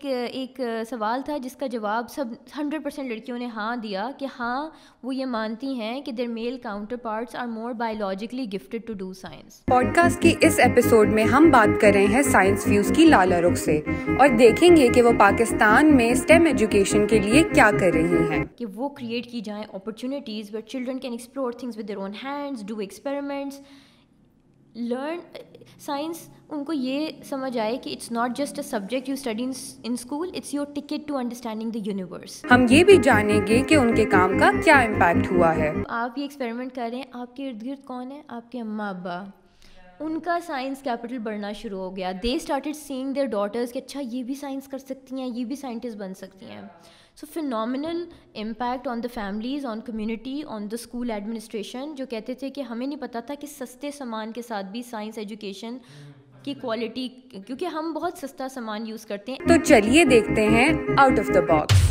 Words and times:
ایک 0.00 0.60
سوال 0.90 1.20
تھا 1.24 1.36
جس 1.36 1.54
کا 1.56 1.66
جواب 1.66 2.10
سب 2.10 2.24
ہنڈریڈ 2.58 2.82
پرسینٹ 2.84 3.10
لڑکیوں 3.10 3.38
نے 3.38 3.46
ہاں 3.46 3.76
دیا 3.76 4.08
کہ 4.18 4.26
ہاں 4.38 4.70
وہ 5.02 5.14
یہ 5.14 5.26
مانتی 5.26 5.74
ہیں 5.74 6.00
کہ 6.00 6.12
their 6.12 6.26
male 6.26 6.58
counterparts 6.96 7.36
are 7.36 7.46
more 7.46 7.72
biologically 7.72 8.44
gifted 8.54 8.86
to 8.86 8.92
do 8.92 9.12
science 9.12 9.64
podcast 9.94 10.22
کی 10.22 10.34
اس 10.40 10.58
ایپیسوڈ 10.58 11.08
میں 11.08 11.24
ہم 11.24 11.50
بات 11.50 11.80
کر 11.80 11.92
رہے 11.94 12.06
ہیں 12.06 12.22
سائنس 12.22 12.64
فیوز 12.64 12.92
کی 12.96 13.04
لالا 13.04 13.40
رخ 13.40 13.56
سے 13.56 13.76
اور 14.18 14.36
دیکھیں 14.38 14.76
گے 14.76 14.88
کہ 14.88 15.02
وہ 15.02 15.12
پاکستان 15.18 15.96
میں 15.96 16.10
اسٹیم 16.10 16.44
ایجوکیشن 16.44 17.06
کے 17.06 17.18
لیے 17.18 17.42
کیا 17.54 17.70
کر 17.80 17.92
رہی 17.94 18.22
ہیں۔ 18.30 18.44
کہ 18.56 18.66
وہ 18.74 18.88
کریٹ 18.88 19.30
کی 19.30 19.40
جائیں 19.40 19.64
opportunities 19.72 20.54
where 20.54 20.68
children 20.68 20.98
can 20.98 21.12
explore 21.12 21.52
things 21.52 21.78
with 21.78 21.88
their 21.88 21.98
own 21.98 22.12
hands 22.24 22.66
do 22.66 22.78
experiments 22.78 23.60
learn 24.74 25.18
science 25.78 26.28
ان 26.50 26.62
کو 26.64 26.72
یہ 26.72 27.08
سمجھ 27.24 27.56
آئے 27.58 27.76
کہ 27.76 27.90
it's 27.90 28.10
not 28.12 28.36
just 28.36 28.58
a 28.58 28.62
subject 28.62 29.08
you 29.08 29.14
study 29.14 29.44
in 29.44 29.92
school 29.92 30.30
it's 30.34 30.54
your 30.54 30.66
ticket 30.74 31.06
to 31.08 31.16
understanding 31.16 31.70
the 31.70 31.78
universe 31.84 32.44
ہم 32.50 32.66
یہ 32.70 32.84
بھی 32.84 32.96
جانیں 33.02 33.40
گے 33.46 33.62
کہ 33.68 33.74
ان 33.74 33.94
کے 33.94 34.04
کام 34.04 34.38
کا 34.38 34.50
کیا 34.64 34.78
امپیکٹ 34.80 35.30
ہوا 35.32 35.54
ہے 35.56 35.70
آپ 35.90 36.18
یہ 36.18 36.22
ایکسپیریمنٹ 36.22 36.74
کر 36.74 36.88
رہے 36.90 36.96
ہیں 36.96 37.04
آپ 37.12 37.36
کے 37.36 37.48
ارد 37.48 37.64
گرد 37.66 37.84
کون 37.84 38.12
ہیں 38.12 38.22
آپ 38.28 38.50
کے 38.52 38.60
اماں 38.60 38.90
ابا 38.90 39.22
ان 40.00 40.18
کا 40.20 40.38
سائنس 40.46 40.82
کیپٹل 40.82 41.18
بڑھنا 41.18 41.52
شروع 41.52 41.80
ہو 41.80 41.94
گیا 41.96 42.12
they 42.22 42.34
started 42.34 42.76
seeing 42.76 43.12
their 43.12 43.26
daughters 43.26 43.72
کہ 43.72 43.78
اچھا 43.78 44.00
یہ 44.02 44.22
بھی 44.22 44.34
سائنس 44.34 44.68
کر 44.68 44.78
سکتی 44.78 45.20
ہیں 45.20 45.28
یہ 45.28 45.44
بھی 45.44 45.56
سائنٹسٹ 45.56 45.96
بن 45.96 46.14
سکتی 46.14 46.46
ہیں 46.46 46.62
so 47.20 47.26
phenomenal 47.34 48.04
impact 48.34 48.88
on 48.88 49.02
the 49.02 49.08
families 49.14 49.66
on 49.66 49.80
community 49.80 50.42
on 50.46 50.64
the 50.70 50.74
school 50.74 51.10
administration 51.10 51.94
جو 51.94 52.06
کہتے 52.06 52.34
تھے 52.34 52.50
کہ 52.50 52.60
ہمیں 52.60 52.86
نہیں 52.86 53.00
پتہ 53.00 53.18
تھا 53.26 53.34
کہ 53.34 53.46
سستے 53.46 53.90
سامان 53.90 54.32
کے 54.32 54.42
ساتھ 54.42 54.66
بھی 54.66 54.82
سائنس 54.82 55.18
ایجوکیشن 55.18 55.78
کی 56.42 56.54
کوالٹی 56.54 57.08
کیونکہ 57.46 57.64
ہم 57.64 57.92
بہت 57.92 58.18
سستا 58.18 58.48
سامان 58.48 58.86
یوز 58.86 59.06
کرتے 59.06 59.32
ہیں۔ 59.32 59.48
تو 59.48 59.54
چلیے 59.64 60.04
دیکھتے 60.04 60.48
ہیں 60.48 60.68
out 60.98 61.18
of 61.18 61.34
the 61.34 61.40
box 61.40 61.82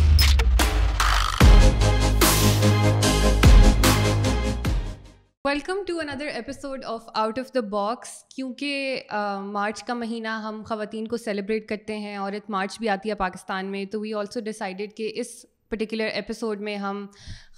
welcome 5.46 5.78
to 5.88 6.00
another 6.00 6.26
episode 6.26 6.84
of 6.86 7.10
out 7.14 7.40
of 7.40 7.54
the 7.54 7.60
box 7.60 8.10
کیونکہ 8.36 9.02
مارچ 9.46 9.84
کا 9.84 9.94
مہینہ 9.94 10.28
ہم 10.28 10.62
خواتین 10.68 11.08
کو 11.08 11.18
سیلیبریٹ 11.18 11.68
کرتے 11.70 11.98
ہیں 11.98 12.18
عورت 12.18 12.50
مارچ 12.50 12.78
بھی 12.80 12.90
آتی 12.90 13.10
ہے 13.10 13.16
پاکستان 13.16 13.72
میں، 13.72 13.84
تو 13.86 14.00
وی 14.00 14.14
آلسو 14.14 14.40
ڈیسائڈیڈ 14.40 14.94
کہ 14.98 15.12
اس 15.16 15.46
پرٹیکولر 15.74 16.10
ایپیسوڈ 16.14 16.62
میں 16.62 16.76
ہم 16.78 17.06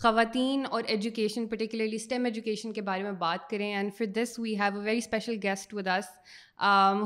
خواتین 0.02 0.66
اور 0.71 0.83
ایجوکیشن 0.88 1.47
پرٹیکولرلی 1.47 1.95
اسٹیم 1.95 2.25
ایجوکیشن 2.25 2.73
کے 2.73 2.81
بارے 2.81 3.03
میں 3.03 3.11
بات 3.19 3.49
کریں. 3.49 3.73
And 3.75 3.94
for 3.97 4.05
this 4.16 4.38
we 4.39 4.55
have 4.59 4.77
a 4.77 4.85
very 4.85 4.97
special 4.97 5.38
guest 5.44 5.73
with 5.73 5.88
us 5.88 6.05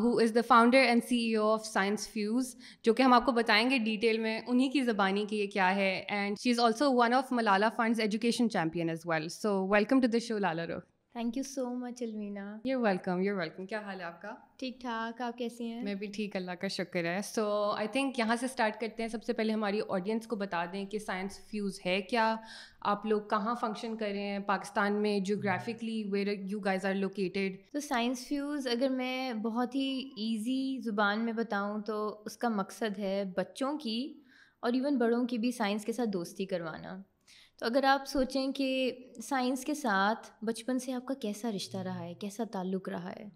who 0.03 0.17
is 0.19 0.33
the 0.35 0.41
founder 0.47 0.83
and 0.87 1.03
C 1.03 1.17
E 1.17 1.35
O 1.35 1.51
of 1.53 1.65
Science 1.65 2.07
Fuse 2.09 2.55
جو 2.83 2.93
کہ 2.93 3.03
ہم 3.03 3.13
آپ 3.13 3.25
کو 3.25 3.31
بتائیں 3.31 3.69
گے 3.69 3.77
ڈیٹیل 3.85 4.17
میں 4.19 4.39
انہیں 4.47 4.69
کی 4.71 4.81
زبانی 4.83 5.25
کی 5.29 5.39
یہ 5.39 5.47
کیا 5.53 5.73
ہے. 5.75 5.91
And 6.07 6.39
she 6.39 6.51
is 6.51 6.59
also 6.59 6.93
one 6.95 7.13
of 7.13 7.31
Malala 7.31 7.69
Fund's 7.77 7.99
education 7.99 8.49
champion 8.49 8.89
as 8.89 9.05
well 9.05 9.27
so 9.29 9.57
welcome 9.67 10.01
to 10.01 10.07
the 10.07 10.19
show 10.27 10.37
Lalarukh 10.67 10.79
thank 11.19 11.37
you 11.37 11.43
so 11.43 11.63
much 11.75 12.01
Almina 12.01 12.43
you 12.65 12.79
welcome 12.81 13.21
you 13.21 13.35
welcome 13.37 13.65
کیا 13.65 13.79
حال 13.79 13.99
ہے 13.99 14.05
آپ 14.05 14.21
کا 14.21 14.29
ٹھیک 14.59 14.79
ٹھاک 14.81 15.21
آپ 15.21 15.37
کیسی 15.37 15.65
ہیں 15.65 15.81
میں 15.83 15.95
بھی 15.95 16.07
ٹھیک 16.07 16.35
اللہ 16.35 16.51
کا 16.51 16.67
شکر 16.67 17.05
ہے 17.05 17.19
سو 17.25 17.45
آئی 17.71 17.87
تھنک 17.87 18.19
یہاں 18.19 18.35
سے 18.35 18.45
اسٹارٹ 18.45 18.79
کرتے 18.81 19.03
ہیں 19.03 19.09
سب 19.09 19.23
سے 19.23 19.33
پہلے 19.33 19.53
ہماری 19.53 19.79
آڈینس 19.89 20.27
کو 20.27 20.35
بتا 20.35 20.63
دیں 20.73 20.85
کہ 20.85 20.99
سائنس 20.99 21.39
فیوز 21.49 21.79
ہے 21.85 21.99
کیا 22.01 22.35
آپ 22.93 23.05
لوگ 23.05 23.21
کہاں 23.29 23.55
فنکشن 23.61 23.97
کر 23.97 24.07
رہے 24.07 24.29
ہیں 24.29 24.39
پاکستان 24.45 25.01
میں 25.01 25.19
geographically 25.19 26.01
where 26.11 26.33
you 26.43 26.59
guys 26.59 26.85
are 26.85 26.93
located 26.93 27.57
تو 27.73 27.79
سائنس 27.79 28.25
فیوز 28.27 28.67
اگر 28.67 28.89
میں 28.89 29.33
بہت 29.41 29.75
ہی 29.75 29.89
ایزی 30.17 30.79
زبان 30.81 31.25
میں 31.25 31.33
بتاؤں 31.33 31.81
تو 31.81 32.01
اس 32.25 32.37
کا 32.37 32.49
مقصد 32.55 32.99
ہے 32.99 33.23
بچوں 33.37 33.77
کی 33.77 34.01
اور 34.59 34.73
ایون 34.73 34.97
بڑوں 34.97 35.25
کی 35.27 35.37
بھی 35.37 35.51
سائنس 35.51 35.85
کے 35.85 35.93
ساتھ 35.93 36.09
دوستی 36.09 36.45
کروانا 36.45 36.97
تو 37.59 37.65
اگر 37.65 37.83
آپ 37.83 38.07
سوچیں 38.07 38.51
کہ 38.51 38.91
سائنس 39.23 39.65
کے 39.65 39.73
ساتھ 39.73 40.45
بچپن 40.45 40.79
سے 40.79 40.93
آپ 40.93 41.05
کا 41.05 41.13
کیسا 41.13 41.51
رشتہ 41.51 41.77
رہا 41.77 41.99
ہے 41.99 42.13
کیسا 42.13 42.43
تعلق 42.51 42.89
رہا 42.89 43.11
ہے 43.11 43.29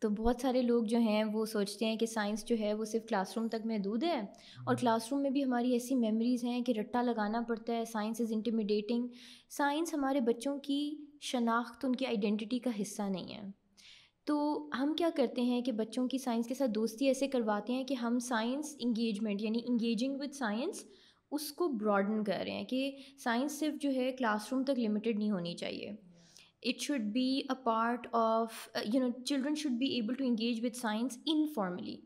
تو 0.00 0.08
بہت 0.08 0.36
سارے 0.42 0.62
لوگ 0.62 0.84
جو 0.84 0.98
ہیں 0.98 1.24
وہ 1.24 1.46
سوچتے 1.46 1.84
ہیں 1.84 1.96
کہ 1.96 2.06
سائنس 2.06 2.44
جو 2.44 2.56
ہے 2.60 2.74
وہ 2.74 2.84
صرف 2.84 3.08
کلاس 3.08 3.36
روم 3.36 3.48
تک 3.48 3.66
محدود 3.66 4.04
ہے 4.04 4.20
اور 4.66 4.74
کلاس 4.74 5.12
روم 5.12 5.22
میں 5.22 5.30
بھی 5.30 5.44
ہماری 5.44 5.72
ایسی 5.72 5.94
میموریز 5.94 6.44
ہیں 6.44 6.60
کہ 6.60 6.72
رٹا 6.80 7.02
لگانا 7.02 7.40
پڑتا 7.40 7.72
ہے 7.72 7.84
سائنس 7.84 8.20
از 8.20 8.32
انٹیمیڈیٹنگ 8.32 9.06
سائنس 9.50 9.94
ہمارے 9.94 10.20
بچوں 10.20 10.58
کی 10.58 10.96
شناخت 11.20 11.84
ان 11.84 11.96
کی 11.96 12.06
آئیڈینٹی 12.06 12.58
کا 12.58 12.70
حصہ 12.82 13.02
نہیں 13.02 13.34
ہے۔ 13.34 13.42
تو 14.24 14.68
ہم 14.78 14.94
کیا 14.94 15.10
کرتے 15.16 15.42
ہیں 15.42 15.60
کہ 15.60 15.72
بچوں 15.72 16.08
کی 16.08 16.18
سائنس 16.18 16.46
کے 16.46 16.54
ساتھ 16.54 16.70
دوستی 16.70 17.06
ایسے 17.06 17.28
کرواتے 17.28 17.72
ہیں 17.72 17.84
کہ 17.84 17.94
ہم 17.94 18.18
سائنس 18.18 18.76
انگیجمنٹ 18.78 19.42
یعنی 19.42 19.58
انگیجنگ 19.68 20.16
وتھ 20.20 20.36
سائنس 20.36 20.84
اس 21.32 21.52
کو 21.52 21.68
براڈن 21.68 22.24
کر 22.24 22.38
رہے 22.44 22.50
ہیں 22.50 22.64
کہ 22.64 22.96
سائنس 23.18 23.58
صرف 23.58 23.82
جو 23.82 23.90
ہے 23.90 24.12
کلاس 24.12 24.52
روم 24.52 24.64
تک 24.64 24.78
لمیٹیڈ 24.78 25.18
نہیں 25.18 25.30
ہونی 25.30 25.54
چاہیے۔ 25.54 25.90
It 26.62 26.80
should 26.80 27.00
be 27.00 27.36
a 27.36 27.54
part 27.64 28.06
of 28.12 28.68
you 28.94 29.00
know 29.00 29.24
children 29.24 29.54
should 29.54 29.72
be 29.72 29.86
able 29.86 30.14
to 30.14 30.24
engage 30.24 30.64
with 30.64 30.76
science 30.76 31.18
informally 31.26 31.96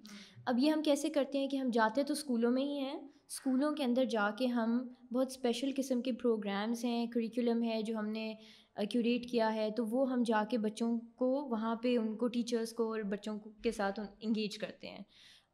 اب 0.47 0.59
یہ 0.59 0.71
ہم 0.71 0.83
کیسے 0.83 1.09
کرتے 1.09 1.39
ہیں 1.39 1.49
کہ 1.49 1.57
ہم 1.57 1.71
جاتے 1.73 2.03
تو 2.03 2.13
اسکولوں 2.13 2.51
میں 2.51 2.63
ہی 2.63 2.79
ہیں۔ 2.79 2.95
اسکولوں 3.29 3.73
کے 3.73 3.85
اندر 3.85 4.05
جا 4.05 4.31
کے 4.39 4.47
ہم 4.47 4.89
بہت 5.13 5.27
اسپیشل 5.31 5.71
قسم 5.77 6.03
کے 6.03 6.13
پروگرامس 6.13 6.85
ہیں 6.85 7.07
کریکولم 7.07 7.63
ہے 7.63 7.83
جو 7.83 7.99
ہم 7.99 8.07
نے 8.07 8.35
کیوریٹ 8.91 9.31
کیا 9.31 9.55
ہے۔ 9.55 9.71
تو 9.77 9.87
وہ 9.87 10.13
ہم 10.13 10.23
جا 10.27 10.45
کے 10.51 10.59
بچوں 10.59 11.01
کو 11.01 11.49
وہاں 11.51 11.75
پہ 11.77 11.97
ان 11.97 12.17
کو 12.17 12.29
ٹیچرس 12.29 12.73
کو 12.73 12.93
اور 12.93 13.01
بچوں 13.01 13.39
کے 13.63 13.73
ساتھ 13.73 14.01
انگیج 14.21 14.59
کرتے 14.59 14.89
ہیں۔ 14.89 15.03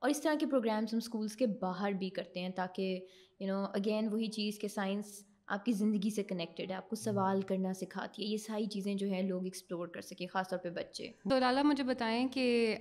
اور 0.00 0.10
اس 0.10 0.20
طرح 0.22 0.34
کے 0.40 0.46
پروگرامس 0.46 0.92
ہم 0.92 0.96
اسکولس 0.96 1.36
کے 1.36 1.46
باہر 1.46 1.92
بھی 1.92 2.10
کرتے 2.10 2.40
ہیں 2.40 2.48
تاکہ 2.48 3.06
یو 3.42 3.48
نو 3.48 3.64
اگین 3.72 4.08
وہی 4.12 4.26
چیز 4.26 4.58
کہ 4.58 4.68
سائنس 4.68 5.04
آپ 5.46 5.64
کی 5.64 5.72
زندگی 5.72 6.10
سے 6.10 6.22
کنیکٹیڈ 6.22 6.70
ہے 6.70 6.76
آپ 6.76 6.88
کو 6.88 6.96
سوال 6.96 7.42
کرنا 7.42 7.74
سکھاتی 7.74 8.22
ہے 8.22 8.28
یہ 8.28 8.36
ساری 8.36 8.66
چیزیں 8.66 8.94
جو 8.94 9.06
ہیں 9.06 9.22
لوگ 9.22 9.44
ایکسپلور 9.44 9.88
کر 9.88 10.00
سکیں 10.00 10.26
خاص 10.26 10.48
طور 10.48 10.58
پہ 10.58 10.70
بچے۔ 10.70 11.08
تو 11.30 11.38
لالا 11.38 11.62
مجھے 11.62 11.84
بتائیں 11.84 12.28
کہ 12.28 12.76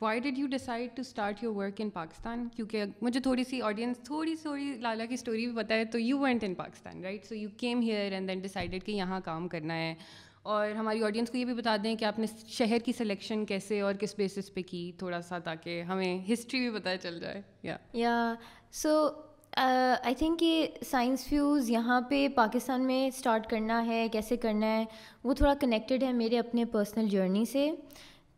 why 0.00 0.20
did 0.20 0.38
you 0.38 0.46
decide 0.46 0.96
to 0.96 1.00
start 1.00 1.44
your 1.44 1.54
work 1.54 1.74
in 1.78 1.90
Pakistan 1.90 2.48
کیونکہ 2.56 2.84
مجھے 3.00 3.20
تھوڑی 3.20 3.44
سی 3.44 3.62
آڈینس 3.62 3.98
تھوڑی 4.04 4.34
تھوڑی 4.34 4.74
لالا 4.80 5.04
کی 5.04 5.14
اسٹوری 5.14 5.46
بھی 5.46 5.54
بتائے 5.54 5.84
تو 5.84 5.98
you 5.98 6.18
went 6.18 6.44
in 6.44 6.54
Pakistan 6.54 7.04
right 7.04 7.24
so 7.24 7.34
you 7.34 7.48
came 7.56 7.80
here 7.80 8.12
and 8.12 8.28
then 8.28 8.40
decided 8.40 8.84
کہ 8.84 8.92
یہاں 8.92 9.20
کام 9.24 9.48
کرنا 9.48 9.76
ہے۔ 9.76 9.94
اور 10.42 10.70
ہماری 10.70 11.02
آڈینس 11.02 11.30
کو 11.30 11.38
یہ 11.38 11.44
بھی 11.44 11.54
بتا 11.54 11.76
دیں 11.84 11.94
کہ 11.94 12.04
آپ 12.04 12.18
نے 12.18 12.26
شہر 12.46 12.78
کی 12.84 12.92
سلیکشن 12.92 13.46
کیسے 13.46 13.80
اور 13.80 13.94
کس 13.94 14.14
بیسس 14.18 14.54
پہ 14.54 14.60
کی 14.66 14.92
تھوڑا 14.98 15.20
سا 15.20 15.38
تاکہ 15.38 15.82
ہمیں 15.82 16.18
ہسٹری 16.32 16.70
بھی 16.70 16.78
پتہ 16.78 16.88
چل 17.02 17.20
جائے۔ 17.20 17.42
یا 17.62 17.76
یا 17.92 18.34
سو 18.72 19.08
آئی 19.56 20.14
تھنک 20.14 20.38
کہ 20.40 20.66
سائنس 20.86 21.24
فیوز 21.24 21.70
یہاں 21.70 22.00
پہ 22.00 22.26
پاکستان 22.34 22.86
میں 22.86 23.06
اسٹارٹ 23.06 23.46
کرنا 23.50 23.84
ہے، 23.86 24.06
کیسے 24.12 24.36
کرنا 24.36 24.66
ہے، 24.66 24.84
وہ 25.24 25.34
تھوڑا 25.34 25.54
کنیکٹیڈ 25.60 26.02
ہے 26.02 26.12
میرے 26.12 26.38
اپنے 26.38 26.64
پرسنل 26.64 27.08
جرنی 27.08 27.44
سے۔ 27.44 27.70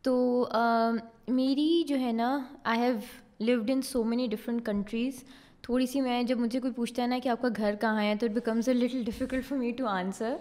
تو 0.01 0.45
میری 1.27 1.83
جو 1.87 1.99
ہے 1.99 2.11
نا 2.11 2.37
I 2.63 2.79
have 2.79 2.95
lived 3.39 3.69
in 3.71 3.81
so 3.81 4.03
many 4.03 4.27
different 4.27 4.65
countries 4.65 5.23
تھوڑی 5.61 5.85
سی 5.85 6.01
میں، 6.01 6.21
جب 6.23 6.39
مجھے 6.39 6.59
کوئی 6.59 6.73
پوچھتا 6.73 7.01
ہے 7.01 7.07
نا 7.07 7.17
کہ 7.23 7.29
آپ 7.29 7.41
کا 7.41 7.47
گھر 7.57 7.75
کہاں 7.81 8.03
ہے، 8.03 8.15
تو 8.19 8.25
it 8.25 8.31
becomes 8.31 8.69
a 8.69 8.73
little 8.73 9.03
difficult 9.03 9.45
for 9.45 9.57
me 9.57 9.71
to 9.71 9.87
answer 9.87 10.35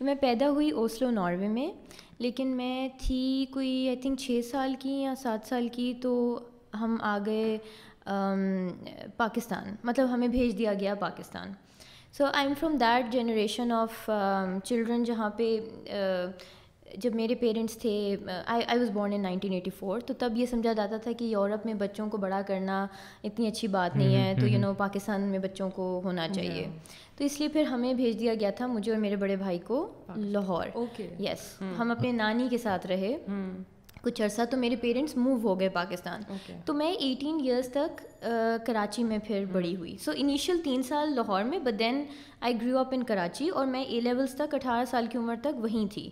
میں 0.00 0.14
پیدا 0.20 0.50
ہوئی 0.50 0.70
اوسلو 0.70 1.10
ناروے 1.10 1.48
میں، 1.48 1.70
لیکن 2.18 2.48
میں 2.56 2.88
تھی 2.98 3.46
کوئی 3.50 3.88
آئی 3.88 3.96
تھنک 3.96 4.18
چھ 4.18 4.40
سال 4.50 4.74
کی 4.78 5.00
یا 5.02 5.14
سات 5.22 5.48
سال 5.48 5.68
کی، 5.72 5.92
تو 6.02 6.38
ہم 6.80 6.96
آ 7.00 7.18
گئے۔ 7.26 7.58
پاکستان 9.16 9.74
مطلب 9.84 10.12
ہمیں 10.14 10.28
بھیج 10.28 10.58
دیا 10.58 10.74
گیا 10.74 10.94
Pakistan. 10.94 11.52
So 12.18 12.24
I 12.24 12.46
am 12.46 12.54
from 12.60 12.76
that 12.76 13.12
generation 13.12 13.72
of 13.72 14.10
children 14.64 15.04
جہاں 15.04 15.30
پہ 15.30 15.56
جب 16.94 17.14
میرے 17.14 17.34
پیرنٹس 17.34 17.78
تھے 17.78 18.16
I 18.46 18.78
was 18.78 18.90
born 18.90 19.12
in 19.12 19.20
nineteen 19.20 19.52
eighty 19.52 19.70
four 19.70 20.00
تو 20.00 20.14
تب 20.14 20.32
یہ 20.36 20.46
سمجھا 20.46 20.72
جاتا 20.72 20.96
تھا 20.96 21.12
کہ 21.12 21.24
یورپ 21.24 21.66
میں 21.66 21.74
بچوں 21.74 22.08
کو 22.10 22.16
بڑا 22.16 22.40
کرنا 22.46 22.86
اتنی 23.24 23.46
اچھی 23.46 23.68
بات 23.68 23.96
نہیں 23.96 24.14
ہے 24.16 24.34
تو 24.40 24.46
یو 24.46 24.58
نو 24.58 24.74
پاکستان 24.74 25.20
میں 25.20 25.38
بچوں 25.38 25.70
کو 25.70 26.00
ہونا 26.04 26.28
چاہیے۔ 26.28 26.66
تو 27.16 27.24
اس 27.24 27.38
لیے 27.40 27.48
پھر 27.48 27.62
ہمیں 27.62 27.94
بھیج 27.94 28.20
دیا 28.20 28.34
گیا 28.34 28.50
تھا 28.50 28.66
مجھے 28.66 28.92
اور 28.92 29.00
میرے 29.00 29.16
بڑے 29.16 29.36
بھائی 29.36 29.58
کو 29.58 29.88
لاہور۔ 30.16 30.66
یس 31.20 31.62
ہم 31.78 31.90
اپنے 31.90 32.12
نانی 32.12 32.48
کے 32.50 32.58
ساتھ 32.58 32.86
رہے۔ 32.86 33.16
کچھ 34.06 34.22
عرصہ 34.22 34.42
تو 34.50 34.56
میرے 34.56 34.76
پیرنٹس 34.76 35.16
موو 35.16 35.38
ہو 35.42 35.58
گئے 35.60 35.68
پاکستان۔ 35.68 36.22
تو 36.64 36.74
میں 36.74 36.92
ایٹین 36.92 37.40
ایئرس 37.44 37.68
تک 37.68 38.02
کراچی 38.66 39.04
میں 39.04 39.18
پھر 39.18 39.44
بڑی 39.52 39.76
ہوئی۔ 39.76 39.96
سو 40.04 40.12
انیشیل 40.14 40.60
تین 40.64 40.82
سال 40.82 41.14
لاہور 41.14 41.44
میں 41.44 41.58
بٹ 41.58 41.78
دین 41.78 42.04
آئی 42.40 42.54
گریو 42.60 42.78
اپ 42.78 42.88
ان 42.92 43.02
کراچی 43.02 43.48
اور 43.48 43.66
میں 43.66 43.82
اے 43.82 44.00
لیولس 44.00 44.34
تک 44.34 44.54
اٹھارہ 44.54 44.84
سال 44.84 45.06
کی 45.06 45.18
عمر 45.18 45.34
تک 45.42 45.64
وہیں 45.64 45.92
تھی۔ 45.92 46.08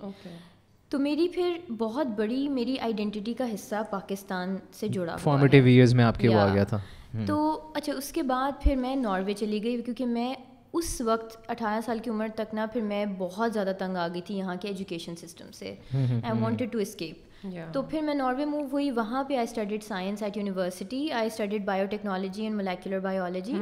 تو 0.90 0.98
میری 0.98 1.28
پھر 1.28 1.58
بہت 1.78 2.06
بڑی 2.06 2.48
میری 2.48 2.78
آئیڈینٹی 2.78 3.34
کا 3.34 3.44
حصہ 3.54 3.82
پاکستان 3.90 4.56
سے 4.72 4.88
جڑا 4.88 5.16
فارمیٹیو 5.16 5.64
ایئرز 5.64 5.94
میں 5.94 6.04
آپ 6.04 6.18
کے 6.18 6.28
وہ 6.28 6.40
آ 6.40 6.52
گیا 6.54 6.64
تھا۔ 6.64 6.78
تو 7.26 7.36
اچھا 7.74 7.92
اس 7.92 8.12
کے 8.12 8.22
بعد 8.22 8.62
پھر 8.62 8.76
میں 8.76 8.96
ناروے 8.96 9.32
چلی 9.32 9.62
گئی 9.62 9.82
کیونکہ 9.82 10.06
میں 10.06 10.34
اس 10.72 11.00
وقت 11.00 11.50
اٹھارہ 11.50 11.80
سال 11.86 11.98
کی 11.98 12.10
عمر 12.10 12.28
تک 12.34 12.54
نا 12.54 12.66
پھر 12.66 12.80
میں 12.80 13.04
بہت 13.18 13.52
زیادہ 13.52 13.72
تنگ 13.78 13.96
آ 13.96 14.08
گئی 14.08 14.20
تھی 14.20 14.38
یہاں 14.38 14.54
کے 14.60 14.68
ایجوکیشن 14.68 15.16
سسٹم 15.16 15.50
سے۔ 15.52 15.74
آئی 15.92 16.32
وانٹیڈ 16.40 16.72
ٹو 16.72 16.78
اسکیپ 16.78 17.23
تو 17.72 17.82
پھر 17.82 18.02
میں 18.02 18.14
ناروے 18.14 18.44
موو 18.44 18.66
ہوئی 18.72 18.90
وہاں 18.90 19.24
پہ 19.24 19.36
I 19.36 19.44
studied 19.44 19.84
science 19.84 20.22
at 20.22 20.36
university 20.36 21.10
I 21.12 21.26
studied 21.26 21.64
biotechnology 21.90 22.42
and 22.42 22.56
molecular 22.56 23.00
biology 23.00 23.54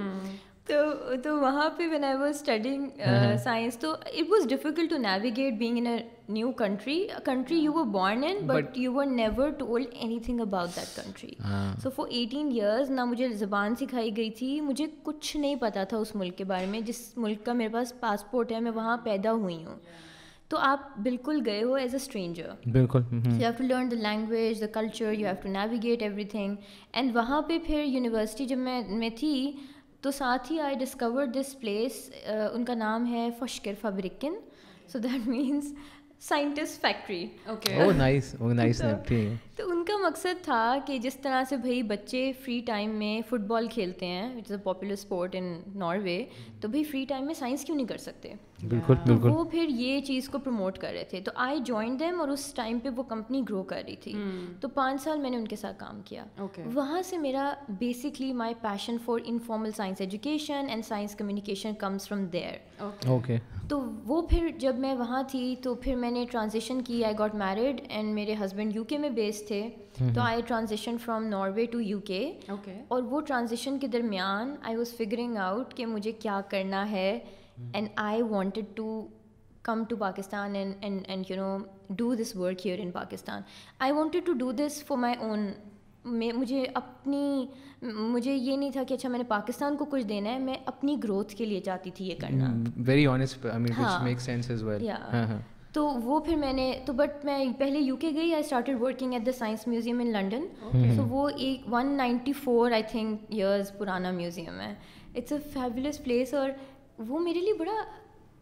تو 0.67 0.75
تو 1.23 1.37
وہاں 1.41 1.69
پہ 1.77 1.87
when 1.91 2.05
I 2.05 2.17
was 2.17 2.35
studying 2.35 3.01
science 3.45 3.79
تو 3.79 3.91
it 3.93 4.31
was 4.31 4.47
difficult 4.49 4.91
to 4.91 4.99
navigate 4.99 5.55
being 5.59 5.79
in 5.79 5.87
a 5.87 5.97
new 6.29 6.53
country 6.53 7.07
country 7.25 7.59
you 7.59 7.73
were 7.73 7.85
born 7.93 8.25
in 8.25 8.47
but 8.47 8.79
you 8.79 8.93
were 8.95 9.07
never 9.07 9.51
told 9.51 9.87
anything 10.21 10.41
about 10.41 10.77
that 10.77 10.97
country 10.97 11.33
so 11.83 11.91
for 11.91 12.07
eighteen 12.11 12.51
years 12.55 12.91
نہ 12.91 13.05
مجھے 13.05 13.29
زبان 13.33 13.77
سکھائی 13.77 14.17
گئی 14.17 14.31
تھی 14.31 14.61
مجھے 14.61 14.87
کچھ 15.03 15.37
نہیں 15.37 15.57
پتا 15.61 15.85
تھا 15.85 15.97
اس 15.97 16.15
ملک 16.17 16.39
کے 16.39 16.45
بارے 16.45 16.67
میں. 16.67 16.81
جس 16.81 17.13
ملک 17.17 17.45
کا 17.45 17.53
میرے 17.53 17.69
پاس 17.69 17.93
پاسپورٹ 18.01 18.53
ہے 18.53 18.61
میں 18.61 18.71
وہاں 18.71 18.97
پیدا 18.97 19.33
ہوئی 19.33 19.65
ہوں. 19.65 19.77
تو 20.53 20.59
آپ 20.61 20.99
بالکل 21.03 21.41
گئے 21.47 21.63
ہو 21.63 21.75
ایز 21.75 21.95
اے 21.95 22.01
اسٹرینجر 22.03 22.49
بالکل 22.73 23.03
you 23.13 23.21
have 23.39 23.51
to 23.59 23.65
learn 23.65 23.91
the 23.91 23.97
language 23.99 24.61
the 24.61 24.67
culture 24.73 25.13
you 25.13 25.27
have 25.27 25.35
to 25.43 25.49
navigate 25.49 26.03
everything 26.33 26.55
and 26.93 27.17
وہاں 27.17 27.41
پہ 27.49 27.59
پھر 27.67 27.85
یونیورسٹی 27.85 28.47
جب 28.47 28.59
میں 28.59 28.81
میں 28.89 29.11
تھی 29.19 29.53
تو 30.01 30.11
ساتھ 30.11 30.53
ہی 30.53 30.59
I 30.61 30.75
discover 30.75 31.27
this 31.35 31.59
place 31.61 31.99
in 32.53 32.65
کا 32.65 32.75
نام 32.75 33.07
ہے 33.15 33.29
فشکر 33.39 33.75
فبرکن. 33.81 34.35
So 34.93 34.99
that 34.99 35.27
means 35.29 35.73
scientist 36.21 36.81
factory 36.81 37.27
تو 39.57 39.71
ان 39.71 39.85
کا 39.85 39.97
مقصد 40.05 40.45
تھا 40.45 40.79
کہ 40.87 40.99
جس 40.99 41.17
طرح 41.23 41.43
سے 41.49 41.57
بھائی 41.57 41.83
بچے 41.83 42.31
فری 42.45 42.61
ٹائم 42.67 42.91
میں 42.99 43.21
فٹ 43.31 43.47
بال 43.47 43.67
کھیلتے 43.69 44.07
ہیں 44.07 44.29
which 44.37 44.45
is 44.45 44.53
a 44.53 44.63
popular 44.65 44.93
sport 44.93 45.35
in 45.39 45.53
Norway 45.75 46.25
تو 46.61 46.69
بھائی 46.69 46.85
فری 46.85 47.05
ٹائم 47.09 47.27
میں 47.27 47.35
سائنس 47.35 47.65
کیوں 47.65 47.77
نہیں 47.77 47.87
کر 47.87 47.97
سکتے؟ 47.97 48.33
بالکل 48.69 48.95
بالکل۔ 49.07 49.29
وہ 49.31 49.45
پھر 49.45 49.67
یہ 49.69 50.01
چیز 50.01 50.29
کو 50.29 50.39
پروموٹ 50.39 50.79
کر 50.79 50.93
رہے 50.93 51.05
تھے۔ 51.05 51.21
تو 51.21 51.31
آئی 51.35 51.61
جوائن 51.61 51.99
دیم 52.01 52.21
اور 52.21 52.29
اس 52.29 52.53
ٹائم 52.55 52.79
پہ 52.79 52.89
وہ 52.97 53.03
کمپنی 53.03 53.43
گرو 53.51 53.63
کر 53.63 53.83
رہی 53.87 53.97
تھی۔ 53.97 54.13
تو 54.61 54.69
پانچ 54.69 55.03
سال 55.03 55.19
میں 55.19 55.31
نے 55.31 55.37
ان 55.37 55.49
کے 55.49 55.57
ساتھ 55.57 55.79
کام 55.79 56.01
کیا۔ 56.05 56.25
وہاں 56.75 57.03
سے 57.03 57.19
میرا 57.19 57.53
basically 57.69 58.33
my 58.33 58.55
passion 58.61 58.97
for 59.05 59.19
informal 59.25 59.71
science 59.73 60.01
education 60.01 60.65
and 60.69 60.85
science 60.85 61.15
communication 61.17 61.73
comes 61.79 62.09
from 62.09 62.25
there 62.25 62.83
okay 63.07 63.37
تو 63.69 63.81
وہ 64.07 64.23
پھر 64.23 64.49
جب 64.59 64.79
میں 64.79 64.95
وہاں 64.95 65.23
تھی 65.29 65.57
تو 65.63 65.75
پھر 65.75 65.97
میں 65.97 66.11
نے 66.11 66.25
ٹرانزیشن 66.31 66.83
کی۔ 66.83 67.05
آئی 67.05 67.15
گاٹ 67.19 67.35
میرڈ 67.35 67.81
اینڈ 67.89 68.15
میرے 68.15 68.35
ہسبینڈ 68.45 68.77
یو 68.77 68.85
کے 68.85 68.99
میں 68.99 69.11
بیس 69.11 69.47
تھے۔ 69.47 69.69
تو 70.15 70.21
I 70.21 70.43
transition 70.47 70.97
from 70.99 71.25
Norway 71.25 71.67
to 71.67 71.81
U 71.81 72.01
K 72.01 72.33
اور 72.89 73.03
وہ 73.03 73.21
ٹرانزیشن 73.21 73.79
کے 73.79 73.87
درمیان 73.87 74.55
آئی 74.63 74.77
واز 74.77 74.97
فگرنگ 74.97 75.37
آؤٹ 75.37 75.75
کہ 75.75 75.87
مجھے 75.87 76.13
کیا 76.13 76.41
کرنا 76.49 76.91
ہے۔ 76.91 77.19
And 77.73 77.89
I 77.97 78.23
wanted 78.23 78.65
to 78.75 79.07
come 79.63 79.85
to 79.85 79.97
Pakistan 79.97 80.57
and 80.57 80.75
and 80.81 81.01
and 81.07 81.31
you 81.31 81.37
know 81.37 81.59
do 81.89 82.15
this 82.15 82.37
work 82.37 82.67
here 82.67 82.79
in 82.79 82.91
Pakistan 82.91 83.43
I 83.79 83.93
wanted 83.93 84.27
to 84.27 84.33
do 84.33 84.53
this 84.53 84.83
for 84.85 84.97
my 84.97 85.15
own 85.21 85.47
میں 86.05 86.33
مجھے 86.33 86.65
اپنی 86.75 87.47
مجھے 87.83 88.35
یہ 88.35 88.57
نہیں 88.57 88.71
تھا 88.71 88.83
کہ 88.89 88.95
اچھا 88.95 89.09
میں 89.09 89.19
نے 89.19 89.25
پاکستان 89.29 89.77
کو 89.77 89.85
کچھ 89.85 90.05
دینا 90.05 90.31
ہے 90.31 90.39
میں 90.39 90.55
اپنی 90.67 90.97
گروتھ 91.05 91.35
کے 91.35 91.47
لیے 91.47 91.61
چاہتی 91.61 91.91
تھی 91.91 92.09
یہ 92.09 92.15
کرنا 92.21 92.53
ویری 92.77 93.07
تو 95.73 95.87
وہ 96.05 96.19
پھر 96.21 96.37
میں 96.37 96.53
نے 96.53 96.73
تو 96.87 96.93
بٹ 96.93 97.25
میں 97.25 97.45
پہلے 97.59 97.79
یو 97.79 97.97
کے 97.97 98.11
گئی 98.15 98.33
I 98.33 98.43
started 98.45 98.81
working 98.81 99.13
at 99.13 99.27
the 99.27 99.33
science 99.33 99.67
museum 99.67 100.01
in 100.01 100.13
London 100.13 100.47
so 100.97 101.05
وہ 101.09 101.29
ایک 101.37 101.63
one 101.73 101.97
ninety 101.97 102.33
four 102.33 102.71
I 102.71 102.83
think 102.91 103.21
years 103.29 103.71
پرانا 103.79 104.11
میوزیم 104.11 104.61
ہے 104.61 104.75
اٹس 105.15 105.33
اے 105.33 105.39
فیبولس 105.53 106.03
پلیس 106.05 106.35
اور 106.35 106.51
وہ 107.09 107.19
میرے 107.19 107.41
لیے 107.41 107.53
بڑا 107.55 107.83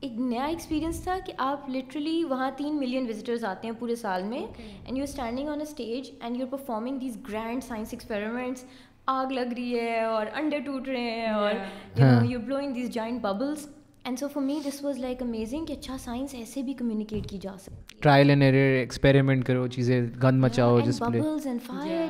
ایک 0.01 0.12
نیا 0.12 0.45
ایکسپیرینس 0.45 1.03
تھا 1.03 1.17
کہ 1.27 1.33
آپ 1.39 1.69
لٹرلی 1.71 2.23
وہاں 2.25 2.51
تین 2.57 2.79
ملین 2.79 3.09
وزٹرز 3.09 3.45
آتے 3.45 3.69
ہیں 3.69 3.75
پورے 3.79 3.97
سال 3.97 4.23
میں 4.23 4.39
and 4.39 4.97
you 4.99 5.03
standing 5.03 5.49
on 5.49 5.61
a 5.61 5.67
stage 5.69 6.11
and 6.21 6.37
you 6.37 6.47
are 6.47 6.51
performing 6.51 6.99
these 6.99 7.19
grand 7.29 7.65
science 7.65 7.89
experiments 7.93 8.65
آگ 9.07 9.33
لگ 9.33 9.53
رہی 9.57 9.79
ہے 9.79 10.01
اور 10.01 10.27
انڈے 10.35 10.59
ٹوٹ 10.59 10.89
رہے 10.89 11.11
ہیں 11.11 11.27
اور 11.27 12.25
you 12.25 12.41
blowing 12.41 12.75
these 12.75 12.91
giant 12.91 13.23
bubbles 13.23 13.67
and 14.05 14.19
so 14.19 14.29
for 14.29 14.43
me 14.43 14.58
this 14.67 14.82
was 14.85 14.99
like 14.99 15.23
amazing 15.23 15.67
کہ 15.67 15.73
اچھا 15.73 15.97
سائنس 15.99 16.35
ایسے 16.35 16.62
بھی 16.62 16.75
کمیونیکیٹ 16.75 17.26
کی 17.26 17.38
جا 17.38 17.55
سکتی 17.58 17.97
ٹرائل 18.00 18.31
اینڈ 18.31 18.43
ایرر 18.43 18.76
ایکسپیریمنٹ 18.79 19.44
کرو 19.44 19.67
چیزیں 19.67 20.00
گند 20.23 20.41
مچاؤ 20.41 20.81
جس 20.81 21.02
bubbles 21.02 21.47
and 21.47 21.62
fire 21.62 22.06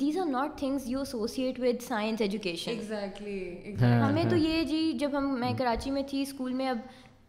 these 0.00 0.18
are 0.18 0.26
not 0.26 0.58
things 0.58 0.88
you 0.88 0.98
associate 0.98 1.60
with 1.60 1.82
science 1.82 2.20
education 2.20 2.70
exactly 2.70 3.74
ہمیں 3.80 4.24
تو 4.30 4.36
یہ 4.36 4.64
جی 4.64 4.92
جب 4.92 5.18
ہم 5.18 5.34
میں 5.40 5.52
کراچی 5.58 5.90
میں 5.90 6.02
تھی 6.08 6.22
اسکول 6.22 6.52
میں 6.52 6.68
اب 6.68 6.78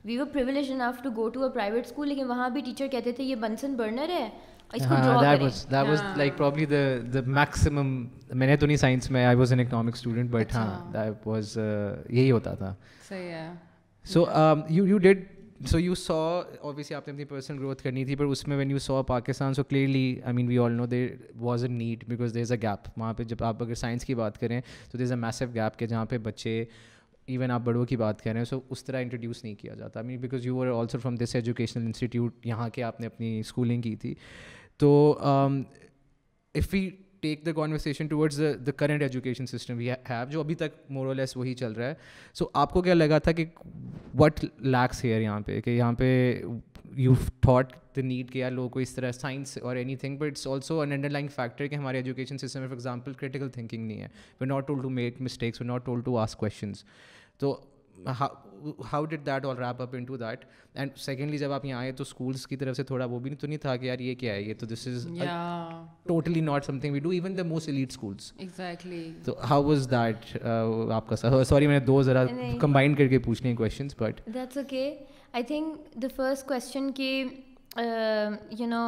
we 0.06 0.18
were 0.18 0.25
privilege 0.25 0.71
enough 0.71 1.03
to 1.03 1.09
go 1.15 1.29
to 1.29 1.44
a 1.44 1.50
private 1.50 1.85
school 1.85 2.07
لیکن 2.07 2.25
وہاں 2.25 2.50
بھی 2.50 2.61
ٹیچر 2.61 2.88
کہتے 2.88 3.11
تھے 3.11 3.23
یہ 3.23 3.35
بنسن 3.35 3.75
برنر 3.75 4.09
ہے 4.09 4.27
میں 8.33 8.47
نے 8.47 8.56
تو 8.57 8.65
نہیں 8.65 8.77
سائنس 8.77 9.11
میں 9.11 9.25
I 9.25 9.35
was 9.35 9.51
an 9.51 9.59
economic 9.59 9.95
student 9.95 10.31
but 10.31 10.56
ہاں 10.56 11.06
واز 11.25 11.57
یہی 12.09 12.31
ہوتا 12.31 12.53
تھا 12.56 12.73
صحیح 13.09 13.29
ہے 13.29 13.75
so 14.13 14.24
you 14.69 14.86
you 14.88 14.98
did 14.98 15.24
so 15.69 15.80
you 15.80 15.96
so 15.96 16.16
obviously 16.60 16.96
آپ 16.96 17.07
نے 17.07 17.13
اپنی 17.13 17.25
پرسنل 17.25 17.60
گروتھ 17.60 17.81
کرنی 17.84 18.04
تھی، 18.06 18.16
پر 18.16 18.25
اس 18.25 18.48
میں 18.48 18.57
when 18.57 18.72
you 18.72 18.80
saw 18.80 19.02
Pakistan 19.04 19.54
so 19.54 19.63
clearly 19.63 20.19
I 20.24 20.36
mean 20.36 20.48
we 20.48 20.57
all 20.57 20.72
know 20.72 20.86
there 20.86 21.10
was 21.42 21.63
a 21.63 21.69
need 21.69 22.04
because 22.07 22.34
there 22.34 22.42
is 22.42 22.52
a 22.52 22.57
gap 22.62 22.90
وہاں 22.98 23.13
پہ 23.13 23.24
جب 23.24 23.44
آپ 23.44 23.63
اگر 23.63 23.75
سائنس 23.75 24.06
کی 24.06 24.16
بات 24.16 24.38
کریں 24.40 24.60
تو 24.92 24.98
دیر 24.98 25.06
از 25.06 25.12
اے 25.12 25.18
میسو 25.18 25.46
گیپ 25.54 25.80
کہ 25.80 25.88
جہاں 25.88 26.06
پہ 26.06 26.18
بچے 26.18 26.63
ایون 27.25 27.52
آپ 27.52 27.62
بڑوں 27.63 27.86
کی 27.86 27.98
بات 27.98 28.22
کر 28.22 28.31
رہے 28.31 28.40
ہیں 28.40 28.46
سو 28.46 28.60
اس 28.69 28.84
طرح 28.86 29.02
انٹروڈیوس 29.02 29.44
نہیں 29.44 29.56
کیا 29.56 29.74
جاتا. 29.75 30.02
Mean 30.02 30.19
because 30.22 30.46
you 30.46 30.62
are 30.62 30.68
also 30.72 30.98
from 30.98 31.16
this 31.16 31.36
educational 31.36 31.86
institute 31.86 32.46
یہاں 32.46 32.69
کے 32.69 32.84
آپ 32.84 33.00
نے 33.00 33.07
اپنی 33.07 33.40
اسکولنگ 33.40 33.81
کی 33.81 33.96
تھی. 33.96 34.13
تو 34.78 35.18
um, 35.22 35.62
if 36.56 36.68
we 36.74 36.90
take 37.25 37.45
the 37.45 37.51
conversation 37.56 38.07
towards 38.07 38.42
the 38.66 38.72
current 38.72 39.01
education 39.01 39.45
system 39.45 39.77
we 39.77 39.89
have 39.89 40.30
جو 40.31 40.39
ابھی 40.39 40.56
تک 40.56 40.80
مور 40.89 41.13
لیس 41.16 41.38
وہی 41.38 41.54
چل 41.54 41.72
رہا 41.72 41.88
ہے. 41.88 41.94
سو 42.33 42.48
آپ 42.54 42.74
کو 42.74 42.81
کیا 42.81 42.94
لگا 42.94 43.18
تھا 43.19 43.31
کہ 43.31 43.45
وٹ 44.19 44.44
لیکس 44.60 45.04
ہیئر 45.06 45.22
یہاں 45.22 45.39
پہ؟ 45.45 45.60
کہ 45.62 45.69
یہاں 45.69 45.94
پہ 45.94 46.42
یو 46.98 47.13
تھاٹ 47.42 47.74
دا 47.95 48.01
نیڈ 48.01 48.31
کہ 48.31 48.39
یار 48.39 48.51
لوگوں 48.51 48.69
کو 48.69 48.80
اس 48.80 48.94
طرح 48.95 49.12
سائنس 49.12 49.57
اور 49.57 49.75
anything 49.95 50.18
but 50.18 50.31
it's 50.31 50.48
also 50.48 50.80
an 50.81 50.92
underlying 51.10 51.27
factor 51.36 51.68
کہ 51.68 51.75
ہمارے 51.75 51.98
ایجوکیشن 51.98 52.38
سسٹم 52.38 52.60
میں 52.60 52.68
فار 52.68 52.75
ایگزامپل 52.75 53.13
کریٹیکل 53.13 53.50
تھنکنگ 53.50 53.88
نہیں 53.88 54.01
ہے. 54.01 54.07
We 54.42 54.48
not 54.48 54.68
told 54.68 54.81
to 54.81 54.89
make 54.89 55.21
mistakes 55.21 55.62
we 55.62 55.68
not 55.68 55.86
told 55.86 56.01
to 56.01 56.18
ask 56.18 56.39
questions 56.39 56.83
تو 57.38 57.57
how 58.92 59.06
did 59.06 59.25
that 59.25 59.45
all 59.45 59.57
wrap 59.57 59.81
up 59.81 59.95
into 60.06 60.18
that 60.18 60.45
and 60.74 60.97
secondly 60.97 61.38
جب 61.38 61.51
آپ 61.51 61.65
یہاں 61.65 61.80
آئے 61.80 61.92
تو 61.92 62.01
اسکولس 62.03 62.45
کی 62.47 62.56
طرف 62.56 62.75
سے 62.77 62.83
تھوڑا 62.83 63.06
وہ 63.06 63.19
بھی 63.19 63.36
تو 63.36 63.47
نہیں 63.47 63.57
تھا 63.57 63.75
کہ 63.75 63.86
یار 63.86 64.00
یہ 64.00 64.15
کیا 64.15 64.33
ہے؟ 64.33 64.42
یہ 64.42 64.53
تو 64.59 64.65
this 64.65 64.88
is 64.88 65.07
totally 66.07 66.42
not 66.42 66.65
something 66.80 66.94
we 66.94 67.00
do 67.00 67.09
even 67.09 67.38
the 67.38 67.44
most 67.44 67.69
elite 67.69 67.92
schools 67.92 68.31
تو 69.25 69.36
ہاؤ 69.50 69.63
واز 69.63 69.88
دیٹ 69.92 70.38
آپ 70.94 71.07
کا 71.09 71.44
سوری 71.44 71.68
میں 71.68 71.80
نے 71.80 71.86
دو 71.86 72.01
ذرا 72.03 72.25
کمبائن 72.61 72.95
کر 72.95 73.07
کے 73.07 73.19
پوچھنے 73.19 73.49
ہیں 73.49 73.57
questions 73.57 73.95
but 73.99 74.21
that's 74.33 74.57
okay 74.57 74.94
I 75.33 75.44
think 75.44 75.95
the 76.02 76.07
first 76.16 76.47
question 76.47 76.92
کہ 76.95 77.23
یو 77.78 78.68
نو 78.68 78.83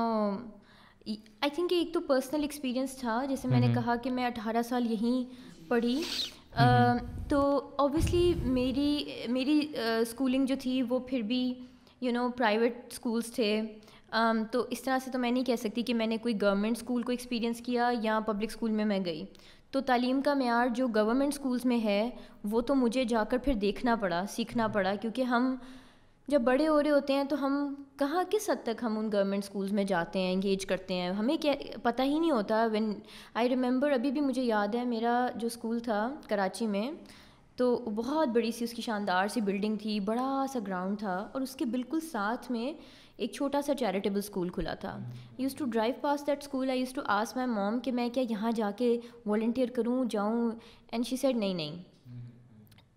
آئی 1.08 1.50
تھنک 1.56 1.74
ایک 1.74 1.94
تو 1.94 2.00
پرسنل 2.08 2.42
ایکسپیرئنس 2.42 2.96
تھا 2.98 3.24
جیسے 3.30 3.48
میں 3.48 3.60
نے 3.60 3.68
کہا 3.74 3.96
کہ 4.04 4.12
میں 4.12 4.26
اٹھارہ 4.26 4.62
سال 4.70 4.92
یہیں 4.92 5.24
پڑھی۔ 5.70 6.02
تو 7.30 7.40
اوبیسلی 7.76 8.34
میری 8.44 9.06
میری 9.30 9.60
اسکولنگ 10.02 10.46
جو 10.46 10.56
تھی 10.60 10.82
وہ 10.90 11.00
پھر 11.00 11.22
بھی 11.22 11.54
یو 12.02 12.12
نو 12.12 12.28
پرائیویٹ 12.38 12.78
اسکولس 12.92 13.32
تھے۔ 13.34 13.62
تو 14.52 14.66
اس 14.70 14.82
طرح 14.82 14.98
سے 15.06 15.12
تو 15.12 15.20
میں 15.20 15.32
نہیں 15.32 15.44
کہہ 15.44 15.56
سکتی 15.56 15.82
کہ 15.82 15.94
میں 15.94 16.08
نے 16.08 16.18
کوئی 16.18 16.42
گورنمنٹ 16.42 16.78
اسکول 16.78 17.02
کو 17.04 17.12
ایکسپیرینس 17.12 17.62
کیا 17.62 17.92
یا 18.02 18.20
پبلک 18.26 18.50
اسکول 18.50 18.72
میں 18.72 18.86
میں 18.86 19.00
گئی۔ 19.06 19.24
تو 19.72 19.82
تعلیم 19.82 20.22
کا 20.22 20.34
معیار 20.34 20.68
جو 20.68 20.88
گورنمنٹ 20.88 21.34
اسکولس 21.34 21.66
میں 21.66 21.80
ہے 21.84 22.10
وہ 22.44 22.62
تو 22.62 22.76
مجھے 22.76 23.04
جا 23.04 23.24
کر 23.30 23.38
پھر 23.38 23.54
دیکھنا 23.54 23.96
پڑا 23.96 24.24
سیکھنا 24.30 24.68
پڑا۔ 24.68 24.96
کیونکہ 24.96 25.22
ہم 25.22 25.56
جب 26.28 26.42
بڑے 26.42 26.68
ہو 26.68 26.84
رہے 26.84 26.90
ہوتے 26.90 27.14
ہیں 27.14 27.24
تو 27.24 27.46
ہم 27.46 27.74
کہاں 28.00 28.24
کس 28.30 28.50
حد 28.50 28.64
تک 28.64 28.84
ہم 28.84 28.98
ان 28.98 29.12
گورنمنٹ 29.12 29.44
اسکولس 29.44 29.72
میں 29.72 29.84
جاتے 29.84 30.20
ہیں 30.20 30.34
انگیج 30.34 30.66
کرتے 30.66 30.94
ہیں؟ 30.94 31.10
ہمیں 31.10 31.38
کیا 31.38 31.54
پتہ 31.84 32.02
ہی 32.02 32.20
نہیں 32.20 32.32
ہوتا۔ 32.32 32.68
وین 32.72 32.94
آئی 33.34 33.50
ریممبر 33.50 33.92
ابھی 33.92 34.12
بھی 34.12 34.22
مجھے 34.22 34.44
یاد 34.44 34.76
ہے 34.76 34.86
میرا 34.86 35.28
جو 35.36 35.48
اسکول 35.48 35.80
تھا 35.80 36.16
کراچی 36.28 36.68
میں، 36.68 36.92
تو 37.56 37.76
بہت 37.96 38.28
بڑی 38.28 38.52
سی 38.52 38.64
اس 38.64 38.72
کی 38.72 38.82
شاندار 38.82 39.28
سی 39.28 39.42
بلڈنگ 39.42 39.76
تھی، 39.76 40.00
بڑا 40.00 40.46
سا 40.54 40.60
گراؤنڈ 40.68 41.00
تھا 41.00 41.30
اور 41.32 41.42
اس 41.42 41.56
کے 41.56 41.66
بالکل 41.66 42.00
ساتھ 42.00 42.52
میں 42.52 42.74
ایک 43.18 43.32
چھوٹا 43.32 43.62
سا 43.62 43.76
چیریٹیبل 43.76 44.18
اسکول 44.18 44.50
کھلا 44.50 44.74
تھا۔ 44.74 45.00
Used 45.38 45.56
to 45.56 45.66
drive 45.66 45.94
past 46.02 46.28
that 46.28 46.44
school 46.44 46.70
I 46.70 46.80
used 46.80 46.94
to 46.94 47.02
ask 47.06 47.36
my 47.36 47.50
mom 47.50 47.80
کہ 47.80 47.92
میں 47.92 48.10
کیا 48.10 48.24
یہاں 48.30 48.52
جا 48.52 48.72
کے 48.78 49.00
والنٹیئر 49.26 49.70
کروں، 49.70 50.06
جاؤں؟ 50.06 50.52
اینڈ 50.92 51.08
شی 51.08 51.16
سیڈ 51.16 51.38
نہیں 51.38 51.54
نہیں۔ 51.54 51.84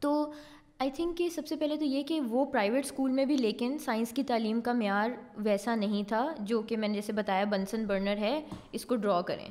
تو 0.01 0.33
آئی 0.81 0.91
تھنک 0.91 1.19
کہ 1.19 1.29
سب 1.29 1.47
سے 1.47 1.57
پہلے 1.57 1.77
تو 1.77 1.85
یہ 1.85 2.03
کہ 2.03 2.21
وہ 2.21 2.45
پرائیویٹ 2.45 2.85
اسکول 2.85 3.11
میں 3.11 3.25
بھی 3.25 3.37
لیکن 3.37 3.79
سائنس 3.79 4.11
کی 4.11 4.23
تعلیم 4.23 4.61
کا 4.61 4.73
معیار 4.73 5.11
ویسا 5.37 5.75
نہیں 5.75 6.03
تھا 6.09 6.35
جو 6.39 6.63
کہ 6.63 6.77
میں 6.77 6.89
نے 6.89 6.95
جیسے 6.95 7.13
بتایا 7.13 7.45
بنسن 7.45 7.85
برنر 7.87 8.17
ہے، 8.17 8.41
اس 8.73 8.85
کو 8.85 8.97
ڈرا 8.97 9.21
کریں۔ 9.21 9.49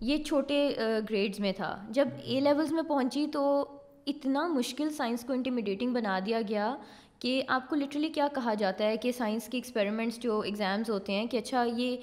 یہ 0.00 0.24
چھوٹے 0.24 0.74
گریڈز 1.10 1.40
میں 1.40 1.52
تھا۔ 1.52 1.86
جب 1.90 2.08
اے 2.24 2.40
لیولس 2.40 2.72
میں 2.72 2.82
پہنچی 2.82 3.26
تو 3.32 3.64
اتنا 4.06 4.46
مشکل 4.46 4.90
سائنس 4.90 5.24
کو 5.24 5.32
انٹیمیڈیٹنگ 5.32 5.92
بنا 5.92 6.18
دیا 6.26 6.40
گیا 6.48 6.76
کہ 7.18 7.42
آپ 7.48 7.68
کو 7.68 7.76
لٹرلی 7.76 8.08
کیا 8.08 8.28
کہا 8.34 8.54
جاتا 8.54 8.84
ہے 8.84 8.96
کہ 8.96 9.12
سائنس 9.12 9.46
کے 9.46 9.56
ایکسپیریمنٹس 9.56 10.20
جو 10.20 10.40
ایگزامز 10.40 10.90
ہوتے 10.90 11.12
ہیں 11.12 11.26
کہ 11.26 11.36
اچھا 11.36 11.64
یہ 11.76 11.96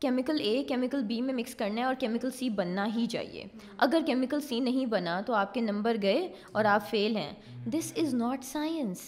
کیمیکل 0.00 0.36
اے 0.40 0.64
کیمیکل 0.64 1.02
بی 1.02 1.20
میں 1.20 1.34
مکس 1.34 1.54
کرنا 1.54 1.80
ہے 1.80 1.86
اور 1.86 1.94
کیمیکل 1.98 2.30
سی 2.30 2.50
بننا 2.50 2.86
ہی 2.96 3.06
چاہیے۔ 3.06 3.44
اگر 3.78 4.00
کیمیکل 4.06 4.40
سی 4.40 4.60
نہیں 4.60 4.86
بنا 4.86 5.20
تو 5.20 5.34
آپ 5.34 5.54
کے 5.54 5.60
نمبر 5.60 5.96
گئے 6.02 6.32
اور 6.52 6.64
آپ 6.64 6.90
فیل 6.90 7.16
ہیں۔ 7.16 7.32
This 7.66 7.92
is 7.96 8.14
not 8.14 8.44
science 8.44 8.98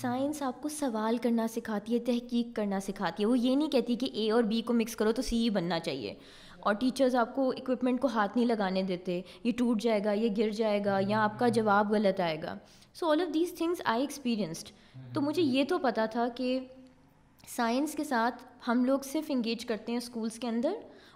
science 0.00 0.42
آپ 0.42 0.62
کو 0.62 0.68
سوال 0.68 1.16
کرنا 1.16 1.46
سکھاتی 1.48 1.94
ہے، 1.94 1.98
تحقیق 1.98 2.56
کرنا 2.56 2.80
سکھاتی 2.80 3.22
ہے۔ 3.22 3.28
وہ 3.28 3.38
یہ 3.38 3.56
نہیں 3.56 3.68
کہتی 3.68 3.96
کہ 3.96 4.08
اے 4.12 4.30
اور 4.30 4.42
بی 4.42 4.62
کو 4.62 4.72
مکس 4.72 4.96
کرو 4.96 5.12
تو 5.12 5.22
سی 5.22 5.36
ہی 5.36 5.50
بننا 5.50 5.80
چاہیے۔ 5.80 6.14
اور 6.60 6.74
ٹیچرز 6.74 7.14
آپ 7.14 7.34
کو 7.34 7.50
اکوپمنٹ 7.50 8.00
کو 8.00 8.08
ہاتھ 8.08 8.36
نہیں 8.36 8.46
لگانے 8.46 8.82
دیتے۔ 8.82 9.20
یہ 9.44 9.52
ٹوٹ 9.56 9.82
جائے 9.82 10.04
گا، 10.04 10.12
یہ 10.12 10.28
گر 10.38 10.50
جائے 10.50 10.84
گا 10.84 11.00
یا 11.08 11.24
آپ 11.24 11.38
کا 11.38 11.48
جواب 11.48 11.92
غلط 11.92 12.20
آئے 12.20 12.42
گا۔ 12.42 12.58
So 12.94 13.10
all 13.10 13.20
of 13.20 13.34
these 13.34 13.54
things 13.58 13.82
I 13.84 14.00
experienced 14.00 14.70
تو 15.14 15.20
مجھے 15.20 15.42
یہ 15.42 15.64
تو 15.68 15.78
پتہ 15.78 16.00
تھا 16.12 16.28
کہ 16.34 16.60
سائنس 17.56 17.94
کے 17.94 18.04
ساتھ 18.04 18.42
ہم 18.68 18.84
لوگ 18.84 18.98
صرف 19.04 19.24
انگیج 19.28 19.66
کرتے 19.66 19.92
ہیں 19.92 19.96
اسکولس 19.96 20.38
کے 20.38 20.48
اندر 20.48 20.72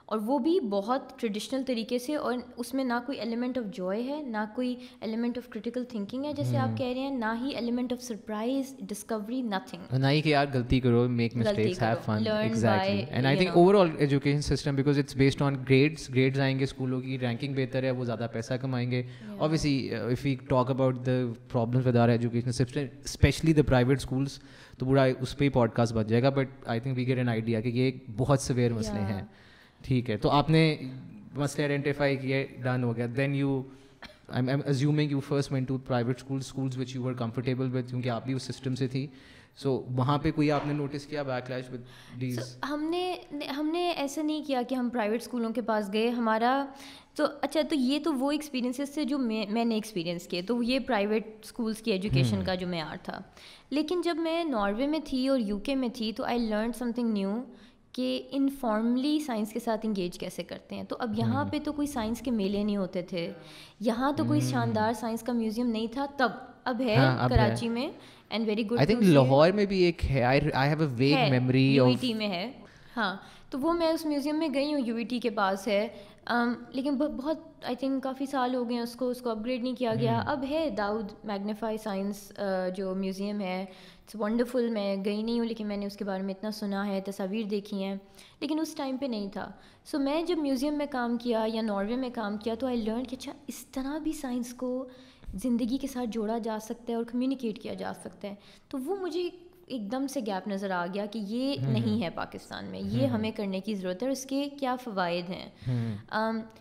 اور 0.07 0.19
وہ 0.25 0.39
بھی 0.39 0.61
بہت 0.61 1.21
ٹریڈیشنل 1.21 1.63
طریقے 1.67 1.99
سے 1.99 2.17
اور 2.17 2.35
اس 2.57 2.75
میں 2.75 2.85
نہ 2.85 2.93
کوئی 3.07 3.19
ایلیمنٹ 3.19 3.59
آف 3.59 3.65
جوائے 3.75 4.03
ہے 4.03 4.23
نہ 4.23 4.45
کوئی 4.55 4.77
ایلیمنٹ 5.01 5.39
آف 5.39 5.49
کریٹیکل 5.49 5.85
تھنکنگ 5.85 6.25
ہے 6.25 6.33
جیسے 6.33 6.57
آپ 6.57 6.79
کہہ 6.79 6.87
رہے 6.87 7.01
ہیں 7.01 7.11
نہ 7.11 7.35
ہی 7.41 7.51
element 7.51 7.93
of 7.93 8.03
surprise 8.03 8.75
discovery 8.79 9.43
nothing 9.43 9.95
نہ 9.99 10.07
ہی 10.07 10.21
کہ 10.21 10.29
یار 10.29 10.47
غلطی 10.55 10.81
کرو 10.81 11.09
make 11.09 11.37
mistakes 11.37 11.83
have 11.83 11.97
fun 12.05 12.27
exactly 12.27 13.05
and 13.11 13.27
I 13.27 13.37
think 13.37 13.51
overall 13.75 13.91
education 13.99 14.41
system 14.41 14.75
because 14.75 14.99
it's 14.99 15.17
based 15.17 15.43
on 15.43 15.55
grades 15.69 16.11
grades 16.11 16.41
آئیں 16.41 16.59
گے 16.59 16.65
اسکولوں 16.65 17.01
کی 17.01 17.19
رینکنگ 17.19 17.55
بہتر 17.55 17.83
ہے 17.83 17.91
وہ 17.91 18.05
زیادہ 18.05 18.27
پیسہ 18.33 18.55
کمائیں 18.55 18.91
گے۔ 18.91 19.03
Obviously 19.39 19.95
if 19.95 20.27
you 20.27 20.35
talk 20.49 20.71
about 20.71 21.07
the 21.07 21.21
problems 21.49 21.87
with 21.87 21.97
our 21.97 22.09
education 22.09 22.53
system 22.53 22.81
especially 23.05 23.53
the 23.53 23.63
private 23.63 23.99
schools 23.99 24.39
تو 24.83 24.87
پورا 24.87 25.03
اس 25.21 25.37
پہ 25.39 25.45
ہی 25.45 25.49
پوڈ 25.49 25.73
کاسٹ 25.73 25.93
بچ 25.93 26.07
جائے 26.07 26.23
گا 26.23 26.29
but 26.29 26.47
I 26.67 26.81
think 26.81 26.97
we 26.97 27.07
get 27.07 27.19
an 27.19 27.29
idea 27.29 27.61
کہ 27.61 27.69
یہ 27.69 27.91
بہت 28.17 28.41
سویئر 28.41 28.73
مسئلے 28.73 29.01
ہیں۔ 29.01 29.23
ٹھیک 29.85 30.11
ہے 30.11 30.17
تو 30.17 30.31
آپ 30.31 30.51
نے 30.51 30.77
مسئلے 31.35 31.65
آئیڈینٹیفائی 31.65 32.17
کیے 32.17 32.47
ڈن 32.63 32.85
ہو 32.85 32.97
گیا۔ 32.97 33.07
Then 33.17 33.35
you 33.35 33.63
I 34.29 34.49
am 34.49 34.61
assuming 34.67 35.11
you 35.11 35.21
first 35.21 35.53
went 35.53 35.65
to 35.65 35.79
private 35.79 36.17
school 36.17 36.39
schools 36.39 36.79
which 36.79 36.95
you 36.97 37.03
were 37.03 37.13
comfortable 37.13 37.77
with 37.77 37.91
کیونکہ 37.91 38.09
آپ 38.09 38.25
بھی 38.25 38.35
اس 38.35 38.43
سسٹم 38.43 38.75
سے 38.75 38.87
تھی۔ 38.87 39.07
سو 39.57 39.73
وہاں 39.91 40.19
پہ 40.19 40.31
کوئی 40.31 40.51
آپ 40.51 40.67
نے 40.67 40.73
نوٹس 40.73 41.07
کیا 41.07 41.23
بیک 41.23 41.51
لیش 41.51 42.39
ہم 42.71 42.83
نے 42.91 43.15
ہم 43.57 43.67
نے 43.67 43.91
ایسا 43.91 44.23
نہیں 44.23 44.43
کیا 44.47 44.63
کہ 44.69 44.75
ہم 44.75 44.89
پرائیویٹ 44.89 45.21
اسکولوں 45.21 45.51
کے 45.51 45.63
پاس 45.63 45.93
گئے۔ 45.93 46.09
ہمارا 46.09 46.65
تو 47.17 47.25
اچھا 47.43 47.61
تو 47.69 47.75
یہ 47.75 47.99
تو 48.05 48.15
وہ 48.15 48.31
ایکسپیرینسز 48.31 48.95
تھے 48.95 49.05
جو 49.05 49.19
میں 49.19 49.47
میں 49.51 49.65
نے 49.65 49.75
ایکسپیرینس 49.75 50.27
کیے۔ 50.27 50.43
تو 50.43 50.63
یہ 50.63 50.79
پرائیویٹ 50.79 51.27
اسکولس 51.43 51.79
کی 51.79 51.93
ایجوکیشن 51.93 52.37
کا 52.45 52.55
جو 52.55 52.67
معیار 52.67 52.97
تھا۔ 53.03 53.21
لیکن 53.71 54.01
جب 54.05 54.17
میں 54.17 54.45
ناروے 54.45 54.87
میں 54.87 54.99
تھی 55.05 55.29
اور 55.29 55.39
یو 55.39 55.59
کے 55.59 55.75
میں 55.75 55.89
تھی 55.95 56.13
تو 56.13 56.25
I 56.25 56.39
learn 56.39 56.73
some 56.73 56.91
thing 56.95 57.13
new 57.13 57.35
کہ 57.93 58.23
انفارملی 58.31 59.21
سائنس 59.21 59.53
کے 59.53 59.59
ساتھ 59.59 59.87
انگیج 59.87 60.19
کیسے 60.19 60.43
کرتے 60.43 60.75
ہیں۔ 60.75 60.83
تو 60.83 60.97
اب 60.99 61.19
یہاں 61.19 61.45
پہ 61.45 61.59
تو 61.65 61.73
کوئی 61.73 61.87
سائنس 61.87 62.21
کے 62.21 62.31
میلے 62.31 62.65
نہیں 62.65 62.77
ہوتے 62.77 63.03
تھے۔ 63.03 63.33
یہاں 63.81 64.13
تو 64.13 64.25
کوئی 64.25 64.41
شاندار 64.51 64.93
سائنس 64.93 65.21
کا 65.23 65.33
میوزیم 65.33 65.67
نہیں 65.67 65.87
تھا۔ 65.87 66.07
تب 66.17 66.29
اب 66.65 66.81
ہے 66.81 66.97
کراچی 67.29 67.69
میں 67.69 67.91
اینڈ 68.31 68.47
ویری 68.47 68.67
گڈ 68.67 68.81
لاہور 69.03 69.51
میں 69.51 69.67
بھی 69.67 69.79
ایک 69.83 70.05
ہے۔ 70.05 70.29
میں 72.15 72.29
ہے۔ 72.29 72.53
ہاں۔ 72.97 73.17
تو 73.53 73.59
وہ 73.59 73.73
میں 73.73 73.89
اس 73.89 74.07
میوزیم 74.07 74.39
میں 74.39 74.49
گئی 74.55 74.75
ہوں 74.75 74.81
یو 74.87 74.95
وی 74.95 75.05
ٹی 75.05 75.19
کے 75.19 75.31
پاس 75.31 75.69
ہے۔ 75.69 75.89
لیکن 76.69 76.95
بہت 76.97 77.65
آئی 77.65 77.77
تھنک 77.77 78.03
کافی 78.03 78.27
سال 78.27 78.55
ہو 78.55 78.69
گئے 78.69 78.77
ہیں 78.77 78.83
اس 78.83 78.95
کو 78.97 79.09
اس 79.09 79.21
کو 79.21 79.31
اپ 79.31 79.39
گریڈ 79.45 79.63
نہیں 79.63 79.75
کیا 79.75 79.95
گیا۔ 79.95 80.23
اب 80.27 80.45
ہے 80.51 80.71
داؤد 80.71 81.13
میگنیفائی 81.25 81.79
سائنس 81.79 82.33
جو 82.77 82.95
میوزیم 82.95 83.41
ہے۔ 83.41 83.63
اٹس 83.63 84.17
ونڈرفل 84.21 84.69
میں 84.69 84.97
گئی 85.05 85.23
نہیں 85.23 85.39
ہوں 85.39 85.47
لیکن 85.47 85.67
میں 85.67 85.77
نے 85.77 85.87
اس 85.87 85.97
کے 85.97 86.05
بارے 86.05 86.23
میں 86.23 86.35
اتنا 86.35 86.51
سنا 86.51 86.87
ہے 86.87 87.01
تصاویر 87.01 87.47
دیکھی 87.47 87.85
ہیں۔ 87.85 87.95
لیکن 88.41 88.61
اس 88.61 88.75
ٹائم 88.75 88.97
پہ 88.97 89.07
نہیں 89.07 89.29
تھا۔ 89.29 89.51
سو 89.85 89.99
میں 89.99 90.23
جب 90.23 90.39
میوزیم 90.39 90.75
میں 90.75 90.87
کام 90.91 91.17
کیا 91.17 91.45
یا 91.55 91.63
ناروے 91.63 91.97
میں 91.97 92.11
کام 92.15 92.37
کیا 92.37 92.55
تو 92.55 92.67
آئی 92.67 92.77
لرن 92.77 93.05
کہ 93.05 93.17
اچھا 93.17 93.33
اس 93.47 93.67
طرح 93.67 93.99
بھی 93.99 94.13
سائنس 94.13 94.55
کو 94.55 94.87
زندگی 95.35 95.77
کے 95.77 95.87
ساتھ 95.87 96.09
جوڑا 96.09 96.39
جا 96.39 96.59
سکتا 96.63 96.85
ہے 96.89 96.95
اور 96.95 97.05
کمیونیکیٹ 97.05 97.59
کیا 97.63 97.75
جا 97.75 97.93
سکتا 98.01 98.29
ہے۔ 98.29 98.35
تو 98.69 98.79
وہ 98.79 98.97
مجھے 98.97 99.29
ایک 99.67 99.93
دم 99.93 100.07
سے 100.07 100.21
گیپ 100.27 100.49
نظر 100.49 100.71
آ 100.71 100.87
گیا 100.95 101.07
کہ 101.07 101.19
یہ 101.19 101.57
نہیں 101.61 102.03
ہے 102.03 102.11
پاکستان 102.11 102.65
میں 102.65 102.81
یہ 102.81 103.07
ہمیں 103.07 103.31
کرنے 103.31 103.61
کی 103.61 103.75
ضرورت 103.75 104.03
ہے 104.03 104.09
اور 104.09 104.13
اس 104.13 104.25
کے 104.27 104.49
کیا 104.59 104.77
فوائد 104.77 105.31
ہیں۔ 105.31 105.51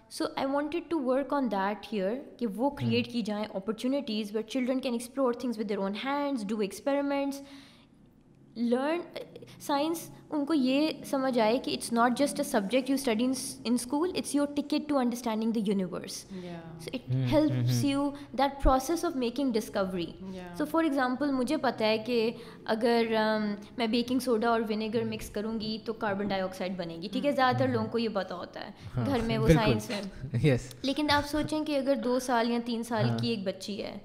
So 0.10 0.26
I 0.36 0.46
wanted 0.46 0.84
to 0.90 1.00
work 1.04 1.34
on 1.34 1.52
that 1.52 1.94
here 1.94 2.14
کہ 2.38 2.48
وہ 2.48 2.70
کریٹ 2.70 3.12
کی 3.12 3.22
جائیں 3.22 3.46
opportunities 3.54 4.36
where 4.36 4.50
children 4.50 4.80
can 4.80 4.94
explore 4.94 5.34
things 5.34 5.60
with 5.60 5.70
their 5.70 5.80
own 5.80 5.94
hands 6.06 6.48
do 6.48 6.60
experiments 6.60 7.42
learn 8.56 9.00
science 9.60 10.10
ان 10.30 10.46
کو 10.46 10.54
یہ 10.54 10.90
سمجھ 11.06 11.40
آئے 11.40 11.58
کہ 11.58 11.72
it's 11.72 11.94
not 11.94 12.18
just 12.18 12.40
a 12.40 12.44
subject 12.44 12.90
you 12.90 12.94
study 12.94 13.26
in 13.26 13.74
school 13.74 14.12
it's 14.16 14.36
your 14.36 14.48
ticket 14.56 14.90
to 14.90 14.98
understanding 14.98 15.52
the 15.52 15.60
universe 15.66 16.14
so 16.84 16.90
it 16.94 17.10
helps 17.32 17.84
you 17.86 18.10
that 18.38 18.62
process 18.64 19.06
of 19.06 19.16
making 19.16 19.52
discovery 19.52 20.06
so 20.58 20.66
for 20.66 20.84
example 20.84 21.32
مجھے 21.32 21.58
پتہ 21.58 21.84
ہے 21.84 21.98
کہ 21.98 22.32
اگر 22.66 23.14
میں 23.78 23.88
بیکنگ 23.88 24.20
سوڈا 24.20 24.50
اور 24.50 24.62
ونیگر 24.70 25.04
مکس 25.04 25.30
کروں 25.30 25.60
گی 25.60 25.78
تو 25.86 25.94
کاربن 25.94 26.28
ڈائی 26.28 26.42
آکسائڈ 26.42 26.78
بنے 26.78 26.96
گی 26.96 27.08
ٹھیک 27.12 27.26
ہے؟ 27.26 27.32
زیادہ 27.32 27.58
تر 27.58 27.68
لوگوں 27.68 27.88
کو 27.88 28.00
یہ 28.00 28.10
پتہ 28.14 28.34
ہوتا 28.34 28.60
ہے. 28.60 28.72
گھر 29.06 29.22
میں 29.22 29.38
وہ 29.38 29.48
سائنس 29.48 29.90
میں. 29.90 30.58
لیکن 30.82 31.12
آپ 31.12 31.28
سوچیں 31.28 31.66
کہ 31.66 31.78
اگر 31.78 31.96
دو 31.96 32.20
سال 32.20 32.50
یا 32.50 32.60
تین 32.66 32.84
سال 32.84 33.10
کی 33.22 33.30
ایک 33.30 33.44
بچی 33.44 33.82
ہے 33.84 33.98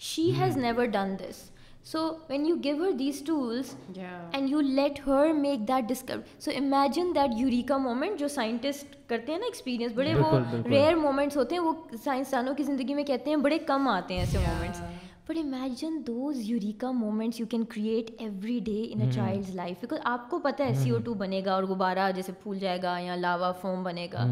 she 0.00 0.30
has 0.38 0.56
never 0.56 0.84
done 0.84 1.14
this 1.18 1.50
so 1.86 1.98
when 2.28 2.46
you 2.46 2.54
give 2.64 2.84
her 2.84 2.92
these 2.98 3.22
tools 3.26 3.74
and 3.96 4.50
you 4.50 4.60
let 4.60 5.00
her 5.06 5.32
make 5.32 5.66
that 5.68 5.88
discover 5.88 6.18
so 6.40 6.50
imagine 6.56 7.14
that 7.14 7.40
eureka 7.40 7.76
moment 7.78 8.18
جو 8.18 8.28
سائنٹسٹ 8.28 8.96
کرتے 9.08 9.32
ہیں 9.32 9.38
نا 9.38 9.46
ایکسپیرینس 9.46 9.92
بڑے 9.92 10.14
وہ 10.14 10.38
ریئر 10.68 10.94
مومنٹس 10.96 11.36
ہوتے 11.36 11.54
ہیں 11.54 11.62
وہ 11.62 11.72
سائنسدانوں 12.04 12.54
کی 12.54 12.62
زندگی 12.62 12.94
میں 12.94 13.04
کہتے 13.04 13.30
ہیں 13.30 13.36
بڑے 13.36 13.58
کم 13.66 13.88
آتے 13.88 14.14
ہیں 14.14 14.20
ایسے 14.20 14.38
moments 14.38 14.80
but 15.28 15.38
imagine 15.38 16.00
those 16.06 16.40
eureka 16.40 16.90
moments 16.90 17.40
you 17.40 17.46
can 17.46 17.64
create 17.64 18.10
every 18.18 18.58
day 18.64 18.82
in 18.84 19.00
a 19.00 19.10
child 19.10 19.54
life 19.54 19.80
because 19.80 19.98
آپ 20.04 20.28
کو 20.30 20.38
پتہ 20.38 20.62
ہے 20.62 20.74
سی 20.74 20.90
او 20.90 20.98
ٹو 21.04 21.14
بنے 21.14 21.40
گا 21.44 21.54
اور 21.54 21.64
غبارہ 21.64 22.10
جیسے 22.14 22.32
پھول 22.42 22.58
جائے 22.58 22.82
گا 22.82 22.98
یا 22.98 23.16
لاوا 23.16 23.52
فوم 23.52 23.82
بنے 23.84 24.06
گا 24.12 24.26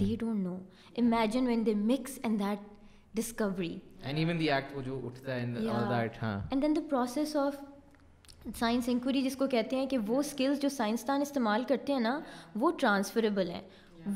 they 0.00 0.14
don't 0.20 0.44
know 0.44 0.56
imagine 0.98 1.46
when 1.46 1.66
they 1.66 1.74
mix 1.76 2.18
and 2.22 2.40
that 2.40 2.68
discovery 3.14 3.78
and 4.04 4.18
then 6.62 6.76
the 6.76 6.80
process 6.90 7.36
of 7.36 7.56
science 8.58 8.88
inquiry 8.88 9.22
جس 9.22 9.36
کو 9.36 9.46
کہتے 9.46 9.76
ہیں 9.76 9.86
کہ 9.86 9.98
وہ 10.06 10.18
اسکلس 10.18 10.62
جو 10.62 10.68
سائنسدان 10.68 11.22
استعمال 11.22 11.64
کرتے 11.68 11.92
ہیں 11.92 12.00
نا 12.00 12.20
وہ 12.56 12.70
ٹرانسفریبل 12.78 13.50
ہیں 13.50 13.62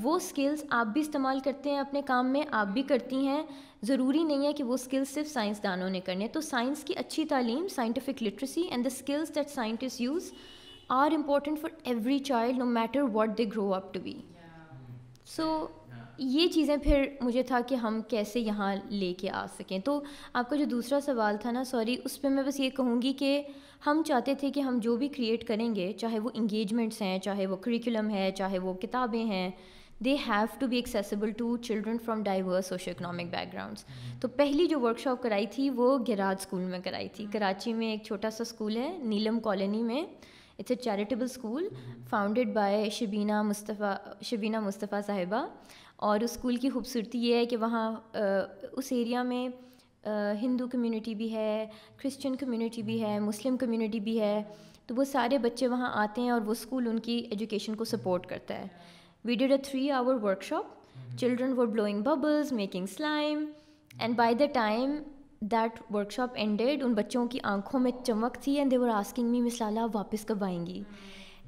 وہ 0.02 0.16
اسکلس 0.16 0.64
آپ 0.70 0.86
بھی 0.86 1.00
استعمال 1.00 1.40
کرتے 1.40 1.70
ہیں 1.70 1.78
اپنے 1.78 2.02
کام 2.06 2.32
میں 2.32 2.42
آپ 2.50 2.66
بھی 2.66 2.82
کرتی 2.82 3.26
ہیں 3.26 3.42
ضروری 3.82 4.22
نہیں 4.22 4.46
ہے 4.46 4.52
کہ 4.52 4.64
وہ 4.64 4.74
اسکلس 4.74 5.14
صرف 5.14 5.28
سائنسدانوں 5.28 5.90
نے 5.90 6.00
کرنے 6.00 6.28
تو 6.28 6.40
سائنس 6.40 6.84
کی 6.84 6.94
اچھی 6.96 7.24
تعلیم 7.24 7.68
scientific 7.68 8.22
literacy 8.22 8.62
and 8.62 8.84
the 8.84 8.94
skills 8.94 9.34
that 9.34 9.50
scientist 9.50 10.00
use 10.00 10.32
are 10.88 11.10
important 11.14 11.60
for 11.60 11.70
every 11.84 12.18
child 12.18 12.58
no 12.58 12.72
matter 12.72 13.02
what 13.12 13.38
they 13.38 13.46
grow 13.46 13.74
up 13.74 13.94
to 13.94 14.00
be 14.00 14.20
so 15.26 15.66
یہ 16.18 16.46
چیزیں 16.46 16.76
پھر 16.76 17.04
مجھے 17.20 17.42
تھا 17.42 17.60
کہ 17.66 17.74
ہم 17.74 18.00
کیسے 18.08 18.40
یہاں 18.40 18.76
لے 18.90 19.14
کے 19.14 19.30
آ 19.30 19.46
سکیں۔ 19.58 19.78
تو 19.78 20.02
آپ 20.32 20.50
کا 20.50 20.56
جو 20.56 20.64
دوسرا 20.64 21.00
سوال 21.00 21.36
تھا 21.42 21.50
نا 21.50 21.64
سوری 21.64 21.96
اس 22.04 22.20
پہ 22.20 22.28
میں 22.28 22.42
بس 22.42 22.60
یہ 22.60 22.70
کہوں 22.70 23.02
گی 23.02 23.12
کہ 23.12 23.42
ہم 23.86 24.02
چاہتے 24.06 24.34
تھے 24.34 24.50
کہ 24.50 24.60
ہم 24.60 24.78
جو 24.78 24.96
بھی 24.96 25.08
کریٹ 25.08 25.46
کریں 25.48 25.74
گے 25.74 25.92
چاہے 25.92 26.18
وہ 26.18 26.30
انگیجمنٹس 26.34 27.02
ہیں 27.02 27.18
چاہے 27.18 27.46
وہ 27.46 27.56
کریکولم 27.56 28.10
ہے 28.10 28.30
چاہے 28.36 28.58
وہ 28.58 28.74
کتابیں 28.74 29.24
ہیں 29.24 29.50
they 30.04 30.16
have 30.26 30.46
to 30.58 30.66
be 30.66 30.76
accessible 30.76 31.30
to 31.30 31.56
children 31.56 31.96
from 32.04 32.22
diverse 32.22 32.66
socio 32.66 32.90
economic 32.90 33.30
backgrounds 33.52 33.84
تو 34.20 34.28
پہلی 34.28 34.66
جو 34.66 34.80
ورک 34.80 34.98
شاپ 34.98 35.22
کرائی 35.22 35.46
تھی 35.46 35.70
وہ 35.70 35.98
گراج 36.08 36.36
اسکول 36.40 36.62
میں 36.62 36.78
کرائی 36.84 37.08
تھی۔ 37.08 37.26
کراچی 37.32 37.72
میں 37.72 37.86
ایک 37.86 38.02
چھوٹا 38.02 38.30
سا 38.30 38.42
اسکول 38.42 38.76
ہے 38.76 38.96
نیلم 39.02 39.40
کالونی 39.40 39.82
میں۔ 39.82 40.02
It's 40.58 40.70
a 40.70 40.76
charitable 40.76 41.24
school 41.24 41.68
founded 42.10 42.52
by 42.54 42.90
Shabina 42.90 43.42
Mustafa 43.42 43.94
Shabina 44.22 44.60
Mustafa 44.60 45.00
صاحبہ۔ 45.06 45.46
اور 45.96 46.20
اس 46.20 46.30
اسکول 46.30 46.56
کی 46.56 46.70
خوبصورتی 46.70 47.18
یہ 47.18 47.34
ہے 47.34 47.46
کہ 47.46 47.56
وہاں 47.56 47.90
اس 48.72 48.92
ایریا 48.92 49.22
میں 49.22 49.48
ہندو 50.42 50.66
کمیونٹی 50.68 51.14
بھی 51.14 51.32
ہے 51.34 51.66
کرسچن 51.96 52.36
کمیونٹی 52.36 52.82
بھی 52.82 53.02
ہے 53.02 53.18
مسلم 53.18 53.56
کمیونٹی 53.56 54.00
بھی 54.00 54.20
ہے۔ 54.20 54.42
تو 54.86 54.94
وہ 54.94 55.04
سارے 55.04 55.38
بچے 55.38 55.66
وہاں 55.68 55.90
آتے 55.94 56.20
ہیں 56.20 56.30
اور 56.30 56.40
وہ 56.40 56.52
اسکول 56.52 56.88
ان 56.88 56.98
کی 56.98 57.16
ایجوکیشن 57.30 57.74
کو 57.74 57.84
سپورٹ 57.84 58.26
کرتا 58.26 58.58
ہے۔ 58.58 58.66
We 59.24 59.34
did 59.34 59.52
a 59.52 59.58
three 59.58 59.90
hour 59.90 60.14
workshop 60.42 61.18
children 61.18 61.52
were 61.52 61.66
blowing 61.66 62.02
bubbles 62.02 62.52
making 62.52 62.86
slime 62.86 63.44
and 64.00 64.16
by 64.16 64.34
the 64.34 64.46
time 64.52 64.96
that 65.40 65.80
workshop 66.10 66.30
ended 66.34 66.82
ان 66.82 66.92
بچوں 66.94 67.26
کی 67.26 67.38
آنکھوں 67.42 67.80
میں 67.80 67.90
چمک 68.04 68.36
تھی 68.40 68.58
and 68.58 68.70
they 68.70 68.76
were 68.76 68.88
asking 68.88 69.30
me 69.30 69.40
مسالہ 69.40 69.80
واپس 69.92 70.24
کب 70.24 70.44
آئیں 70.44 70.66
گی? 70.66 70.82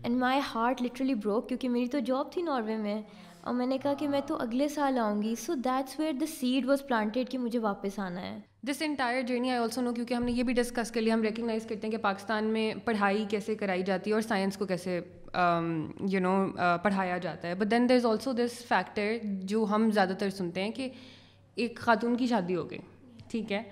And 0.02 0.16
my 0.16 0.40
heart 0.54 0.82
literally 0.82 1.14
broke 1.14 1.48
کیونکہ 1.48 1.68
میری 1.68 1.86
تو 1.86 1.98
جاب 1.98 2.32
تھی 2.32 2.42
ناروے 2.42 2.76
میں۔ 2.76 3.00
اور 3.46 3.54
میں 3.54 3.66
نے 3.66 3.76
کہا 3.78 3.94
کہ 3.94 4.08
میں 4.08 4.20
تو 4.26 4.36
اگلے 4.40 4.68
سال 4.68 4.98
آؤں 4.98 5.22
گی۔ 5.22 5.34
So 5.34 5.54
that's 5.54 5.98
where 6.00 6.12
the 6.12 6.26
seed 6.26 6.66
was 6.66 6.86
planted 6.86 7.28
کہ 7.30 7.38
مجھے 7.38 7.58
واپس 7.58 7.98
آنا 7.98 8.20
ہے۔ 8.20 8.38
This 8.62 8.82
entire 8.82 9.22
journey 9.22 9.50
I 9.50 9.58
also 9.58 9.80
know 9.80 9.92
کیونکہ 9.94 10.14
ہم 10.14 10.24
نے 10.24 10.32
یہ 10.32 10.42
بھی 10.42 10.54
ڈسکس 10.54 10.90
کر 10.90 11.00
لیا۔ 11.00 11.14
ہم 11.14 11.22
ریکگنائز 11.22 11.66
کرتے 11.66 11.86
ہیں 11.86 11.92
کہ 11.92 11.98
پاکستان 11.98 12.44
میں 12.44 12.74
پڑھائی 12.84 13.24
کیسے 13.30 13.54
کرائی 13.54 13.82
جاتی 13.82 14.10
ہے 14.10 14.14
اور 14.14 14.22
سائنس 14.22 14.56
کو 14.56 14.66
کیسے 14.66 15.00
um, 15.36 15.68
یو 16.10 16.20
نو 16.20 16.34
uh, 16.46 16.76
پڑھایا 16.82 17.18
جاتا 17.18 17.48
ہے۔ 17.48 17.54
But 17.54 17.70
then 17.70 17.88
there 17.88 17.96
is 17.96 18.06
also 18.06 18.32
this 18.32 18.64
factor 18.68 19.16
جو 19.42 19.64
ہم 19.70 19.90
زیادہ 19.90 20.12
تر 20.18 20.30
سنتے 20.30 20.62
ہیں 20.62 20.70
کہ 20.70 20.88
ایک 21.54 21.76
خاتون 21.76 22.16
کی 22.16 22.26
شادی 22.26 22.56
ہو 22.56 22.70
گئی۔ 22.70 22.78
ٹھیک 23.30 23.52
ہے۔ 23.52 23.62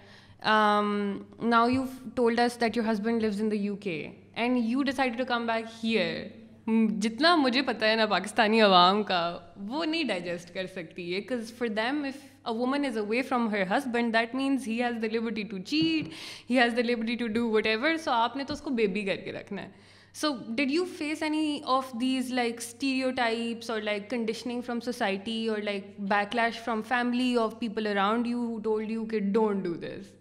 Now 1.43 1.69
you 1.69 1.85
told 2.14 2.40
us 2.40 2.61
that 2.61 2.76
your 2.76 2.90
husband 2.93 3.23
lives 3.23 3.43
in 3.43 3.50
the 3.50 3.57
U 3.57 3.76
K 3.76 4.11
and 4.35 4.59
you 4.64 4.83
decide 4.83 5.19
to 5.19 5.25
come 5.28 5.47
back 5.47 5.85
here 5.85 6.43
جتنا 6.66 7.35
مجھے 7.37 7.62
پتہ 7.62 7.85
ہے 7.85 7.94
نا 7.97 8.04
پاکستانی 8.06 8.61
عوام 8.62 9.02
کا، 9.02 9.38
وہ 9.68 9.85
نہیں 9.85 10.04
ڈائجسٹ 10.04 10.52
کر 10.54 10.66
سکتی 10.66 11.14
ہے 11.14 11.21
because 11.21 11.52
for 11.59 11.68
them 11.68 12.04
if 12.04 12.25
a 12.47 12.52
woman 12.52 12.85
is 12.85 12.97
away 12.99 13.23
from 13.23 13.49
her 13.50 13.62
husband 13.71 14.14
that 14.14 14.35
means 14.35 14.68
he 14.68 14.83
has 14.83 15.02
the 15.02 15.09
liberty 15.12 15.42
to 15.42 15.59
cheat 15.59 16.09
he 16.50 16.59
has 16.59 16.76
the 16.76 16.83
liberty 16.83 17.14
to 17.16 17.26
do 17.35 17.49
whatever 17.66 17.97
so 17.97 18.11
آپ 18.11 18.37
نے 18.37 18.44
تو 18.44 18.54
اس 18.54 18.61
کو 18.61 18.71
بیبی 18.71 19.02
کر 19.02 19.16
کے 19.16 19.33
رکھنا 19.33 19.62
ہے۔ 19.62 19.68
So 20.14 20.33
did 20.49 20.71
you 20.71 20.85
face 20.99 21.23
any 21.23 21.61
of 21.66 21.92
these 22.00 22.33
like 22.33 22.56
stereotypes 23.16 23.71
اور 23.71 23.80
like 23.80 24.11
conditioning 24.11 24.61
from 24.61 24.80
society 24.80 25.47
اور 25.49 25.59
like 25.59 26.00
backlash 26.37 26.61
from 26.64 26.83
family 26.88 27.37
of 27.37 27.59
people 27.59 27.87
around 27.87 28.26
you 28.26 28.44
who 28.47 28.59
told 28.64 28.90
you 28.90 29.04
کہ 29.04 29.18
don't 29.33 29.64
do 29.64 29.75
this 29.75 30.12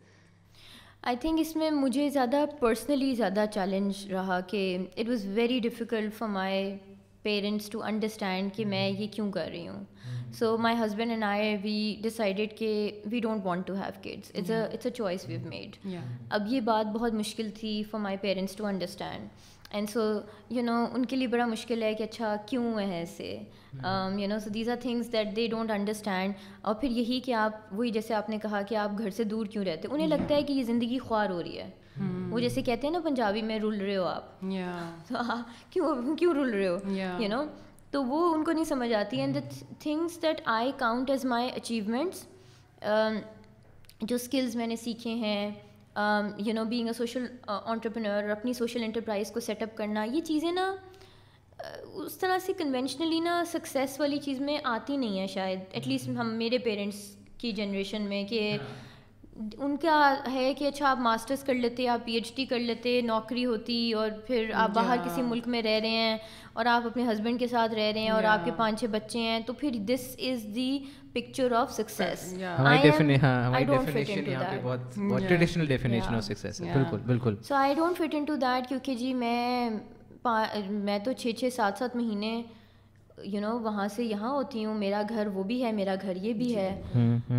I 1.04 1.16
think 1.22 1.40
اس 1.40 1.56
میں 1.56 1.70
مجھے 1.72 2.10
زیادہ 2.10 2.44
پرسنلی 2.60 3.14
زیادہ 3.16 3.46
چیلنج 3.54 4.06
رہا 4.12 4.40
کہ 4.48 4.62
it 4.98 5.10
was 5.10 5.26
very 5.36 5.60
difficult 5.60 6.14
for 6.18 6.28
my 6.30 6.78
parents 7.24 7.70
to 7.70 7.82
understand 7.84 8.54
کہ 8.56 8.66
میں 8.66 8.88
یہ 8.90 9.08
کیوں 9.12 9.32
کر 9.32 9.48
رہی 9.52 9.68
ہوں. 9.68 9.84
So 10.34 10.58
my 10.58 10.76
husband 10.76 11.12
and 11.12 11.24
I 11.24 11.56
we 11.64 11.96
decided 12.02 12.58
کہ 12.58 12.70
we 13.06 13.20
don't 13.20 13.46
want 13.46 13.68
to 13.68 13.74
have 13.76 14.02
kids 14.04 14.32
it's 14.36 14.50
a 14.50 14.62
it's 14.64 14.86
a 14.86 14.92
choice 14.92 15.28
we've 15.28 15.40
made 15.46 15.76
اب 16.30 16.48
یہ 16.48 16.60
بات 16.62 16.94
بہت 16.94 17.14
مشکل 17.14 17.50
تھی 17.60 17.82
for 17.92 18.00
my 18.00 18.18
parents 18.22 18.56
to 18.56 18.66
understand 18.66 19.28
and 19.74 19.90
so 19.90 20.02
you 20.50 20.62
know 20.62 20.86
ان 20.94 21.06
کے 21.06 21.16
لیے 21.16 21.28
بڑا 21.28 21.46
مشکل 21.46 21.84
ہے 21.84 21.94
کہ 21.94 22.04
اچھا 22.04 22.36
کیوں 22.46 22.80
ہے 22.80 22.96
ایسے 22.96 23.38
you 24.18 24.28
know 24.28 24.40
so 24.40 24.50
these 24.50 24.70
are 24.70 24.76
things 24.82 25.12
that 25.12 25.36
they 25.36 25.48
don't 25.48 25.72
understand 25.72 26.34
اور 26.62 26.76
پھر 26.76 26.90
یہی 26.90 27.20
کہ 27.20 27.34
آپ 27.34 27.74
وہی 27.74 27.92
جیسے 27.92 28.14
آپ 28.14 28.30
نے 28.30 28.38
کہا 28.38 28.62
کہ 28.62 28.76
آپ 28.76 28.98
گھر 28.98 29.10
سے 29.10 29.24
دور 29.24 29.46
کیوں 29.46 29.64
رہتے 29.66 29.88
انہیں 29.88 30.08
لگتا 30.08 30.36
ہے 30.36 30.44
کہ 30.44 30.54
یہ 30.54 30.64
زندگی 30.64 31.00
خوار 31.00 31.30
ہو 31.30 31.42
رہی 31.44 31.58
ہے 31.60 31.70
وہ 32.30 32.40
جیسے 32.40 32.62
کہتے 32.62 32.88
ہیں 32.88 32.94
نا 32.94 33.00
پنجابی 33.04 33.42
میں 33.42 33.60
رول 33.60 33.80
رہے 33.82 33.98
ہو 33.98 34.06
آپ 34.06 34.42
کیوں 35.72 36.16
کیوں 36.18 36.34
رول 36.34 36.50
رہے 36.50 36.68
ہو 36.68 36.78
یو 37.22 37.30
نو 37.30 37.44
تو 37.92 38.04
وہ 38.04 38.34
ان 38.34 38.44
کو 38.44 38.52
نہیں 38.52 38.66
سمجھ 38.66 38.94
آتی 38.94 39.20
and 39.20 39.36
the 39.36 39.40
things 39.80 40.22
that 40.22 40.42
I 40.46 40.72
count 40.78 41.10
as 41.10 41.26
my 41.26 41.50
achievements 41.56 42.26
جو 44.02 44.16
اسکلز 44.16 44.56
میں 44.56 44.68
نے 44.68 44.76
سیکھے 44.76 45.14
ہیں 45.16 45.52
you 45.96 46.54
know 46.54 46.66
being 46.66 46.88
a 46.88 46.94
social 46.94 47.26
entrepreneur 47.48 48.30
اپنی 48.30 48.54
سوشل 48.54 48.84
انٹرپرائز 48.84 49.32
کو 49.32 49.40
سیٹ 49.40 49.62
اپ 49.62 49.78
کرنا 49.78 50.04
یہ 50.04 50.22
چیزیں 50.22 50.52
نا 50.52 50.76
اس 51.84 52.18
طرح 52.18 52.38
سے 52.40 52.54
کنونشنلی 52.54 53.20
نا 53.20 53.44
سکسیس 53.52 54.00
والی 54.00 54.18
چیز 54.18 54.40
میں 54.42 54.58
آتی 54.64 54.98
نہیں 54.98 55.20
ہے 55.20 55.28
شاید 55.28 55.60
ایٹ 55.72 55.88
لیسٹ 55.88 56.10
ہم 56.10 56.34
میرے 56.34 56.58
پیرنٹس 56.58 57.16
کی 57.38 57.52
جنریشن 57.52 58.02
میں 58.02 58.24
کہ 58.24 58.58
ان 59.36 59.76
کا 59.78 60.16
ہے 60.34 60.54
کہ 60.54 60.66
اچھا 60.66 60.90
آپ 60.90 61.00
ماسٹرس 61.00 61.44
کر 61.44 61.54
لیتے 61.54 61.88
آپ 61.88 62.06
پی 62.06 62.14
ایچ 62.14 62.36
ڈی 62.36 62.46
کر 62.46 62.60
لیتے 62.60 63.00
نوکری 63.02 63.46
ہوتی 63.46 63.94
اور 63.94 64.10
پھر 64.28 64.52
آپ 64.54 64.70
باہر 64.70 64.98
کسی 65.06 65.22
ملک 65.22 65.48
میں 65.48 65.62
رہ 65.62 65.80
رہے 65.80 65.90
ہیں 65.90 66.18
اور 66.54 66.66
آپ 66.66 66.86
اپنے 66.86 67.04
ہسبینڈ 67.04 67.40
کے 67.40 67.48
ساتھ 67.48 67.74
رہ 67.74 67.92
رہے 67.92 68.02
ہیں 68.02 68.10
اور 68.10 68.24
آپ 68.24 68.46
کے 68.46 68.52
پانچ 68.58 68.80
چھ 68.80 68.86
بچے 68.86 69.20
ہیں 69.20 69.40
تو 69.40 69.54
پھر 69.54 69.78
this 69.80 70.16
is 70.20 70.46
the 70.56 70.80
picture 71.14 71.52
of 71.52 71.72
success 71.72 72.34
so 77.48 77.56
I 77.56 77.74
don't 77.74 77.98
fit 77.98 78.16
into 78.26 78.36
that 78.36 78.70
کیونکہ 78.70 78.96
جی 78.96 79.14
میں 79.14 79.70
میں 80.70 81.00
تو 81.00 81.12
چھ 81.12 81.32
چھ 81.38 81.54
سات 81.56 81.80
سات 81.80 81.96
مہینے 81.96 82.42
یو 83.24 83.42
نو 83.42 83.60
وہاں 83.60 83.88
سے 83.88 84.04
یہاں 84.04 84.30
ہوتی 84.30 84.66
ہوں 84.66 84.74
میرا 84.76 85.02
گھر 85.10 85.28
وہ 85.28 85.44
بھی 85.44 85.64
ہے 85.64 85.72
میرا 85.72 85.96
گھر 86.02 86.16
یہ 86.16 86.34
بھی 86.34 86.56
ہے۔ 86.56 86.82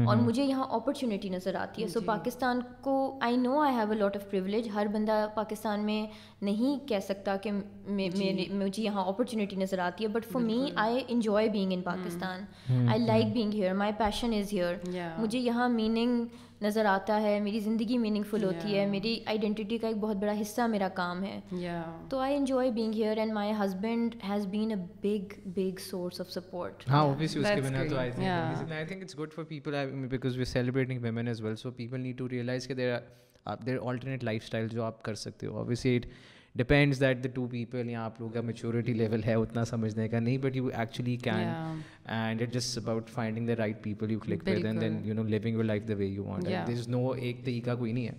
اور 0.06 0.16
مجھے 0.16 0.44
یہاں 0.44 0.64
اپرچونیٹی 0.70 1.28
نظر 1.28 1.54
آتی 1.54 1.82
ہے۔ 1.82 1.88
سو 1.88 2.00
پاکستان 2.00 2.60
کو 2.80 3.18
I 3.22 3.36
know 3.36 3.60
I 3.60 3.74
have 3.74 3.90
a 3.90 3.98
lot 3.98 4.16
of 4.16 4.30
privilege 4.30 4.68
ہر 4.74 4.86
بندہ 4.92 5.26
پاکستان 5.34 5.80
میں 5.80 6.06
نہیں 6.42 6.88
کہہ 6.88 6.98
سکتا 6.98 7.36
کہ 7.36 7.50
مجھے 8.52 8.82
یہاں 8.82 9.04
اپرچونیٹی 9.04 9.56
نظر 9.56 9.78
آتی 9.78 10.04
ہے۔ 10.04 10.08
But 10.08 10.26
for 10.26 10.42
me 10.42 10.68
I 10.74 11.00
enjoy 11.08 11.48
being 11.48 11.72
in 11.72 11.82
Pakistan 11.82 12.44
I 12.88 13.00
like 13.00 13.26
being 13.32 13.54
here 13.54 13.74
my 13.74 13.92
passion 13.98 14.32
is 14.32 14.52
here 14.52 14.74
مجھے 15.18 15.38
یہاں 15.38 15.68
میننگ 15.68 16.24
نظر 16.64 16.84
آتا 16.84 17.20
ہے 17.22 17.38
میری 17.40 17.60
زندگی 17.60 17.98
میننگ 17.98 18.24
فل 18.30 18.44
ہوتی 18.44 18.76
ہے 18.78 18.86
میری 18.86 19.18
آئیڈینٹی 19.26 19.78
کا 19.78 19.88
ایک 19.88 19.96
بہت 19.96 20.16
بڑا 20.16 20.32
حصہ 20.40 20.66
میرا 20.66 20.88
کام 20.94 21.24
ہے۔ 21.24 21.40
تو 22.08 22.18
I 22.18 22.36
enjoy 22.36 22.70
being 22.70 22.94
here 22.94 23.18
and 23.18 23.32
my 23.32 23.52
husband 23.60 24.14
has 24.28 24.46
been 24.46 24.70
a 24.70 24.76
big 25.02 25.34
big 25.54 25.78
source 25.80 26.20
of 26.20 26.30
support 26.30 26.88
ہاں 26.88 27.02
اوبیسلی 27.02 27.42
اس 27.42 27.48
کے 27.54 27.60
بنا 27.60 27.82
تو 27.90 27.96
I 27.96 28.10
think 28.10 28.72
I 28.72 28.86
think 28.86 29.02
it's 29.02 29.18
good 29.18 29.32
for 29.32 29.44
people 29.44 29.74
because 30.10 30.38
we 30.38 30.44
celebrating 30.44 31.02
women 31.02 31.28
as 31.28 31.40
well 31.40 31.56
so 31.56 31.70
people 31.70 32.00
need 32.00 32.18
to 32.18 32.28
realize 32.28 32.66
کہ 32.68 32.74
there 32.74 32.92
there 33.66 33.78
alternate 33.82 34.24
life 34.24 34.42
style 34.44 34.68
جو 34.68 34.82
آپ 34.82 35.02
کر 35.02 35.14
سکتے 35.14 35.46
ہو۔ 35.46 35.56
Obviously 35.58 35.96
it 35.96 36.06
depends 36.54 37.00
that 37.00 37.22
the 37.24 37.28
two 37.34 37.46
people 37.46 37.90
یا 37.90 38.04
آپ 38.04 38.20
لوگوں 38.20 38.34
کا 38.34 38.40
maturity 38.40 38.92
level 38.92 39.22
ہے 39.26 39.34
اتنا 39.34 39.64
سمجھنے 39.64 40.08
کا 40.08 40.18
نہیں 40.18 40.38
but 40.38 40.56
you 40.56 40.68
actually 40.74 41.16
can 41.16 41.48
and 42.06 42.42
it 42.42 42.52
just 42.52 42.78
about 42.78 43.10
finding 43.10 43.46
the 43.46 43.54
right 43.58 43.82
people 43.82 44.10
you 44.10 44.18
click 44.18 44.48
with 44.48 44.64
and 44.64 44.80
then 44.80 45.00
you 45.04 45.14
know 45.14 45.22
living 45.22 45.54
your 45.54 45.64
life 45.64 45.88
the 45.88 45.94
way 45.94 46.06
you 46.06 46.24
want 46.24 46.46
there 46.46 46.68
is 46.68 46.88
no 46.88 47.10
ایک 47.10 47.44
طریقہ 47.44 47.74
کوئی 47.78 47.92
نہیں 47.92 48.08
ہے 48.08 48.14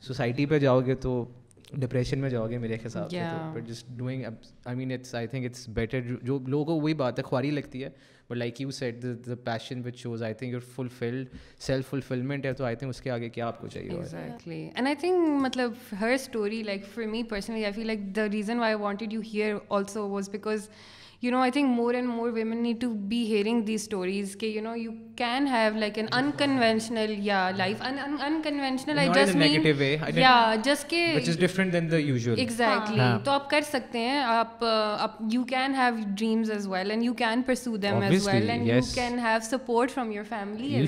سوسائٹی 0.00 0.46
پہ 0.46 0.58
جاؤ 0.58 0.80
گے 0.80 0.94
تو 0.94 1.24
ڈپریشن 1.72 2.18
میں 2.18 2.30
جاؤ 2.30 2.48
گے 2.50 2.58
میرے 2.58 2.76
حساب 2.86 3.10
سے 3.10 3.20
but 3.54 3.68
just 3.68 3.88
doing 3.88 4.24
I 4.64 4.76
mean 4.76 4.92
it's 4.92 5.14
I 5.14 5.26
think 5.26 5.44
it's 5.44 5.68
better 5.68 6.00
جو 6.22 6.38
لوگوں 6.46 6.64
کو 6.64 6.80
وہی 6.80 6.94
بات 6.94 7.18
ہے 7.18 7.24
خواری 7.24 7.50
لگتی 7.50 7.84
ہے 7.84 7.88
but 8.30 8.36
like 8.36 8.60
you 8.60 8.70
set 8.70 9.02
the 9.26 9.34
passion 9.44 9.80
which 9.84 9.96
shows 10.02 10.22
I 10.22 10.34
think 10.34 10.52
your 10.52 10.60
fulfilled 10.74 11.28
self 11.60 11.88
fulfilment 11.90 12.46
ہے، 12.46 12.52
تو 12.52 12.64
آئی 12.64 12.76
تھنک 12.76 12.88
اس 12.90 13.00
کے 13.00 13.10
آگے 13.10 13.28
کیا 13.28 13.46
آپ 13.46 13.60
کو 13.60 13.68
چاہیے 13.68 13.90
ایگزیکٹلی 13.90 14.62
اینڈ 14.74 14.86
آئی 14.86 14.96
تھنک 15.00 15.28
مطلب 15.42 15.72
ہر 16.00 16.12
story 16.14 16.62
like 16.62 16.86
for 16.94 17.04
me 17.06 17.22
personally 17.30 17.64
I 17.64 17.72
feel 17.72 17.86
like 17.86 18.00
the 18.16 18.28
reason 18.32 18.58
why 18.58 18.74
wanted 18.80 19.12
you 19.12 19.20
here 19.34 19.54
also 19.68 20.08
was 20.08 20.28
because 20.30 20.68
you 21.22 21.30
know 21.30 21.38
I 21.38 21.50
think 21.50 21.70
more 21.70 21.94
and 21.94 22.08
more 22.08 22.30
women 22.30 22.62
need 22.62 22.80
to 22.80 22.88
be 23.08 23.22
hearing 23.26 23.60
the 23.62 23.74
stories 23.74 24.36
کہ 24.36 24.46
you 24.46 24.62
know 24.62 24.74
you 24.76 24.92
can 25.16 25.46
have 25.46 25.76
like 25.78 25.98
an 25.98 26.06
unconventional 26.12 27.14
یا 27.18 27.50
life 27.56 27.82
unconventional 27.82 28.98
یا 30.16 30.54
just 30.64 30.90
کہ 30.90 31.04
exactly 32.36 33.00
تو 33.24 33.30
آپ 33.30 33.48
کر 33.50 33.60
سکتے 33.60 33.98
ہیں 33.98 34.18
آپ 34.20 34.64
you 35.32 35.44
can 35.44 35.74
have 35.74 35.94
dreams 36.16 36.50
as 36.50 36.66
well 36.68 36.90
and 36.90 37.04
you 37.04 37.14
can 37.14 37.42
pursue 37.42 37.76
them 37.76 38.00
as 38.00 38.28
well 38.28 38.50
and 38.50 38.68
you 38.68 38.80
can 38.94 39.18
have 39.18 39.38
support 39.42 39.90
from 39.90 40.10
your 40.12 40.24
family 40.28 40.86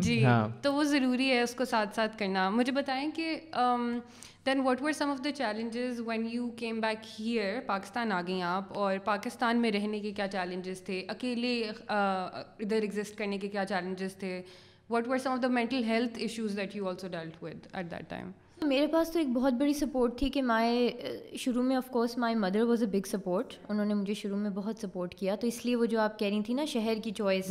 جی 0.00 0.24
تو 0.62 0.74
وہ 0.74 0.84
ضروری 0.84 1.30
ہے 1.30 1.40
اس 1.42 1.54
کو 1.54 1.64
ساتھ 1.64 1.94
ساتھ 1.96 2.18
کرنا 2.18 2.50
مجھے 2.50 2.72
بتائیں 2.72 3.10
کہ 3.10 3.36
then 4.46 4.60
what 4.60 4.82
were 4.82 4.92
some 4.92 5.10
of 5.10 5.18
the 5.24 5.30
challenges 5.32 6.00
when 6.06 6.26
you 6.30 6.48
came 6.56 6.80
back 6.80 7.06
here 7.18 7.60
Pakistan 7.66 8.12
آ 8.12 8.20
گئیں 8.26 8.42
آپ 8.42 8.78
اور 8.78 8.98
پاکستان 9.04 9.60
میں 9.62 9.70
رہنے 9.72 10.00
کے 10.00 10.12
کیا 10.12 10.28
چیلنجز 10.28 10.82
تھے 10.84 11.00
اکیلے 11.08 11.62
ادھر 11.88 12.76
ایگزسٹ 12.76 13.18
کرنے 13.18 13.38
کے 13.38 13.48
کیا 13.48 13.64
چیلنجز 13.64 14.16
تھے 14.16 14.40
what 14.90 15.08
were 15.08 15.18
some 15.18 15.32
of 15.32 15.42
the 15.42 15.48
mental 15.48 15.84
health 15.84 16.18
issues 16.18 16.56
that 16.56 16.76
you 16.76 16.88
also 16.88 17.08
dealt 17.08 17.42
with 17.42 17.66
at 17.72 17.90
that 17.90 18.10
time 18.10 18.30
میرے 18.62 18.86
پاس 18.86 19.10
تو 19.12 19.18
ایک 19.18 19.28
بہت 19.28 19.52
بڑی 19.52 19.72
سپورٹ 19.74 20.18
تھی 20.18 20.28
کہ 20.30 20.42
مائی 20.42 20.90
شروع 21.38 21.62
میں 21.62 21.76
of 21.76 21.88
course 21.90 22.16
my 22.18 22.34
mother 22.34 22.62
was 22.62 22.82
a 22.82 22.88
big 22.88 23.06
support 23.06 23.54
انہوں 23.68 23.84
نے 23.84 23.94
مجھے 23.94 24.14
شروع 24.14 24.36
میں 24.36 24.50
بہت 24.50 24.78
سپورٹ 24.78 25.14
کیا 25.14 25.34
تو 25.36 25.46
اس 25.46 25.64
لیے 25.64 25.76
وہ 25.76 25.86
جو 25.86 26.00
آپ 26.00 26.18
کہہ 26.18 26.28
رہی 26.28 26.42
تھی 26.42 26.54
نا 26.54 26.64
شہر 26.64 26.98
کی 27.04 27.10
چوائس 27.10 27.50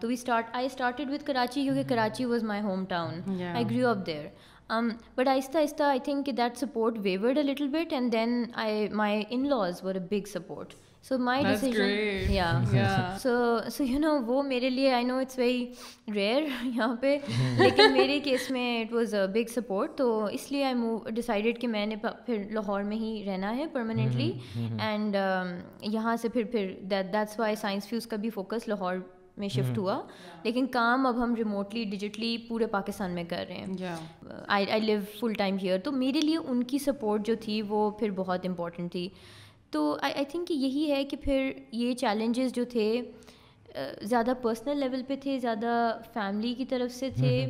تو 0.00 0.08
we 0.08 0.14
start 0.14 0.50
I 0.52 0.66
started 0.66 1.10
with 1.10 1.24
Karachi 1.24 1.62
کیونکہ 1.62 1.88
Karachi 1.88 2.24
was 2.24 2.42
my 2.42 2.62
home 2.62 2.84
town 2.84 3.42
I 3.54 3.64
grew 3.64 3.88
up 3.88 4.06
there 4.06 4.26
but 4.70 5.28
آہستہ 5.28 5.58
آہستہ 5.58 5.82
I 5.82 5.98
think 5.98 6.26
that 6.36 6.56
support 6.56 6.98
wavered 7.02 7.38
a 7.38 7.44
little 7.44 7.68
bit 7.68 7.92
and 7.92 8.12
then 8.12 8.42
I 8.54 8.88
my 8.88 9.22
in 9.28 9.48
laws 9.48 9.84
were 9.84 9.94
a 9.94 10.00
big 10.10 10.28
support 10.28 10.74
so 11.04 11.18
my 11.18 11.44
decision 11.44 12.32
یا 12.32 12.50
so 13.22 13.30
so 13.70 13.84
you 13.84 13.98
know 13.98 14.12
وہ 14.26 14.42
میرے 14.42 14.70
لیے 14.70 14.92
I 14.92 15.04
know 15.04 15.16
it's 15.18 15.38
very 15.38 15.66
rare 16.14 16.42
یہاں 16.64 16.94
پہ 17.00 17.16
لیکن 17.58 17.92
میرے 17.92 18.18
کیس 18.20 18.50
میں 18.50 18.82
it 18.82 18.92
was 18.92 19.14
a 19.14 19.26
big 19.26 19.50
support 19.52 19.96
تو 19.98 20.24
اس 20.24 20.50
لیے 20.52 20.64
آئی 20.64 20.74
موو 20.74 20.98
ڈیسائڈیڈ 21.10 21.60
کہ 21.60 21.68
میں 21.68 21.86
نے 21.86 21.96
پھر 21.96 22.42
لاہور 22.50 22.82
میں 22.82 22.96
ہی 22.96 23.22
رہنا 23.26 23.56
ہے 23.56 23.66
پرماننٹلی 23.72 24.32
اینڈ 24.80 25.16
یہاں 25.82 26.16
سے 26.16 26.28
پھر 26.28 26.44
پھر 26.52 26.72
دیٹس 26.90 27.38
وائی 27.40 27.56
سائنس 27.56 27.88
فیوز 27.88 28.06
کا 28.06 28.16
بھی 28.16 28.30
فوکس 28.30 28.68
لاہور 28.68 28.96
میں 29.36 29.48
شفٹ 29.48 29.78
ہوا۔ 29.78 30.02
لیکن 30.42 30.66
کام 30.66 31.06
اب 31.06 31.22
ہم 31.22 31.34
ریموٹلی 31.34 31.84
ڈیجیٹلی 31.84 32.38
پورے 32.38 32.66
پاکستان 32.66 33.10
میں 33.10 33.24
کر 33.24 33.44
رہے 33.48 33.54
ہیں۔ 33.54 33.74
آئی 34.46 34.70
آئی 34.70 34.80
لیو 34.80 34.98
فل 35.20 35.32
ٹائم 35.32 35.56
ہیئر 35.62 35.78
تو 35.78 35.92
میرے 35.92 36.20
لیے 36.20 36.36
ان 36.36 36.62
کی 36.64 36.78
سپورٹ 36.78 37.26
جو 37.26 37.34
تھی 37.40 37.62
وہ 37.62 37.90
پھر 37.90 38.10
بہت 38.10 38.46
امپورٹنٹ 38.46 38.92
تھی۔ 38.92 39.08
تو 39.70 39.96
آئی 40.02 40.12
آئی 40.14 40.24
تھنک 40.24 40.50
یہی 40.50 40.90
ہے 40.90 41.04
کہ 41.04 41.16
پھر 41.16 41.50
یہ 41.72 41.94
چیلنجز 41.94 42.52
جو 42.52 42.64
تھے 42.64 43.02
زیادہ 44.02 44.32
پرسنل 44.42 44.78
لیول 44.78 45.02
پہ 45.06 45.16
تھے 45.16 45.38
زیادہ 45.38 45.98
فیملی 46.12 46.54
کی 46.54 46.64
طرف 46.64 46.94
سے 46.94 47.10
تھے۔ 47.10 47.48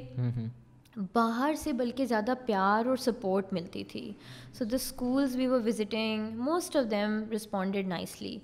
باہر 1.12 1.54
سے 1.54 1.72
بلکہ 1.72 2.04
زیادہ 2.04 2.32
پیار 2.46 2.86
اور 2.86 2.96
سپورٹ 2.96 3.52
ملتی 3.52 3.84
تھی۔ 3.84 4.12
So 4.58 4.64
the 4.64 4.76
schools 4.76 5.36
we 5.36 5.46
were 5.46 5.60
visiting 5.66 6.38
most 6.38 6.76
of 6.76 6.90
them 6.90 7.30
responded 7.34 7.86
nicely 7.88 8.38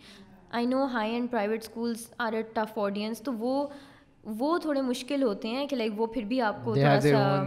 I 0.50 0.66
know 0.66 0.84
high 0.84 1.14
and 1.14 1.30
private 1.30 1.62
schools 1.62 2.06
are 2.18 2.32
a 2.32 2.42
tough 2.42 2.78
audience 2.78 3.20
تو 3.22 3.32
وہ 3.32 3.66
وہ 4.24 4.58
تھوڑے 4.58 4.80
مشکل 4.80 5.22
ہوتے 5.22 5.48
ہیں 5.48 5.66
کہ 5.66 5.76
لائک 5.76 6.00
وہ 6.00 6.06
پھر 6.06 6.24
بھی 6.24 6.40
آپ 6.40 6.64
کو 6.64 6.74
تھوڑا 6.74 7.00
سا 7.00 7.42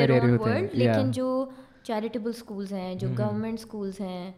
ورلڈ 0.00 0.74
لیکن 0.74 1.10
جو 1.10 1.44
چیریٹیبل 1.82 2.30
اسکولس 2.34 2.72
ہیں 2.72 2.94
جو 2.94 3.08
گورنمنٹ 3.18 3.58
اسکولس 3.58 4.00
ہیں 4.00 4.32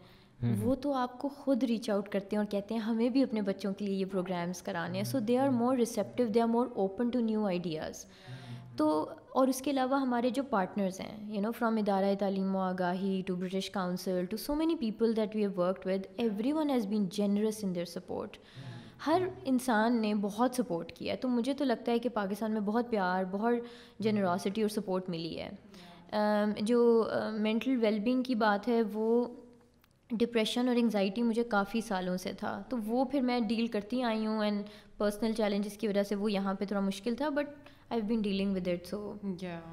وہ 0.63 0.75
تو 0.75 0.93
آپ 0.93 1.19
کو 1.19 1.29
خود 1.29 1.63
ریچ 1.63 1.89
آؤٹ 1.89 2.09
کرتے 2.09 2.35
ہیں 2.35 2.43
اور 2.43 2.51
کہتے 2.51 2.73
ہیں 2.73 2.81
ہمیں 2.81 3.09
بھی 3.09 3.23
اپنے 3.23 3.41
بچوں 3.41 3.73
کے 3.73 3.85
لیے 3.85 3.95
یہ 3.95 4.05
پروگرامس 4.11 4.61
کرانے 4.61 4.97
ہیں. 4.97 5.05
So 5.05 5.19
they 5.19 5.37
are 5.37 5.49
more 5.49 5.77
receptive 5.77 6.27
they 6.27 6.41
are 6.41 6.47
more 6.47 6.67
open 6.75 7.09
to 7.09 7.19
new 7.19 7.45
ideas 7.45 8.05
تو 8.77 8.87
اور 9.29 9.47
اس 9.47 9.61
کے 9.61 9.71
علاوہ 9.71 9.99
ہمارے 10.01 10.29
جو 10.29 10.43
پارٹنرز 10.43 10.99
ہیں 10.99 11.33
یو 11.33 11.41
نو 11.41 11.51
فرام 11.51 11.77
ادارہ 11.77 12.13
تعلیم 12.19 12.55
و 12.55 12.59
آگاہی 12.59 13.21
to 13.27 13.35
British 13.35 13.69
Council 13.69 14.25
to 14.25 14.37
so 14.37 14.55
many 14.55 14.75
people 14.75 15.15
that 15.15 15.35
we 15.35 15.41
have 15.41 15.51
worked 15.57 15.87
with 15.87 16.05
everyone 16.53 16.69
has 16.69 16.85
been 16.85 17.05
generous 17.11 17.63
in 17.63 17.75
their 17.75 17.85
support 17.85 18.37
ہر 19.07 19.21
انسان 19.45 20.01
نے 20.01 20.13
بہت 20.21 20.55
سپورٹ 20.55 20.91
کیا 20.91 21.13
ہے. 21.13 21.17
تو 21.17 21.27
مجھے 21.29 21.53
تو 21.53 21.65
لگتا 21.65 21.91
ہے 21.91 21.99
کہ 21.99 22.09
پاکستان 22.09 22.51
میں 22.51 22.61
بہت 22.61 22.89
پیار، 22.89 23.23
بہت 23.31 24.01
جنراسٹی 24.03 24.61
اور 24.61 24.69
سپورٹ 24.69 25.09
ملی 25.09 25.39
ہے. 25.39 25.49
Um, 26.15 26.51
جو 26.61 27.09
مینٹل 27.33 27.77
ویل 27.81 27.99
بینگ 27.99 28.23
کی 28.23 28.35
بات 28.35 28.67
ہے، 28.67 28.81
وہ 28.93 29.25
ڈپریشن 30.09 30.67
اور 30.67 30.75
انگزائٹی 30.75 31.23
مجھے 31.23 31.43
کافی 31.43 31.81
سالوں 31.81 32.17
سے 32.17 32.33
تھا. 32.33 32.61
تو 32.69 32.77
وہ 32.85 33.05
پھر 33.05 33.21
میں 33.21 33.39
ڈیل 33.39 33.67
کرتی 33.67 34.01
آئی 34.03 34.25
ہوں 34.25 34.43
اینڈ 34.43 34.69
پرسنل 34.97 35.33
چیلنجز 35.33 35.77
کی 35.77 35.87
وجہ 35.87 36.03
سے 36.03 36.15
وہ 36.15 36.31
یہاں 36.31 36.53
پہ 36.53 36.65
تھوڑا 36.65 36.81
مشکل 36.81 37.15
تھا. 37.15 37.29
But 37.29 37.69
I 37.95 38.03
been 38.07 38.21
dealing 38.21 38.55
with 38.55 38.67
it 38.67 38.87
so 38.87 38.97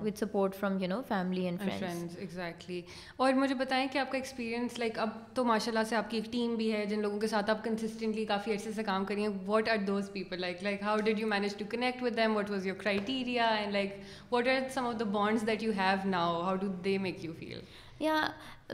with 0.02 0.18
support 0.18 0.54
from 0.54 0.78
you 0.78 0.88
know 0.88 1.00
family 1.08 1.44
and 1.44 1.60
friends 1.60 2.16
exactly 2.18 2.80
اور 3.16 3.32
مجھے 3.32 3.54
بتائیں 3.54 3.86
کہ 3.92 3.98
آپ 3.98 4.10
کا 4.10 4.18
ایکسپیرینس 4.18 4.78
لائک 4.78 4.98
اب 4.98 5.08
تو 5.34 5.44
ماشاء 5.44 5.72
اللہ 5.72 5.84
سے 5.88 5.96
آپ 5.96 6.10
کی 6.10 6.16
ایک 6.16 6.30
ٹیم 6.32 6.54
بھی 6.56 6.72
ہے 6.72 6.84
جن 6.86 7.02
لوگوں 7.02 7.18
کے 7.20 7.26
ساتھ 7.26 7.50
آپ 7.50 7.64
کنسسٹنٹلی 7.64 8.24
کافی 8.24 8.52
عرصے 8.52 8.72
سے 8.72 8.82
کام 8.82 9.04
کری 9.04 9.22
ہیں. 9.22 9.32
What 9.46 9.68
are 9.68 9.76
those 9.86 10.12
people 10.12 10.40
like 10.40 10.62
like 10.62 10.82
how 10.82 10.96
did 11.04 11.20
you 11.20 11.26
manage 11.26 11.56
to 11.56 11.64
connect 11.70 12.02
with 12.02 12.16
them 12.16 12.36
what 12.36 12.50
was 12.50 12.66
your 12.66 12.76
criteria 12.76 13.48
and 13.48 13.72
like 13.72 13.96
what 14.30 14.48
are 14.48 14.68
some 14.74 14.86
of 14.86 14.98
the 15.00 15.04
bonds 15.12 15.46
that 15.46 15.62
you 15.62 15.72
have 15.76 16.08
now 16.08 16.40
how 16.42 16.56
do 16.56 16.68
they 16.84 16.96
make 16.98 17.24
you 17.24 17.32
feel 17.38 17.60
یا 18.00 18.20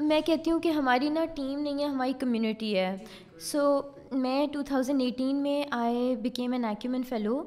میں 0.01 0.21
کہتی 0.21 0.51
ہوں 0.51 0.61
کہ 0.61 0.69
ہماری 0.71 1.09
نا 1.09 1.25
team 1.35 1.59
نہیں 1.59 1.83
ہے 1.83 1.87
ہماری 1.87 2.13
کمیونٹی 2.19 2.77
ہے. 2.77 2.97
سو 3.41 3.81
میں 4.13 4.47
ٹو 4.53 4.63
تھاؤزنڈ 4.63 5.03
ایٹین 5.03 5.43
میں 5.43 5.63
I 5.71 6.15
became 6.17 6.53
an 6.53 6.65
Acumen 6.65 7.03
fellow 7.09 7.43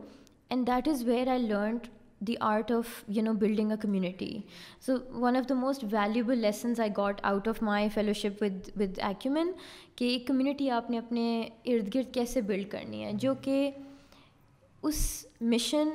and 0.52 0.68
that 0.68 0.88
is 0.88 1.04
where 1.04 1.28
I 1.28 1.48
learned 1.48 1.88
the 2.28 2.36
art 2.40 2.72
of 2.72 3.04
you 3.08 3.24
know 3.24 3.34
building 3.34 3.72
a 3.72 3.78
community 3.82 4.38
so 4.82 4.98
one 5.12 5.38
of 5.38 5.50
the 5.50 5.56
most 5.56 5.84
valuable 5.92 6.38
lessons 6.38 6.80
I 6.80 6.90
got 6.98 7.22
out 7.24 7.48
of 7.48 7.62
my 7.64 7.90
fellowship 8.14 8.44
with 8.44 8.70
with 8.76 9.00
Acumen 9.00 9.52
کہ 9.96 10.06
ایک 10.06 10.28
community 10.28 10.70
آپ 10.70 10.90
نے 10.92 10.98
اپنے 10.98 11.50
ارد 11.66 11.96
گرد 11.96 12.14
کیسے 12.14 12.42
blood 12.42 12.72
کرنی 12.72 13.04
ہے 13.06 13.12
جو 13.14 13.34
کہ 13.42 13.72
اس 14.84 15.26
مشن 15.42 15.90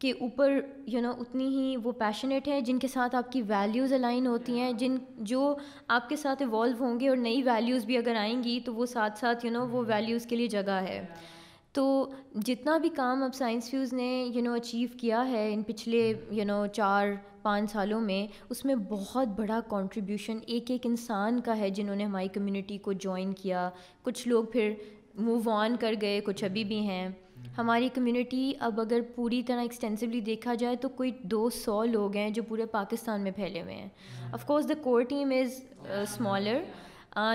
کے 0.00 0.10
اوپر 0.10 0.60
یو 0.86 1.00
نو 1.00 1.12
اتنی 1.18 1.48
ہی 1.48 1.76
وہ 1.76 1.92
پیشنیٹ 1.92 2.48
ہے 2.48 2.60
جن 2.60 2.78
کے 2.78 2.88
ساتھ 2.88 3.14
آپ 3.14 3.32
کی 3.32 3.42
ویلیوز 3.42 3.92
الائن 3.92 4.26
ہوتی 4.26 4.58
ہیں 4.60 4.72
جن 4.72 4.96
جو 5.20 5.56
آپ 5.88 6.08
کے 6.08 6.16
ساتھ 6.16 6.42
ایوالو 6.42 6.84
ہوں 6.84 7.00
گے 7.00 7.08
اور 7.08 7.16
نئی 7.16 7.42
ویلیوز 7.42 7.84
بھی 7.84 7.96
اگر 7.96 8.16
آئیں 8.16 8.42
گی 8.44 8.60
تو 8.64 8.74
وہ 8.74 8.86
ساتھ 8.86 9.18
ساتھ 9.18 9.46
یو 9.46 9.52
نو 9.52 9.66
وہ 9.68 9.84
ویلیوز 9.86 10.26
کے 10.26 10.36
لیے 10.36 10.46
جگہ 10.46 10.80
ہے 10.82 11.06
تو 11.76 12.10
جتنا 12.34 12.78
بھی 12.78 12.88
کام 12.88 13.22
اب 13.22 13.34
سائنس 13.34 13.68
فیوز 13.70 13.92
نے 13.92 14.30
یو 14.34 14.42
نو 14.42 14.52
اچیو 14.52 14.88
کیا 15.00 15.28
ہے 15.28 15.52
ان 15.54 15.62
پچھلے 15.62 16.12
یو 16.30 16.44
نو 16.44 16.66
چار، 16.66 17.08
پانچ 17.42 17.72
سالوں 17.72 18.00
میں، 18.00 18.26
اس 18.50 18.64
میں 18.64 18.74
بہت 18.74 19.28
بڑا 19.36 19.60
کنٹریبیوشن 19.70 20.38
ایک 20.46 20.70
ایک 20.70 20.86
انسان 20.86 21.40
کا 21.40 21.56
ہے 21.58 21.70
جنہوں 21.70 21.96
نے 21.96 22.04
ہماری 22.04 22.28
کمیونٹی 22.28 22.78
کو 22.78 22.92
جوائن 22.92 23.32
کیا۔ 23.32 23.70
کچھ 24.02 24.28
لوگ 24.28 24.44
پھر 24.44 24.72
موو 25.14 25.50
آن 25.50 25.76
کر 25.80 25.94
گئے، 26.00 26.20
کچھ 26.20 26.44
ابھی 26.44 26.64
بھی 26.64 26.78
ہیں۔ 26.78 27.08
ہماری 27.58 27.88
کمیونٹی 27.94 28.52
اب 28.60 28.80
اگر 28.80 29.00
پوری 29.14 29.42
طرح 29.42 29.60
ایکسٹینسولی 29.60 30.20
دیکھا 30.20 30.54
جائے 30.54 30.76
تو 30.76 30.88
کوئی 30.88 31.10
دو 31.22 31.48
سو 31.50 31.84
لوگ 31.84 32.16
ہیں 32.16 32.30
جو 32.30 32.42
پورے 32.42 32.66
پاکستان 32.66 33.20
میں 33.20 33.30
پھیلے 33.30 33.62
ہوئے 33.62 33.74
ہیں۔ 33.74 33.88
Of 34.32 34.46
course 34.46 34.68
the 34.68 34.74
core 34.82 35.02
team 35.02 35.32
is 35.40 35.60
smaller 36.02 36.62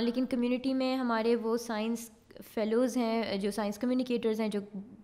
لیکن 0.01 0.25
کمیونٹی 0.25 0.73
میں 0.73 0.95
ہمارے 0.95 1.35
وہ 1.35 1.57
سائنس 1.57 2.09
فیلوز 2.53 2.97
ہیں 2.97 3.37
جو 3.37 3.51
سائنس 3.51 3.77
کمیونیکیٹرز 3.77 4.39
ہیں 4.41 4.47
جو 4.47 4.59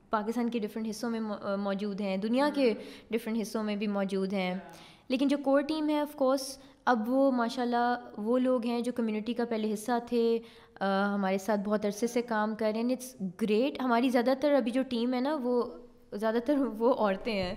پاکستان 0.10 0.50
کے 0.50 0.60
ڈفرینٹ 0.60 0.90
حصوں 0.90 1.10
میں 1.10 1.20
موجود 1.60 2.02
ہیں 2.02 2.16
دنیا 2.18 2.50
کے 2.56 2.74
ڈفرینٹ 3.12 3.42
حصوں 3.42 3.64
میں 3.64 3.76
بھی 3.76 3.88
موجود 3.88 4.34
ہیں. 4.34 4.54
لیکن 5.10 5.28
جو 5.28 5.38
کور 5.44 5.62
ٹیم 5.62 5.90
ہے 5.90 6.00
آف 6.00 6.16
کورس 6.16 6.58
اب 6.86 7.10
وہ 7.10 7.32
ماشاء 7.32 7.62
اللہ 7.62 7.96
وہ 8.18 8.38
لوگ 8.40 8.66
ہیں 8.66 8.80
جو 8.82 8.92
کمیونٹی 8.92 9.34
کا 9.34 9.46
پہلے 9.46 9.74
حصہ 9.74 9.92
تھے 10.08 10.38
ہمارے 10.82 11.38
ساتھ 11.38 11.62
بہت 11.66 11.86
عرصے 11.86 12.08
سے 12.08 12.22
کام 12.22 12.56
کر 12.56 12.72
رہے 12.74 12.82
ہیں 12.82 12.92
اٹس 12.92 13.16
گریٹ 13.42 13.82
ہماری 13.82 14.10
زیادہ 14.10 14.34
تر 14.42 14.54
ابھی 14.54 14.72
جو 14.72 14.82
ٹیم 14.90 15.14
ہے 15.14 15.20
نا 15.20 15.38
وہ 15.44 15.62
زیادہ 16.14 16.38
تر 16.46 16.58
وہ 16.78 16.94
عورتیں 16.94 17.34
ہیں. 17.34 17.56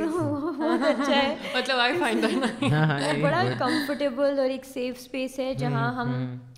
بہت 0.00 0.86
اچھا 0.86 1.16
ہے. 1.16 1.36
مطلب 1.54 3.22
بڑا 3.22 3.42
کمفرٹیبل 3.58 4.38
اور 4.38 4.50
ایک 4.50 4.64
سیف 4.64 4.96
اسپیس 4.98 5.38
ہے 5.38 5.52
جہاں 5.54 5.92
ہم 5.94 6.12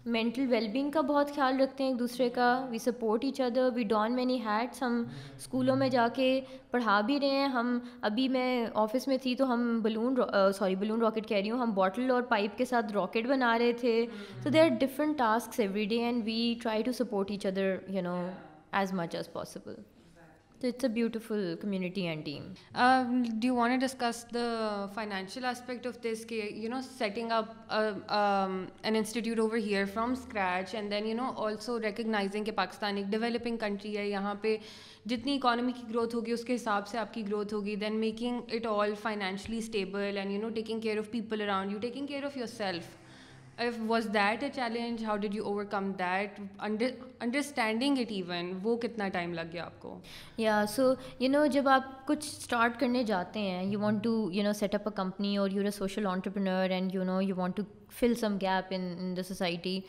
مینٹل 0.06 0.46
ویل 0.50 0.66
بینگ 0.68 0.90
کا 0.90 1.00
بہت 1.00 1.34
خیال 1.34 1.60
رکھتے 1.60 1.84
ہیں 1.84 1.90
ایک 1.90 1.98
دوسرے 1.98 2.28
کا. 2.30 2.66
We 2.70 2.78
support 2.78 3.24
each 3.24 3.40
other 3.40 3.68
we 3.74 3.82
don 3.88 4.14
many 4.16 4.38
hats 4.44 4.82
ہم 4.82 5.02
اسکولوں 5.36 5.76
میں 5.76 5.88
جا 5.88 6.06
کے 6.14 6.40
پڑھا 6.70 7.00
بھی 7.06 7.18
رہے 7.20 7.30
ہیں. 7.30 7.46
ہم 7.48 7.78
ابھی 8.02 8.28
میں 8.28 8.66
آفس 8.74 9.06
میں 9.08 9.18
تھی 9.22 9.34
تو 9.34 9.52
ہم 9.52 9.80
بلون 9.82 10.16
سوری 10.58 10.76
بلون 10.76 11.02
راکٹ 11.02 11.28
کہہ 11.28 11.36
رہی 11.36 11.50
ہوں. 11.50 11.58
ہم 11.58 11.72
باٹل 11.74 12.10
اور 12.10 12.22
پائپ 12.28 12.58
کے 12.58 12.64
ساتھ 12.64 12.92
راکٹ 12.92 13.26
بنا 13.28 13.58
رہے 13.58 13.72
تھے. 13.80 14.04
تو 14.42 14.50
they 14.50 14.60
are 14.60 14.68
different 14.80 15.18
task 15.18 15.60
every 15.60 15.84
day 15.84 16.02
and 16.04 16.24
we 16.24 16.54
try 16.62 16.82
to 16.82 16.92
support 16.92 17.30
each 17.30 17.46
other 17.46 17.74
you 17.88 18.02
know 18.02 18.16
as 18.72 18.92
much 18.92 19.14
as 19.16 19.32
possible 19.32 19.74
تو 20.62 20.68
it's 20.68 20.84
a 20.84 20.88
beautiful 20.90 21.54
community 21.60 22.06
and 22.08 22.24
team 22.24 22.42
do 23.40 23.46
you 23.46 23.54
want 23.54 23.80
discuss 23.80 24.24
the 24.34 24.86
financial 24.94 25.44
aspect 25.44 25.86
of 25.86 25.96
this 26.02 26.24
کہ 26.26 26.40
you 26.54 26.70
know 26.70 26.80
setting 26.88 27.32
up 27.32 27.72
an 27.72 28.96
institute 28.96 29.38
over 29.38 29.56
here 29.56 29.84
from 29.94 30.12
scratch 30.12 30.74
and 30.74 30.90
then 30.90 31.06
you 31.06 31.16
know 31.16 31.30
also 31.46 31.80
recognising 31.82 32.44
کہ 32.44 32.52
پاکستان 32.52 32.96
ایک 32.96 33.06
developing 33.06 33.56
country 33.56 33.96
ہے 33.96 34.08
یہاں 34.08 34.34
پہ 34.42 34.56
جتنی 35.06 35.36
economy 35.36 35.72
کی 35.72 35.88
growth 35.90 36.14
ہوگی 36.14 36.32
اس 36.32 36.44
کے 36.44 36.54
حساب 36.54 36.88
سے 36.88 36.98
آپ 36.98 37.14
کی 37.14 37.26
گروتھ 37.28 37.54
ہوگی 37.54 37.76
then 37.76 38.00
making 38.00 38.54
it 38.54 38.66
all 38.66 38.94
financially 39.02 39.58
stable 39.58 40.16
and 40.16 40.32
you 40.32 40.40
know 40.40 40.48
taking 40.54 40.80
care 40.80 40.98
of 40.98 41.10
people 41.10 41.42
around 41.42 41.72
you 41.72 41.78
taking 41.78 42.06
care 42.06 42.24
of 42.24 42.36
yourself 42.46 43.01
was 43.58 44.06
that 44.14 44.42
a 44.42 44.48
challenge 44.50 45.04
how 45.04 45.16
did 45.16 45.34
you 45.34 45.44
overcome 45.70 45.90
that 45.98 46.40
understanding 46.60 47.98
it 47.98 48.12
even 48.12 48.52
وہ 48.62 48.76
کتنا 48.76 49.08
time 49.08 49.34
لگ 49.34 49.52
گیا 49.52 49.64
آپ 49.64 49.80
کو 49.80 49.98
یا 50.38 50.64
سو 50.68 50.92
you 51.20 51.30
نو 51.30 51.44
جب 51.52 51.68
آپ 51.68 52.06
کچھ 52.06 52.26
اسٹارٹ 52.26 52.80
کرنے 52.80 53.04
جاتے 53.04 53.40
ہیں 53.40 53.64
you 53.64 53.80
want 53.80 54.02
to 54.04 54.30
you 54.32 54.44
know 54.44 54.52
set 54.52 54.74
up 54.74 54.88
a 54.88 54.94
company 54.96 55.36
or 55.36 55.50
you 55.50 55.64
a 55.64 55.70
social 55.70 56.06
entrepreneur 56.06 56.70
and 56.70 56.94
you 56.94 57.04
know 57.04 57.20
you 57.20 57.36
want 57.36 57.56
to 57.56 57.62
fill 57.98 58.14
some 58.14 58.36
gap 58.42 58.72
in 58.74 59.16
the 59.16 59.22
society 59.22 59.80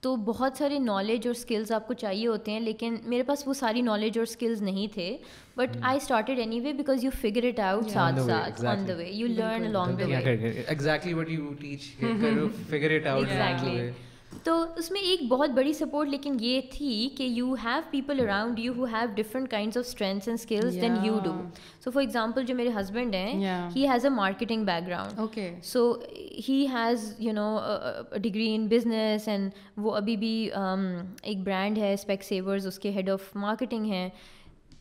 تو 0.00 0.16
بہت 0.16 0.52
سارے 0.58 0.78
نالج 0.78 1.26
اور 1.26 1.34
اسکلز 1.34 1.72
آپ 1.72 1.86
کو 1.86 1.94
چاہیے 1.94 2.26
ہوتے 2.26 2.52
ہیں 2.52 2.60
لیکن 2.60 2.96
میرے 3.04 3.22
پاس 3.22 3.42
وہ 3.46 3.54
ساری 3.54 3.80
نالج 3.80 4.18
اور 4.18 4.26
اسکلز 4.26 4.62
نہیں 4.62 4.94
تھے۔ 4.94 5.16
But 5.56 5.76
I 5.82 5.96
started 5.96 6.38
anyway 6.60 6.72
because 6.72 7.04
you 7.04 7.10
figure 7.20 7.44
it 7.44 7.60
out 7.60 7.90
ساتھ 7.90 8.20
ساتھ 8.20 8.64
on 8.64 8.88
the 8.88 8.94
way 8.94 9.10
you 9.10 9.28
learn 9.28 9.66
along 9.66 9.96
the 9.96 10.06
way 13.64 13.90
تو 14.44 14.54
اس 14.76 14.90
میں 14.90 15.00
ایک 15.00 15.22
بہت 15.28 15.50
بڑی 15.50 15.72
سپورٹ 15.72 16.08
لیکن 16.08 16.36
یہ 16.40 16.60
تھی 16.72 17.08
کہ 17.16 17.22
you 17.22 17.54
have 17.64 17.80
people 17.90 18.20
around 18.20 18.58
you 18.58 18.72
who 18.76 18.84
have 18.84 19.06
different 19.14 19.50
kinds 19.50 19.76
of 19.76 19.84
strengths 19.86 20.28
and 20.28 20.38
skills 20.40 20.74
then 20.80 20.96
you 21.04 21.18
do 21.24 21.32
so 21.84 21.90
for 21.90 22.00
example 22.00 22.44
جو 22.44 22.54
میرے 22.54 22.70
ہسبینڈ 22.80 23.14
ہیں 23.14 23.68
he 23.76 23.86
has 23.88 24.04
a 24.04 24.10
marketing 24.10 24.64
background 24.86 25.18
okay 25.20 25.50
so 25.62 25.92
he 26.48 26.66
has 26.72 27.12
you 27.18 27.32
know 27.32 27.58
degree 28.12 28.54
in 28.54 28.66
business 28.66 29.28
and 29.28 29.50
وہ 29.76 29.94
ابھی 29.96 30.16
بھی 30.16 30.34
ایک 31.22 31.42
brand 31.44 31.78
ہے 31.78 31.92
speak 31.92 32.22
savers 32.22 32.66
اس 32.66 32.78
کے 32.78 32.90
head 32.90 33.10
of 33.10 33.36
marketing 33.36 33.86
ہیں 33.86 34.08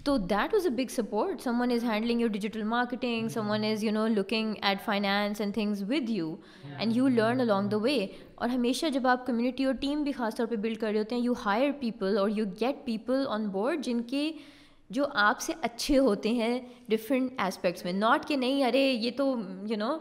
تو 0.03 0.17
that 0.17 0.53
was 0.53 0.65
a 0.65 0.71
big 0.73 0.91
support 0.91 1.41
someone 1.61 1.71
is 1.71 1.83
handling 1.83 2.21
your 2.21 2.29
digital 2.29 2.63
marketing 2.63 3.27
someone 3.49 3.63
is 3.63 3.83
you 3.83 3.91
know 3.91 4.07
looking 4.07 4.53
at 4.61 4.81
finance 4.85 5.41
and 5.41 5.53
things 5.53 5.83
with 5.87 6.09
you 6.09 6.35
and 6.77 6.97
you 6.97 7.07
learn 7.07 7.41
along 7.41 7.69
the 7.69 7.77
way 7.77 8.05
اور 8.37 8.49
ہمیشہ 8.49 8.85
جب 8.85 9.07
آپ 9.07 9.25
community 9.25 9.65
اور 9.65 9.73
team 9.73 10.03
بھی 10.03 10.11
خاص 10.11 10.35
طور 10.35 10.47
پہ 10.47 10.55
بلڈ 10.55 10.77
کر 10.79 10.91
رہے 10.91 10.99
ہوتے 10.99 11.15
ہیں 11.15 11.21
یو 11.21 11.33
ہائر 11.45 11.71
پیپل 11.79 12.17
اور 12.17 12.29
you 12.29 12.45
get 12.61 12.85
people 12.85 13.23
on 13.27 13.47
board 13.49 13.83
جن 13.85 14.01
کے 14.01 14.31
جو 14.89 15.05
آپ 15.13 15.39
سے 15.41 15.53
اچھے 15.61 15.97
ہوتے 15.97 16.29
ہیں 16.29 16.59
ڈفرینٹ 16.89 17.39
اسپیکٹس 17.47 17.85
میں۔ 17.85 17.93
ناٹ 17.93 18.27
کہ 18.27 18.35
نہیں 18.35 18.63
ارے 18.63 18.79
یہ 18.79 19.11
تو 19.17 19.25
یو 19.69 19.77
نو 19.77 19.97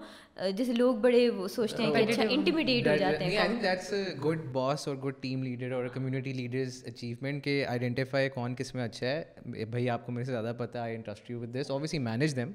جیسے 0.56 0.72
لوگ 0.72 0.94
بڑے 0.94 1.28
وہ 1.30 1.48
سوچتے 1.48 1.82
ہیں 1.82 1.92
کہ 1.94 2.10
اچھا 2.12 2.22
انٹیمیڈیٹ 2.30 2.86
ہو 2.86 2.96
جاتے 2.96 3.24
ہیں۔ 3.24 3.48
دیٹس 3.62 3.92
گڈ 4.24 4.44
باس 4.52 4.86
اور 4.88 4.96
گڈ 4.96 5.14
ٹیم 5.20 5.42
لیڈر 5.42 5.72
اور 5.72 5.86
کمیونٹی 5.94 6.32
لیڈرز 6.32 6.82
اچیومنٹ 6.86 7.44
کہ 7.44 7.64
آئیڈینٹیفائی 7.66 8.28
کون 8.28 8.54
کس 8.54 8.74
میں 8.74 8.84
اچھا 8.84 9.06
ہے۔ 9.06 9.64
بھائی 9.70 9.90
آپ 9.90 10.06
کو 10.06 10.12
میرے 10.12 10.24
سے 10.24 10.32
زیادہ 10.32 10.52
پتہ 10.58 10.78
ہے 10.78 10.82
I 10.82 10.94
interest 10.96 11.30
you 11.30 11.40
with 11.40 11.54
this 11.54 11.70
obviously 11.70 11.98
manage 11.98 12.36
them 12.36 12.52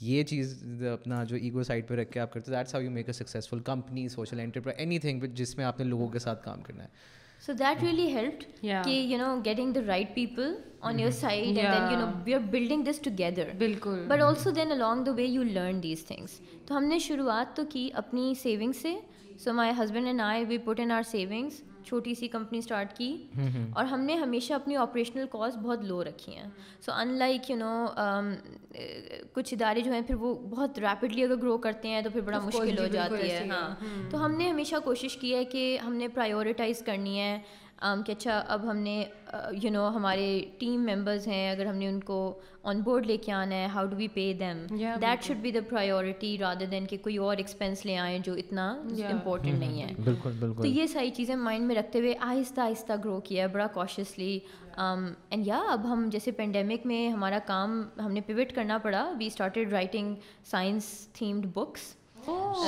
یہ 0.00 0.22
چیز 0.22 0.62
اپنا 0.92 1.22
جو 1.24 1.36
ایگو 1.36 1.62
سائڈ 1.62 1.88
پہ 1.88 1.94
رکھ 1.94 2.10
کے 2.12 2.20
آپ 2.20 2.32
کرتے 2.32 2.52
that's 2.52 2.74
how 2.74 2.82
you 2.82 2.90
make 2.90 3.08
a 3.08 3.12
successful 3.12 3.60
company 3.64 4.08
social 4.08 4.40
enterprise 4.40 4.78
anything 4.98 5.24
جس 5.34 5.56
میں 5.56 5.64
آپ 5.64 5.78
نے 5.78 5.84
لوگوں 5.84 6.08
کے 6.08 6.18
ساتھ 6.18 6.44
کام 6.44 6.60
کرنا 6.62 6.84
ہے۔ 6.84 6.88
سو 7.46 7.52
دیٹ 7.58 7.82
ریئلی 7.82 8.06
ہیلپڈ 8.14 8.44
کہ 8.84 8.90
you 8.90 9.18
know 9.18 9.34
getting 9.44 9.72
the 9.72 9.80
right 9.86 10.14
people 10.14 10.54
on 10.80 11.00
your 11.00 11.10
side 11.10 11.44
and 11.44 11.56
then 11.56 11.92
you 11.92 11.98
know 11.98 12.06
we 12.24 12.34
are 12.34 12.40
building 12.50 12.84
this 12.84 13.00
together 13.00 13.50
بالکل 13.58 14.04
but 14.08 14.22
also 14.22 14.50
then 14.50 14.72
along 14.72 15.06
the 15.06 15.12
way 15.12 15.24
you 15.24 15.42
learn 15.42 15.82
these 15.82 16.04
things 16.06 16.40
تو 16.66 16.76
ہم 16.76 16.84
نے 16.84 16.98
شروعات 16.98 17.56
تو 17.56 17.62
کی 17.70 17.88
اپنی 17.94 18.32
saving 18.42 18.72
سے۔ 18.72 18.94
So 19.38 19.52
my 19.52 19.72
husband 19.78 20.06
and 20.06 20.20
I 20.20 20.44
we 20.44 20.58
put 20.58 20.80
in 20.80 20.90
our 20.90 21.02
savings 21.10 21.62
چھوٹی 21.86 22.14
سی 22.14 22.28
کمپنی 22.28 22.58
اسٹارٹ 22.58 22.96
کی 22.96 23.16
اور 23.72 23.84
ہم 23.84 24.00
نے 24.00 24.14
ہمیشہ 24.14 24.54
اپنی 24.54 24.76
آپریشنل 24.76 25.26
کاسٹ 25.30 25.58
بہت 25.58 25.84
لو 25.84 26.02
رکھی 26.04 26.36
ہیں. 26.36 26.48
سو 26.86 26.92
ان 26.92 27.08
لائک 27.18 27.50
یو 27.50 27.56
نو 27.56 27.86
کچھ 29.34 29.54
ادارے 29.54 29.80
جو 29.80 29.92
ہیں 29.92 30.00
پھر 30.00 30.14
وہ 30.14 30.34
بہت 30.50 30.78
ریپڈلی 30.78 31.24
اگر 31.24 31.36
گرو 31.36 31.56
کرتے 31.58 31.88
ہیں 31.88 32.02
تو 32.02 32.10
پھر 32.10 32.20
بڑا 32.20 32.38
مشکل 32.38 32.78
ہو 32.78 32.86
جاتی 32.86 33.30
ہے 33.30 33.46
ہاں۔ 33.50 34.10
تو 34.10 34.24
ہم 34.24 34.34
نے 34.34 34.48
ہمیشہ 34.50 34.76
کوشش 34.84 35.16
کی 35.16 35.34
ہے 35.34 35.44
کہ 35.44 35.78
ہم 35.86 35.94
نے 35.94 36.08
پرائیورٹائز 36.08 36.82
کرنی 36.86 37.18
ہے۔ 37.20 37.38
کہ 37.80 38.12
اچھا 38.12 38.42
اب 38.48 38.70
ہم 38.70 38.76
نے 38.76 39.04
یو 39.62 39.70
نو 39.70 39.88
ہمارے 39.88 40.44
ٹیم 40.58 40.82
ممبرز 40.86 41.26
ہیں 41.28 41.50
اگر 41.50 41.66
ہم 41.66 41.76
نے 41.76 41.86
ان 41.88 42.00
کو 42.00 42.18
آن 42.62 42.80
بورڈ 42.80 43.06
لے 43.06 43.16
کے 43.16 43.32
آنا 43.32 43.56
ہے 43.56 43.66
how 43.74 43.86
do 43.86 43.96
we 43.96 44.08
pay 44.14 44.32
them 44.40 44.66
that 45.02 45.24
should 45.24 45.36
be 45.42 45.50
the 45.50 45.58
priority 45.68 46.36
rather 46.38 46.66
than 46.70 46.86
کہ 46.86 46.96
کوئی 47.02 47.16
اور 47.16 47.36
ایکسپینس 47.36 47.84
لے 47.86 47.96
آئیں 47.98 48.18
جو 48.24 48.34
اتنا 48.34 48.68
امپورٹنٹ 49.10 49.58
نہیں 49.58 49.82
ہے۔ 49.82 49.92
بالکل 50.04 50.32
بالکل۔ 50.40 50.62
تو 50.62 50.68
یہ 50.68 50.86
ساری 50.86 51.10
چیزیں 51.10 51.34
مائنڈ 51.36 51.66
میں 51.66 51.76
رکھتے 51.76 51.98
ہوئے 51.98 52.14
آہستہ 52.20 52.60
آہستہ 52.60 52.92
گرو 53.04 53.20
کیا 53.20 53.42
ہے 53.42 53.48
بڑا 53.52 53.66
کوشیسلی 53.74 54.38
اینڈ 54.76 55.46
یا 55.46 55.62
اب 55.68 55.92
ہم 55.92 56.08
جیسے 56.12 56.30
پینڈیمک 56.32 56.86
میں 56.86 57.08
ہمارا 57.10 57.38
کام 57.46 57.82
ہم 58.04 58.12
نے 58.12 58.20
پیوٹ 58.26 58.52
کرنا 58.54 58.78
پڑا۔ 58.82 59.04
We 59.18 59.26
started 59.26 59.72
writing 59.72 60.14
science 60.50 60.84
themed 61.12 61.46
books 61.54 61.94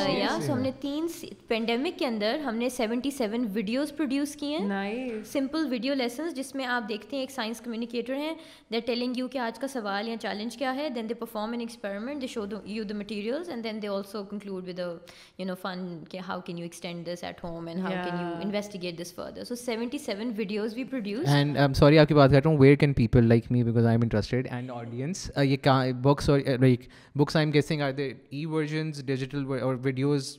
یا 0.08 0.36
سو 0.46 0.52
ہم 0.52 0.60
نے 0.60 0.70
تین 0.80 1.06
پینڈیمک 1.48 1.98
کے 1.98 2.06
اندر 2.06 2.38
ہم 2.44 2.56
نے 2.56 2.68
سیونٹی 2.68 3.10
سیون 3.10 3.46
ویڈیوز 3.52 3.96
پروڈیوس 3.96 4.34
کی 4.36 4.54
ہیں 4.54 5.22
سمپل 5.32 5.66
ویڈیو 5.70 5.94
لیسنس 5.94 6.36
جس 6.36 6.54
میں 6.54 6.66
آپ 6.66 6.88
دیکھتے 6.88 7.16
ہیں 7.16 7.22
ایک 7.22 7.30
سائنس 7.30 7.60
کمیونیکیٹر 7.60 8.16
ہیں 8.16 8.34
دے 8.72 8.80
ٹیلنگ 8.80 9.16
یو 9.16 9.28
کہ 9.28 9.38
آج 9.38 9.58
کا 9.58 9.68
سوال 9.68 10.08
یا 10.08 10.16
چیلنج 10.16 10.56
کیا 10.56 10.74
ہے 10.74 10.88
then 10.88 11.08
they 11.08 11.14
perform 11.14 11.52
an 11.52 11.60
experiment 11.60 12.22
they 12.22 12.26
show 12.26 12.44
you 12.64 12.84
the 12.84 12.94
materials 12.94 13.48
and 13.48 13.64
then 13.64 13.82
they 13.82 13.88
also 13.88 14.24
conclude 14.24 14.68
with 14.68 14.78
you 14.78 15.46
know 15.46 15.54
fun 15.62 15.86
کہ 16.10 16.18
how 16.18 16.40
can 16.40 16.58
you 16.58 16.64
extend 16.64 17.06
this 17.06 17.24
at 17.24 17.44
home 17.44 17.66
and 17.66 17.80
how 17.80 17.90
can 17.90 18.20
you 18.20 18.26
investigate 18.44 19.00
this 19.00 19.14
further 19.14 19.44
so 19.44 19.54
seventy 19.54 19.98
seven 19.98 20.32
videos 20.36 20.76
we 20.76 20.84
produce 20.84 21.28
and 21.28 21.76
sorry 21.76 21.98
آپ 21.98 22.08
کی 22.08 22.14
بات 22.14 22.30
کر 22.30 22.40
رہا 22.44 22.50
ہوں 22.50 22.58
where 22.58 22.76
can 22.76 22.92
people 22.92 23.28
like 23.28 23.50
me 23.52 23.62
because 23.62 23.86
I 23.86 23.94
am 23.94 24.02
interested 24.02 24.48
and 24.50 24.70
audience 24.70 25.30
یہ 25.36 25.56
books 26.02 26.30
اور 26.30 26.40
like 26.60 26.88
books 27.14 27.36
I 27.36 27.46
am 27.46 27.52
guessing 27.52 27.80
are 27.80 27.92
they 27.92 28.12
e 28.30 28.44
versions 28.46 29.04
digital 29.04 29.44
or 29.60 29.76
videos 29.82 30.36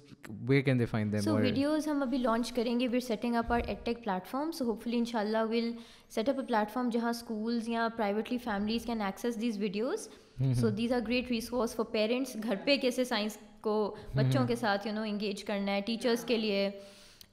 where 0.47 0.61
can 0.61 0.79
they 0.79 0.85
find 0.85 1.11
them 1.11 1.21
so 1.21 1.35
videos 1.35 1.87
ہم 1.87 2.01
ابھی 2.01 2.17
launch 2.17 2.51
کریں 2.53 2.79
گے. 2.79 2.87
We're 2.87 2.99
setting 2.99 3.35
up 3.35 3.51
our 3.53 3.59
ed 3.67 3.85
tech 3.85 4.03
platform 4.27 4.51
so 4.51 4.65
hopefully 4.83 4.97
ان 4.97 5.05
شاء 5.05 5.19
اللہ 5.19 5.43
will 5.49 5.71
set 6.09 6.29
up 6.29 6.39
a 6.39 6.45
platform 6.73 6.89
جہاں 6.89 7.09
schools 7.09 7.69
یا 7.69 7.87
privately 7.95 8.37
families 8.43 8.85
can 8.85 9.01
access 9.01 9.41
these 9.41 9.57
videos 9.59 10.07
so 10.59 10.69
these 10.69 10.93
are 10.93 10.99
great 11.07 11.31
resource 11.31 11.75
for 11.75 11.85
parents 11.91 12.35
گھر 12.43 12.55
پہ 12.65 12.77
کیسے 12.77 13.03
سائنس 13.03 13.37
کو 13.61 13.95
بچوں 14.15 14.47
کے 14.47 14.55
ساتھ 14.55 14.87
یو 14.87 14.93
نو 14.93 15.01
انگیج 15.01 15.43
کرنا 15.43 15.71
ہے 15.71 15.81
ٹیچرس 15.81 16.23
کے 16.23 16.37
لیے. 16.37 16.69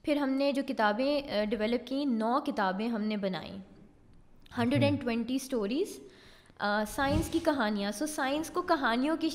پھر 0.03 0.17
ہم 0.17 0.31
نے 0.31 0.53
جو 0.53 0.63
کتابیں 0.69 1.45
ڈیولپ 1.51 1.87
کیں 1.87 2.05
نو 2.05 2.39
کتابیں 2.47 2.89
ہم 2.89 3.03
نے 3.03 3.17
بنائیں 3.17 3.57
hundred 4.59 4.83
and 4.85 5.01
twenty 5.01 5.37
stories 5.37 5.99
science 6.95 7.29
کی 7.29 7.39
کہانیاں۔ 7.45 7.93
سو 7.93 8.07
سائنس 8.07 8.51
کو 8.51 8.63
کہانیوں 8.63 9.17
کی 9.17 9.29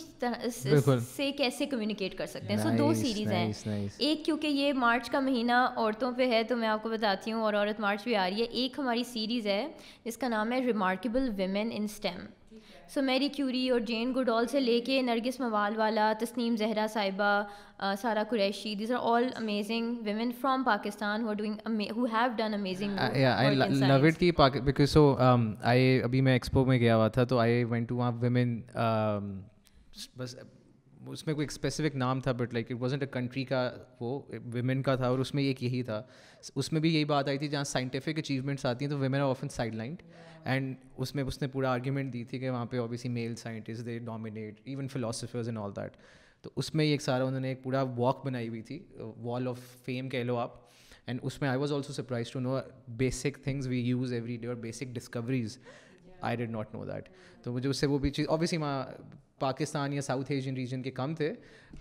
سے 1.16 1.32
کیسے 1.32 1.66
کمیونیکیٹ 1.66 2.18
کر 2.18 2.26
سکتے 2.26 2.54
ہیں؟ 2.54 2.58
سو 2.58 2.70
دو 2.78 2.94
سیریز 2.94 3.32
ہیں۔ 3.32 3.52
ایک 3.98 4.26
کیونکہ 4.26 4.48
یہ 4.48 4.74
مارچ 4.74 5.10
کا 5.10 5.20
مہینہ 5.20 5.68
عورتوں 5.76 6.12
پہ 6.18 6.28
ہے 6.28 6.44
تو 6.44 6.56
میں 6.56 6.68
آپ 6.68 6.84
کو 6.84 6.90
بتاتی 6.90 7.32
ہوں 7.32 7.42
اور 7.42 7.54
عورت 7.54 7.80
مارچ 7.80 8.04
بھی 8.04 8.16
آ 8.16 8.30
رہی 8.30 8.40
ہے۔ 8.40 8.46
ایک 8.46 8.80
ہماری 8.80 9.04
سیریز 9.04 9.48
ہے 9.48 9.68
جس 10.06 10.18
کا 10.18 10.28
نام 10.28 10.52
ہے 10.52 10.60
remarkable 10.66 11.30
women 11.38 11.70
in 11.72 11.84
STEM 11.84 12.26
so 12.90 13.02
Marie 13.02 13.28
Curie 13.30 13.70
اور 13.70 13.80
جین 13.80 14.14
گڈول 14.16 14.48
سے 14.48 14.60
لے 14.60 14.80
کے 14.80 15.02
نرگس 15.02 15.40
موال 15.40 15.78
والا 15.78 16.12
تسنیم 16.20 16.56
زہرا 16.56 16.86
صاحبہ 16.94 17.44
Sara 18.02 18.24
Qureshi 18.30 18.74
these 18.76 18.92
are 18.92 19.00
all 19.04 19.30
amazing 19.36 19.96
women 20.04 20.32
from 20.42 20.64
Pakistan 20.64 21.24
who 21.24 21.34
doing 21.34 21.82
who 21.96 22.06
have 22.06 22.30
done 22.38 22.54
amazing 22.54 23.00
love 23.88 24.06
it 24.06 24.20
کی 24.20 24.32
بیکاز 24.64 24.90
سو 24.90 25.16
آئی 25.62 26.02
ابھی 26.04 26.22
میں 26.22 26.34
ایکسپو 26.34 26.66
میں 26.66 26.80
گیا 26.80 26.96
ہوا 26.96 27.08
تھا 27.08 27.24
تو 27.24 27.40
آئی 27.40 27.64
وینٹ 27.64 27.90
ٹو 27.90 27.96
وہاں 27.96 28.12
ویمن 28.20 28.60
بس 30.18 30.36
اس 31.12 31.26
میں 31.26 31.36
کوئی 31.36 31.48
اسپیسیفک 31.52 31.96
نام 31.96 32.20
تھا 32.22 32.32
but 32.32 32.54
like 32.54 32.72
it 32.72 32.82
wasn't 32.82 33.02
a 33.04 33.08
country 33.12 33.44
کا، 33.46 33.72
وہ 34.00 34.20
ویمن 34.54 34.82
کا 34.82 34.96
تھا 34.96 35.08
اور 35.08 35.20
اس 35.20 35.34
میں 35.34 35.44
ایک 35.44 35.64
یہی 35.64 35.82
تھا۔ 35.84 36.02
اس 36.56 36.72
میں 36.72 36.82
بھی 36.82 36.94
یہی 36.96 37.06
بات 37.06 37.28
آئی 37.28 37.38
تھی 37.38 37.48
جہاں 37.48 37.64
سائنٹیفک 37.64 38.20
اچیومنٹس 38.20 38.66
آتی 38.66 38.86
ہیں 38.86 38.90
تو 38.92 38.98
women 38.98 39.20
are 39.20 39.30
often 39.30 39.50
sidelined 39.76 40.02
and 40.44 40.76
اس 40.98 41.16
میں 41.16 41.24
اس 41.24 41.42
نے 41.42 41.48
پورا 41.48 41.72
آرگیومنٹ 41.72 42.14
دی 42.14 42.24
تھی 42.24 42.40
کہ 42.40 42.50
وہاں 42.50 42.66
پہ 42.66 42.78
obviously 42.78 43.12
male 43.12 43.36
scientist 43.36 43.86
they 43.86 43.98
dominate 44.00 44.62
even 44.64 44.88
philosophers 44.88 45.48
and 45.48 45.60
all 45.60 45.72
that 45.76 45.98
تو 46.42 46.50
اس 46.56 46.74
میں 46.76 46.86
ایک 46.86 47.02
سارا 47.02 47.24
انہوں 47.24 47.40
نے 47.40 47.48
ایک 47.48 47.64
پورا 47.64 47.82
واک 47.98 48.26
بنائی 48.26 48.48
ہوئی 48.48 48.62
تھی 48.62 48.80
وال 49.24 49.48
آف 49.48 49.60
فیم 49.86 50.10
کہہ 50.10 50.24
لو 50.24 50.38
آپ۔ 50.38 50.64
اینڈ 51.08 51.20
اس 51.24 51.40
میں 51.42 51.50
I 51.50 51.60
was 51.60 51.74
also 51.74 51.94
surprise 51.94 52.30
to 52.32 52.40
know 52.40 52.58
basic 52.88 53.38
things 53.44 53.68
we 53.68 53.80
use 53.80 54.14
every 54.14 54.38
day 54.38 54.48
اور 54.48 54.56
basic 54.56 54.94
discoveries 54.94 55.58
I 56.26 56.38
did 56.38 56.52
not 56.52 56.74
know 56.74 56.86
that 56.86 57.10
تو 57.44 57.54
مجھے 57.54 57.70
اس 57.70 57.80
سے 57.80 57.88
وہ 57.88 57.98
بھی 57.98 58.10
چیز 58.10 58.28
اوبیسلی 58.28 58.60
وہاں 58.60 58.84
پاکستان 59.40 59.94
یا 59.94 60.02
ساؤتھ 60.02 60.32
ایشین 60.32 60.56
ریجن 60.56 60.82
کے 60.82 60.92
کم 60.92 61.16
تھے 61.16 61.34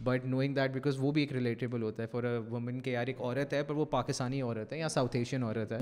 بٹ 0.04 0.24
نوئنگ 0.24 0.54
دیٹ 0.54 0.70
بیکاز 0.70 0.96
وہ 1.00 1.12
بھی 1.12 1.22
ایک 1.22 1.32
ریلیٹیبل 1.32 1.82
ہوتا 1.82 2.02
ہے 2.02 2.08
فار 2.08 2.24
اے 2.24 2.36
وومن 2.38 2.80
کے 2.80 2.92
یار 2.92 3.06
ایک 3.06 3.20
عورت 3.20 3.52
ہے 3.52 3.62
پر 3.62 3.74
وہ 3.74 3.84
پاکستانی 3.84 4.42
عورت 4.42 4.72
ہے 4.72 4.78
یا 4.78 4.88
ساؤتھ 4.88 5.16
ایشین 5.16 5.42
عورت 5.42 5.72
ہے۔ 5.72 5.78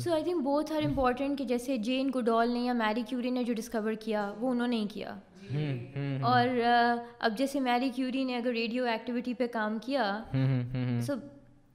سو 0.00 0.12
آئی 0.12 0.22
تھنک 0.24 0.42
بہت 0.42 0.72
آر 0.72 0.82
امپورٹنٹ 0.82 1.38
کہ 1.38 1.44
جیسے 1.44 1.76
جین 1.76 2.10
گڈول 2.14 2.52
نے 2.52 2.60
یا 2.60 2.72
میری 2.72 3.02
کیوری 3.08 3.30
نے 3.30 3.44
جو 3.44 3.54
ڈسکور 3.54 3.92
کیا 4.00 4.32
وہ 4.38 4.50
انہوں 4.50 4.66
نے 4.66 4.76
ہی 4.76 4.86
کیا۔ 4.90 5.14
اور 6.22 6.48
اب 7.18 7.38
جیسے 7.38 7.60
میری 7.60 7.90
کیوری 7.90 8.24
نے 8.24 8.36
اگر 8.36 8.50
ریڈیو 8.50 8.84
ایکٹیویٹی 8.84 9.34
پہ 9.34 9.46
کام 9.46 9.78
کیا 9.82 10.24
so 11.00 11.14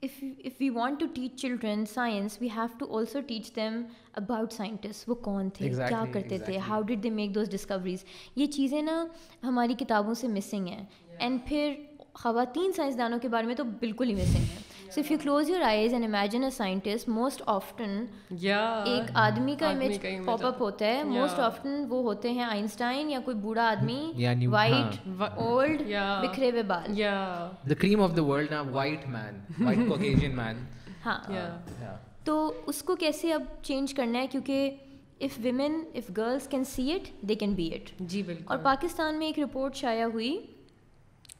if 0.03 0.23
if 0.45 0.53
we 0.59 0.69
want 0.69 0.99
to 0.99 1.05
teach 1.13 1.41
children 1.41 1.85
science 1.85 2.37
we 2.41 2.47
have 2.55 2.77
to 2.79 2.97
also 2.97 3.19
teach 3.27 3.55
them 3.55 3.81
about 4.13 4.53
scientist 4.53 5.09
وہ 5.09 5.15
کون 5.23 5.49
تھے؟ 5.53 5.69
کیا 5.69 6.03
کرتے 6.13 6.37
تھے؟ 6.37 6.57
How 6.67 6.81
did 6.81 7.03
they 7.03 7.09
make 7.09 7.33
those 7.35 7.49
discoveries 7.51 8.03
یہ 8.35 8.45
چیزیں 8.55 8.81
نا 8.81 9.05
ہماری 9.43 9.73
کتابوں 9.79 10.13
سے 10.13 10.27
مسنگ 10.27 10.67
ہیں. 10.67 10.85
اینڈ 11.19 11.39
پھر 11.47 11.73
خواتین 12.13 12.71
سائنسدانوں 12.75 13.19
کے 13.19 13.27
بارے 13.29 13.47
میں 13.47 13.55
تو 13.55 13.63
بالکل 13.79 14.09
ہی 14.09 14.15
مسنگ 14.15 14.51
ہیں. 14.51 14.63
So 14.91 15.01
if 15.01 15.11
you 15.11 15.17
close 15.21 15.49
your 15.49 15.61
eyes 15.61 15.93
and 15.93 16.05
imagine 16.05 16.43
a 16.43 16.49
scientist 16.49 17.09
most 17.09 17.41
often 17.45 18.05
ایک 18.31 19.11
آدمی 19.13 19.55
کا 19.55 19.69
امیج 19.69 20.05
پاپ 20.25 20.45
اپ 20.45 20.61
ہوتا 20.61 20.85
ہے 20.85 21.03
موسٹ 21.03 21.39
آفٹن 21.39 21.85
وہ 21.89 22.01
ہوتے 22.03 22.31
ہیں 22.31 22.43
آئنسٹائن 22.43 23.09
یا 23.09 23.19
کوئی 23.25 23.37
بوڑھا 23.37 23.67
آدمی 23.69 24.47
وائٹ 24.47 25.07
اولڈ 25.37 25.81
بکھرے 26.23 26.49
ہوئے 26.51 26.63
بال 26.63 27.01
the 27.69 27.73
cream 27.73 28.01
of 28.01 28.15
the 28.17 28.23
world 28.23 28.53
white 28.71 29.07
man 29.07 29.39
white 29.59 30.25
man 30.33 30.65
ہاں 31.05 31.19
تو 32.23 32.53
اس 32.67 32.81
کو 32.83 32.95
کیسے 32.95 33.33
اب 33.33 33.43
چینج 33.63 33.93
کرنا 33.93 34.19
ہے 34.19 34.27
کیونکہ 34.27 34.75
if 35.19 35.39
women 35.43 35.79
if 35.95 36.09
girls 36.17 36.47
can 36.47 36.63
see 36.63 36.91
it 36.93 37.09
they 37.21 37.35
can 37.35 37.53
be 37.53 37.69
it 37.73 37.89
جی 37.99 38.23
بالکل 38.23 38.43
اور 38.47 38.57
پاکستان 38.57 39.19
میں 39.19 39.27
ایک 39.27 39.39
رپورٹ 39.39 39.75
شائع 39.75 40.05
ہوئی 40.05 40.37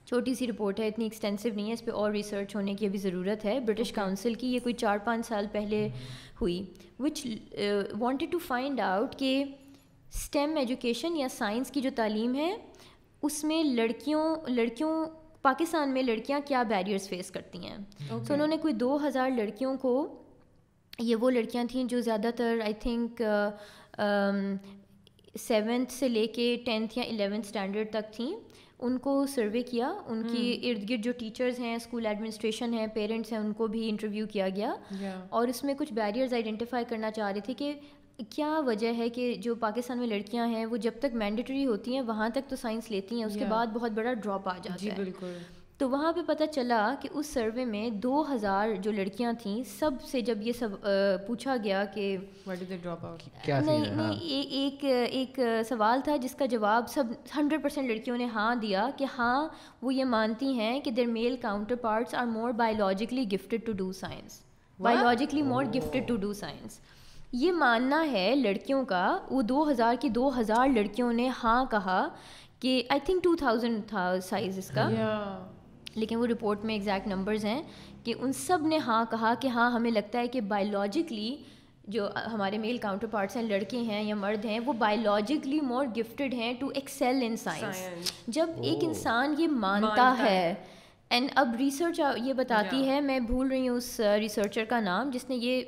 چھوٹی 0.06 0.34
سی 0.36 0.48
رپورٹ 0.48 0.80
ہے 0.80 0.88
اتنی 0.88 1.06
ایکسٹینسو 1.06 1.50
نہیں 1.56 1.68
ہے 1.68 1.74
اس 1.74 1.84
پہ 1.86 1.92
اور 1.92 2.12
ریسرچ 2.12 2.56
ہونے 2.56 2.74
کی 2.74 2.86
ابھی 2.86 3.00
ضرورت 3.00 3.46
ہے۔ 3.46 3.60
برٹش 3.60 3.92
کاؤنسل 3.92 4.34
کی 4.34 4.54
یہ 4.54 4.60
کوئی 4.64 4.74
چار 4.76 4.98
پانچ 5.06 5.28
سال 5.28 5.46
پہلے 5.52 5.88
ہوئی 6.42 6.64
which 7.00 7.26
wanted 8.00 8.32
to 8.32 8.40
find 8.40 8.80
out 8.80 9.16
کہ 9.20 9.44
اسٹیم 10.14 10.58
ایجوکیشن 10.58 11.16
یا 11.18 11.28
سائنس 11.32 11.72
کی 11.72 11.82
جو 11.82 11.90
تعلیم 11.96 12.36
ہے 12.36 12.56
اس 13.22 13.44
میں 13.44 13.64
لڑکیوں 13.64 14.36
لڑکیوں 14.48 15.06
پاکستان 15.42 15.94
میں 15.94 16.04
لڑکیاں 16.04 16.40
کیا 16.46 16.62
بیریئرس 16.64 17.08
فیس 17.10 17.32
کرتی 17.32 17.60
ہیں۔ 17.60 17.78
سو 18.28 18.34
انہوں 18.34 18.48
نے 18.48 18.58
کوئی 18.58 18.74
دو 18.74 18.98
ہزار 19.08 19.30
لڑکیوں 19.30 19.76
کو 19.78 19.94
یہ 21.00 21.16
وہ 21.16 21.30
لڑکیاں 21.30 21.64
تھیں 21.64 21.84
جو 21.84 22.02
زیادہ 22.02 22.30
تر 22.36 22.60
آئی 22.64 22.74
تھنک 22.74 23.22
سیونتھ 25.40 25.92
سے 25.92 26.08
لے 26.08 26.26
کے 26.28 26.56
ٹینتھ 26.66 26.98
یا 26.98 27.04
الیونتھ 27.04 27.48
اسٹینڈرڈ 27.48 27.90
تک 27.92 28.14
تھیں۔ 28.14 28.32
ان 28.86 28.98
کو 28.98 29.26
سروے 29.26 29.62
کیا 29.64 29.94
ان 30.08 30.24
کی 30.32 30.70
ارد 30.70 30.90
گرد 30.90 31.04
جو 31.04 31.12
ٹیچرز 31.12 31.60
ہیں 31.60 31.76
اسکول 31.76 32.06
ایڈمنسٹریشن 32.06 32.74
ہیں 32.74 32.88
پیرنٹس 32.88 33.32
ہیں 33.32 33.40
ان 33.40 33.54
کو 33.54 33.68
بھی 33.68 33.90
انٹرویو 33.90 34.28
کیا 34.28 34.50
گیا۔ 34.50 34.74
اور 35.30 35.48
اس 35.48 35.64
میں 35.64 35.74
کچھ 35.74 35.94
بیریئرز 35.94 36.34
آئیڈینٹیفائی 36.34 36.86
کرنا 36.90 37.12
چاہ 37.12 37.32
رہے 37.32 37.40
تھے 37.40 37.54
کہ 37.54 37.74
کیا 38.30 38.62
وجہ 38.66 38.94
ہے 38.98 39.10
کہ 39.10 39.34
جو 39.34 39.56
پاکستان 39.56 39.98
میں 39.98 40.08
لڑکیاں 40.08 40.48
ہیں 40.48 40.66
وہ 40.66 40.78
جب 40.78 40.92
تک 41.00 41.16
مینڈیٹری 41.16 41.66
ہوتی 41.66 41.94
ہیں 41.94 42.02
وہاں 42.02 42.30
تک 42.30 42.50
تو 42.50 42.56
سائنس 42.56 42.92
لیتی 42.92 43.16
ہیں 43.16 43.24
اس 43.24 43.34
کے 43.34 43.46
بعد 43.50 43.68
بہت 43.68 43.92
بڑا 43.92 44.14
ڈراپ 44.14 44.50
آ 44.50 44.58
جاتا 44.64 44.86
ہے۔ 44.86 44.96
بالکل۔ 44.96 45.38
تو 45.80 45.90
وہاں 45.90 46.12
پہ 46.14 46.20
پتہ 46.26 46.44
چلا 46.52 46.94
کہ 47.02 47.10
اس 47.12 47.28
سروے 47.28 47.66
میں 47.66 47.90
دو 47.90 48.24
ہزار 48.34 48.70
جو 48.82 48.92
لڑکیاں 48.92 49.34
تھیں 49.34 49.64
سب 49.80 49.92
سے 50.08 50.22
جب 50.22 50.38
یہ 50.42 50.52
سب 50.52 50.70
پوچھا 51.28 51.56
گیا 51.64 51.86
کہ 51.86 52.18
نہیں 52.46 53.80
نہیں 53.96 54.20
ایک 54.52 54.86
ایک 54.86 55.40
سوال 55.70 56.02
تھا 56.04 56.16
جس 56.16 56.36
کا 56.36 56.46
جواب 56.46 56.90
سب 56.90 57.04
ہنڈریڈ 57.38 57.64
پرسینٹ 57.64 57.90
لڑکیوں 57.90 58.18
نے 58.18 58.26
ہاں 58.26 58.56
دیا 58.56 58.90
کہ 58.98 59.06
ہاں 59.18 59.48
وہ 59.82 59.94
یہ 59.94 60.04
مانتی 60.04 60.52
ہیں 60.60 60.80
کہ 60.80 60.92
their 60.92 61.06
male 61.08 61.36
counterparts 61.76 62.16
are 62.16 62.26
more 62.26 62.52
biologically 62.52 63.26
gifted 63.32 63.66
to 63.66 63.72
do 63.72 63.92
science 63.92 64.42
biologically 64.80 65.42
more 65.42 65.64
gifted 65.66 66.08
to 66.08 66.16
do 66.16 66.34
science 66.34 66.80
یہ 67.32 67.52
ماننا 67.52 68.06
ہے 68.12 68.36
لڑکیوں 68.36 68.86
کا 68.86 69.18
وہ 69.32 69.42
دو 69.42 69.72
ہزار 69.72 69.96
کی 70.00 70.10
دو 70.10 70.32
ہزار 70.40 70.68
لڑکیوں 70.68 71.14
نے 71.14 71.30
ہاں 71.44 71.66
کہا 71.66 72.08
کہ 72.60 72.84
آئی 72.90 73.00
تھنک 73.06 73.24
ٹو 73.24 73.36
تھاؤزینڈ 73.36 73.88
تھا 73.88 74.16
سائز 74.24 74.58
اس 74.58 74.70
کا۔ 74.70 74.90
لیکن 75.96 76.16
وہ 76.16 76.28
رپورٹ 76.28 76.66
میں 76.66 76.74
ایگزیکٹ 76.74 77.08
نمبرز 77.08 77.46
ہیں 77.46 77.62
کہ 78.04 78.14
ان 78.20 78.34
سب 78.34 78.58
نے 78.62 78.78
ہاں 78.78 79.06
کہا 79.12 79.34
کہ 79.40 79.48
ہاں 79.48 79.72
ہمیں 79.72 79.92
لگتا 79.92 80.20
ہے 80.20 80.28
کہ 80.28 80.42
بایولوجیکلی 80.42 81.36
جو 81.88 82.10
ہمارے 82.34 82.58
میل 82.58 82.78
کاؤنٹر 82.78 83.08
پارٹس 83.08 83.36
ہیں 83.36 83.44
لڑکے 83.44 83.78
ہیں 83.78 84.04
یا 84.04 84.16
مرد 84.16 84.46
ہیں 84.46 84.60
وہ 84.66 84.74
بایولوجیکلی 84.74 85.62
مور 85.62 85.86
گفٹیڈ 85.98 86.34
ہیں 86.34 86.54
ٹو 86.60 86.68
ایکسیل 86.68 87.20
ان 87.22 87.36
سائنس 87.36 88.12
جب 88.28 88.50
ایک 88.62 88.84
انسان 88.84 89.36
یہ 89.38 89.48
مانتا 89.48 90.16
ہے۔ 90.20 90.54
اینڈ 91.10 91.30
اب 91.36 91.56
ریسرچ 91.60 92.02
یہ 92.18 92.34
بتاتی 92.34 92.90
ہے 92.90 93.02
میں 93.02 93.20
بھول 93.20 93.48
رہی 93.48 93.70
ہوں 93.70 93.78
اس 93.78 94.00
ریسرچر 94.20 94.66
کا 94.66 94.80
نام 94.80 95.10
جس 95.14 95.30
نے 95.30 95.36
یہ 95.36 95.62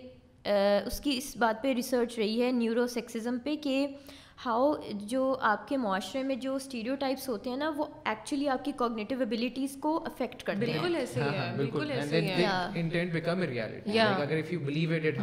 اس 0.86 1.00
کی 1.00 1.18
اس 1.18 1.38
بات 1.38 1.64
پہ 1.64 1.74
ریسرچ 1.74 2.18
رہی 2.18 2.42
ہے 2.44 2.52
نیورو 2.52 2.88
سیکسزم 2.88 3.38
پہ 3.44 3.56
کہ 3.56 3.88
ہاؤ 4.46 4.74
جو 4.94 5.38
آپ 5.42 5.68
کے 5.68 5.78
معاشرے 5.78 6.24
میں 6.24 6.36
جو 6.36 6.56
اسٹیریو 6.56 6.96
ٹائپس 6.96 7.30
ہوتے 7.30 7.50
ہیں 7.50 7.58
نا 7.58 7.72
وہ 7.76 7.86
ایکچولی 8.06 8.50
آپ 8.50 8.66
کی 8.66 8.72
کوگنیٹو 8.72 9.16
ابلیٹیز 9.22 9.78
کو 9.80 10.04
افیکٹ 10.06 10.44
کرتے 10.44 10.66
ہیں۔ 10.66 10.80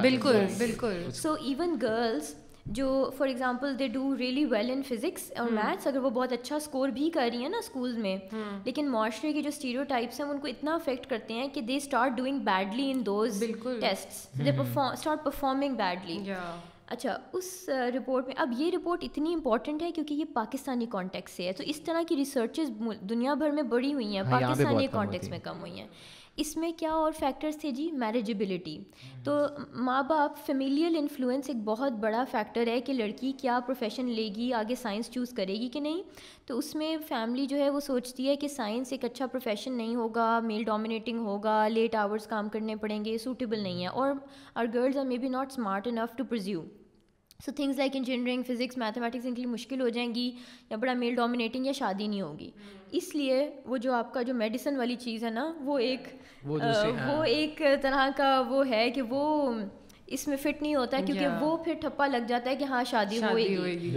بالکل 0.03 0.37
بالکل۔ 0.59 1.11
سو 1.12 1.35
ایون 1.44 1.77
گرلس 1.83 2.35
جو 2.66 3.11
for 3.18 3.27
example 3.29 3.79
they 3.79 3.88
do 3.88 4.16
really 4.18 4.44
well 4.44 4.70
in 4.70 4.83
physics 4.83 5.33
اور 5.38 5.50
میتھس 5.50 5.87
اگر 5.87 5.98
وہ 5.98 6.11
بہت 6.11 6.33
اچھا 6.33 6.57
اسکور 6.57 6.88
بھی 6.88 7.11
کر 7.11 7.29
رہی 7.33 7.42
ہیں 7.42 7.48
نا 7.48 7.59
اسکول 7.59 7.92
میں 7.92 8.16
لیکن 8.64 8.90
معاشرے 8.90 9.33
کے 9.33 9.42
جو 9.42 9.48
اسٹیریو 9.48 9.85
ٹائپس 9.85 10.20
ہیں 10.20 10.27
ان 10.27 10.38
کو 10.38 10.48
اتنا 10.48 10.74
افیکٹ 10.74 11.07
کرتے 11.11 11.35
ہیں 11.35 11.48
کہ 11.48 11.61
they 11.61 11.77
start 11.77 12.12
doing 12.16 12.38
badly 12.38 12.90
in 12.90 13.07
those 13.07 13.44
test 13.81 14.38
they 14.44 14.50
start 14.50 15.24
performing 15.24 15.74
badly 15.74 16.18
اچھا 16.87 17.16
اس 17.33 17.68
رپورٹ 17.68 18.27
میں 18.27 18.35
اب 18.38 18.53
یہ 18.59 18.70
رپورٹ 18.75 19.05
اتنی 19.05 19.35
امپورٹنٹ 19.35 19.83
ہے 19.83 19.90
کیونکہ 19.92 20.14
یہ 20.14 20.25
پاکستانی 20.33 20.87
کانٹیکس 20.90 21.33
سے 21.33 21.47
ہے۔ 21.47 21.53
تو 21.53 21.62
اس 21.66 21.81
طرح 21.81 22.03
کی 22.09 22.16
ریسرچز 22.16 22.70
دنیا 23.01 23.35
بھر 23.35 23.51
میں 23.51 23.62
بڑی 23.62 23.94
ہوئی 23.94 24.16
ہیں 24.16 24.23
ہاں، 24.23 24.40
پاکستانی 24.40 24.87
کانٹیکس 24.87 25.29
میں 25.29 25.38
کم 25.38 25.61
ہوئی 25.61 25.81
ہیں۔ 25.81 25.88
اس 26.37 26.57
میں 26.57 26.70
کیا 26.77 26.92
اور 26.92 27.12
فیکٹرس 27.12 27.57
تھے 27.59 27.70
جی؟ 27.70 27.90
میریجبلٹی 27.92 28.79
تو 29.25 29.37
ماں 29.75 30.03
باپ 30.03 30.38
فیملیل 30.47 30.97
انفلوئنس 30.99 31.49
ایک 31.49 31.62
بہت 31.64 31.92
بڑا 31.92 32.25
فیکٹر 32.31 32.66
ہے 32.66 32.81
کہ 32.81 32.92
لڑکی 32.92 33.33
کیا 33.38 33.59
پروفیشن 33.66 34.07
لے 34.07 34.29
گی، 34.37 34.53
آگے 34.53 34.75
سائنس 34.75 35.11
چوز 35.11 35.33
کرے 35.33 35.55
گی 35.55 35.68
کہ 35.68 35.81
نہیں. 35.81 36.03
تو 36.47 36.59
اس 36.59 36.75
میں 36.75 36.97
فیملی 37.09 37.47
جو 37.47 37.57
ہے 37.57 37.70
وہ 37.70 37.81
سوچتی 37.81 38.29
ہے 38.29 38.37
کہ 38.37 38.49
سائنس 38.49 38.92
ایک 38.92 39.05
اچھا 39.05 39.27
پروفیشن 39.27 39.73
نہیں 39.73 39.94
ہوگا 39.94 40.38
میل 40.40 40.64
ڈومینیٹنگ 40.64 41.18
ہوگا 41.18 41.66
لیٹ 41.68 41.94
آورس 41.94 42.27
کام 42.27 42.49
کرنے 42.49 42.77
پڑیں 42.77 43.05
گے 43.05 43.18
سوٹیبل 43.18 43.59
نہیں 43.59 43.83
ہے. 43.83 43.88
اور 43.88 44.12
or 44.55 44.66
girls 44.75 44.97
are 44.97 45.05
maybe 45.18 45.29
not 45.29 45.53
smart 45.53 45.87
enough 45.88 46.16
to 46.16 46.25
pursue 46.25 46.64
so 47.44 47.52
things 47.52 47.78
like 47.78 47.92
engineering 47.94 48.42
physics 48.42 48.78
mathematics 48.78 49.26
ان 49.26 49.35
کے 49.35 49.42
لیے 49.42 49.50
مشکل 49.50 49.80
ہو 49.80 49.88
جائیں 49.88 50.14
گی 50.14 50.30
یا 50.70 50.76
بڑا 50.76 50.92
میل 50.92 51.14
ڈومینیٹنگ 51.14 51.66
یا 51.66 51.72
شادی 51.72 52.07
نہیں 52.07 52.20
ہوگی۔ 52.20 52.50
اس 52.90 53.14
لیے 53.14 53.50
وہ 53.66 53.76
جو 53.76 53.92
آپ 53.92 54.12
کا 54.14 54.22
جو 54.22 54.35
میڈیسن 54.35 54.76
والی 54.76 54.96
چیز 54.96 55.24
ہے 55.24 55.30
نا 55.30 55.52
وہ 55.61 55.78
ایک 55.78 56.09
وہ 56.44 56.59
ہاں۔ 56.61 57.26
ایک 57.26 57.62
طرح 57.83 58.09
کا 58.16 58.42
وہ 58.48 58.68
ہے 58.68 58.90
کہ 58.90 59.02
وہ 59.02 59.52
اس 60.07 60.26
میں 60.28 60.37
فٹ 60.37 60.62
نہیں 60.62 60.74
ہوتا 60.74 61.00
کیونکہ 61.07 61.26
وہ 61.40 61.57
پھر 61.57 61.74
ٹھپا 61.80 62.07
لگ 62.07 62.26
جاتا 62.28 62.50
ہے 62.50 62.57
کہ 62.57 62.64
ہاں 62.64 62.85
شادی 62.85 63.22
ہوئے 63.22 63.44
گی۔ 63.44 63.90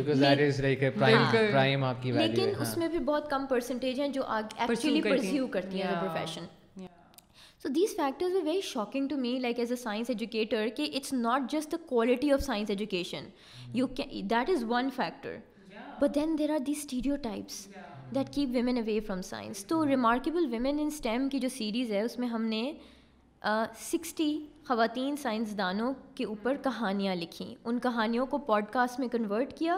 لیکن 2.04 2.50
اس 2.50 2.68
ہاں۔ 2.68 2.78
میں 2.78 2.88
بھی 2.88 3.00
بہت 3.00 3.30
کم 3.30 3.46
پرسنٹیج 3.46 4.00
ہیں 4.00 4.08
جو 4.08 4.22
ایکچولی 4.28 5.02
پرسیو 5.02 5.48
کرتی 5.48 5.82
ہیں۔ 5.82 5.94
Profession 6.02 6.46
so 7.68 7.74
these 7.74 7.96
factors 7.96 8.34
we 8.34 8.42
very 8.42 8.60
shocking 8.64 9.08
to 9.08 9.16
me 9.18 9.32
like 9.40 9.58
as 9.60 9.72
a 9.72 9.76
science 9.78 10.10
educator 10.10 10.68
کہ 10.76 10.88
it's 10.96 11.12
not 11.14 11.50
just 11.52 11.72
the 11.72 11.78
quality 11.88 12.32
of 12.32 12.42
science 12.42 12.70
education 12.70 13.26
you 13.74 13.88
can 13.96 14.30
that 14.30 14.50
is 14.50 14.64
one 14.68 14.90
factor 14.96 15.36
but 16.02 16.16
then 16.16 16.38
there 16.40 16.50
are 16.50 16.60
the 16.68 16.72
stereotypes 17.24 17.68
that 18.16 18.34
keep 18.36 18.50
women 18.52 18.78
away 18.78 19.00
from 19.00 19.22
science 19.22 19.66
تو 19.66 19.86
remarkable 19.86 20.48
women 20.52 20.80
in 20.80 20.88
STEM 20.88 21.28
کی 21.30 21.40
جو 21.40 21.50
series 21.50 21.92
ہے 21.92 22.02
اس 22.02 22.18
میں 22.20 22.28
ہم 22.28 22.46
نے 22.46 22.72
sixty 23.82 24.32
خواتین 24.68 25.16
سائنسدانوں 25.18 25.94
کے 26.16 26.26
اوپر 26.26 26.58
کہانیاں 26.64 27.16
لکھیں 27.16 27.56
ان 27.64 27.80
کہانیوں 27.80 28.26
کو 28.26 28.38
پوڈ 28.48 28.66
کاسٹ 28.72 29.00
میں 29.00 29.08
کنورٹ 29.08 29.54
کیا 29.58 29.78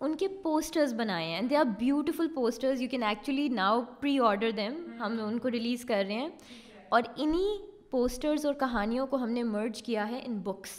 ان 0.00 0.16
کے 0.16 0.28
پوسٹرز 0.42 0.94
بنائے 0.94 1.26
ہیں 1.26 1.42
they 1.42 1.56
are 1.56 1.64
beautiful 1.78 2.28
posters 2.34 2.82
you 2.82 2.88
can 2.90 3.02
actually 3.02 3.48
now 3.54 3.80
pre 4.00 4.18
order 4.20 4.50
them 4.50 4.82
ہم 5.00 5.18
ان 5.24 5.38
کو 5.38 5.50
ریلیز 5.50 5.84
کر 5.84 6.04
رہے 6.06 6.14
ہیں 6.14 6.28
اور 6.88 7.02
انہیں 7.16 7.62
پوسٹرز 7.90 8.46
اور 8.46 8.54
کہانیوں 8.54 9.06
کو 9.06 9.16
ہم 9.16 9.30
نے 9.30 9.42
مرج 9.42 9.82
کیا 9.82 10.08
ہے 10.08 10.20
ان 10.26 10.38
بکس 10.38 10.70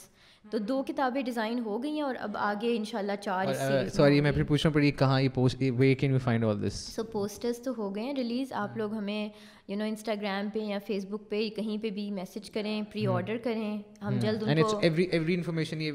تو 0.52 0.58
دو 0.58 0.84
کتابیں 0.84 1.22
ڈیزائن 1.22 1.60
ہو 1.60 1.84
گئی 1.84 1.91
ہیں 1.91 2.02
اور 2.02 2.15
اب 2.20 2.38
آگے 2.38 2.76
ان 2.78 2.86
شاء 2.86 3.00
اللہ 3.00 3.15
چار 3.22 3.46
سوری 3.94 4.22
میں 4.22 4.32
پھر 4.32 4.44
پوچھنا 4.44 4.72
پڑی 4.74 4.91
کہاں 4.91 5.22
یہ 5.22 5.30
post 5.34 5.63
we 5.78 5.96
can 5.96 6.18
find 6.20 6.46
all 6.46 6.68
this 6.68 6.74
so 6.74 7.04
posters 7.04 7.60
تو 7.60 7.74
ہو 7.78 7.96
گئے 7.96 8.04
ہیں 8.04 8.13
ریلیز 8.13 8.54
آپ 8.54 8.78
لوگ 8.78 8.94
ہمیں 8.94 9.30
یو 9.69 9.75
نو 9.78 9.84
انسٹاگرام 9.84 10.49
پہ 10.49 10.60
یا 10.60 10.78
فیس 10.88 11.06
بک 11.10 11.30
پہ 11.30 11.38
کہیں 11.49 11.78
پہ 11.84 11.89
بھی 11.89 12.10
میسج 12.12 12.49
کریں 12.51 12.82
پری 12.91 13.06
آرڈر 13.08 13.38
کریں 13.38 13.78
ہم 14.01 14.17
جلد 14.21 14.43
ان 14.43 14.62
کو 14.62 14.78
ایوری 14.80 15.04
ایوری 15.04 15.36
انفارمیشن 15.36 15.82
یہ 15.82 15.91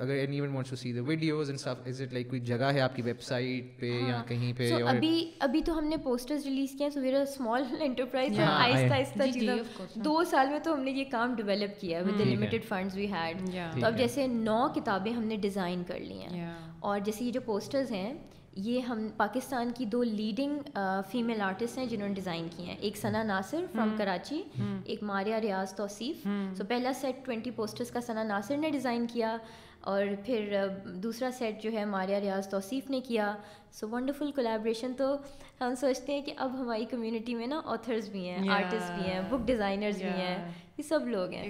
اگر 0.00 0.10
anyone 0.40 0.54
wants 0.54 0.70
to 0.70 0.76
see 0.76 0.92
the 0.92 1.00
videos 1.00 1.50
and 1.50 1.60
stuff 1.60 1.86
is 1.86 2.00
it 2.02 2.12
like 2.12 2.28
کوئی 2.28 2.40
جگہ 2.42 2.70
ہے 2.72 2.80
آپ 2.80 2.96
کی 2.96 3.02
ویب 3.02 3.20
سائٹ 3.22 3.78
پہ 3.80 3.90
یا 3.90 4.14
ہاں۔ 4.16 4.22
کہیں 4.28 4.52
پہ 4.58 4.72
اور 4.72 4.94
ابھی 4.94 5.30
ابھی 5.38 5.62
تو 5.62 5.78
ہم 5.78 5.84
نے 5.84 5.96
پوسٹرز 5.96 6.46
ریلیز 6.46 6.70
کیے 6.70 6.86
ہیں 6.86 6.90
سو 6.90 7.00
ویئر 7.00 7.20
اسمال 7.20 7.64
انٹرپرائز 7.80 8.38
آہستہ 8.38 8.94
آہستہ 8.94 9.30
چیزیں 9.32 10.02
دو 10.04 10.22
سال 10.24 10.48
میں 10.48 10.58
تو 10.58 10.74
ہم 10.74 10.80
نے 10.80 10.90
یہ 10.90 11.04
کام 11.10 11.34
ڈیولپ 11.34 11.80
کیا 11.80 12.02
with 12.06 12.20
limited 12.20 12.64
funds 12.64 12.96
we 12.96 13.12
had 13.12 13.46
تو 13.80 13.86
اب 13.86 13.98
جیسے 13.98 14.26
نو 14.26 14.66
کتابیں 14.74 15.12
ہم 15.12 15.24
نے 15.24 15.36
ڈیزائن 15.36 15.82
کر 15.86 15.98
لی 15.98 16.20
ہیں۔ 16.22 16.48
اور 16.80 17.00
جیسے 17.00 17.24
یہ 17.24 17.32
جو 17.32 17.40
پوسٹرز 17.40 17.92
ہیں 17.92 18.12
یہ 18.56 18.80
ہم 18.80 19.06
پاکستان 19.16 19.70
کی 19.76 19.84
دو 19.84 20.02
لیڈنگ 20.02 20.76
فیمیل 21.10 21.40
آرٹسٹ 21.40 21.78
ہیں 21.78 21.86
جنہوں 21.86 22.08
نے 22.08 22.14
ڈیزائن 22.14 22.48
کی 22.56 22.64
ہیں۔ 22.64 22.76
ایک 22.80 22.96
ثنا 22.96 23.22
ناصر 23.22 23.64
فرام 23.72 23.94
کراچی 23.98 24.42
ایک 24.84 25.02
ماریا 25.02 25.40
ریاض 25.40 25.74
توصیف۔ 25.74 26.26
سو 26.58 26.64
پہلا 26.68 26.92
سیٹ 26.92 27.24
ٹوینٹی 27.24 27.50
پوسٹرس 27.50 27.90
کا 27.90 28.00
ثنا 28.00 28.22
ناصر 28.22 28.56
نے 28.56 28.70
ڈیزائن 28.70 29.06
کیا 29.06 29.36
اور 29.80 30.04
پھر 30.24 30.56
دوسرا 31.02 31.28
سیٹ 31.38 31.62
جو 31.62 31.72
ہے 31.72 31.84
ماریا 31.84 32.20
ریاض 32.20 32.48
توصیف 32.48 32.90
نے 32.90 33.00
کیا۔ 33.00 33.34
سو 33.72 33.88
ونڈرفل 33.88 34.30
کولیبریشن 34.32 34.92
تو 34.96 35.14
ہم 35.60 35.74
سوچتے 35.74 36.12
ہیں 36.12 36.22
کہ 36.22 36.32
اب 36.36 36.60
ہماری 36.60 36.84
کمیونٹی 36.90 37.34
میں 37.34 37.46
نا 37.46 37.60
آتھرز 37.64 38.08
بھی 38.08 38.28
ہیں 38.28 38.48
آرٹسٹ 38.48 38.90
بھی 38.92 39.10
ہیں 39.10 39.20
بک 39.30 39.46
ڈیزائنرز 39.46 40.02
بھی 40.02 40.10
ہیں۔ 40.10 40.36
یہ 40.80 40.88
سب 40.88 41.08
لوگ 41.08 41.30
ہیں۔ 41.30 41.42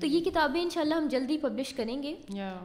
تو 0.00 0.06
یہ 0.06 0.20
کتابیں 0.20 0.62
ان 0.62 0.70
شاء 0.70 0.80
اللہ 0.80 0.94
ہم 0.94 1.08
جلدی 1.10 1.38
پبلش 1.38 1.74
کریں 1.74 2.02
گے۔ 2.02 2.14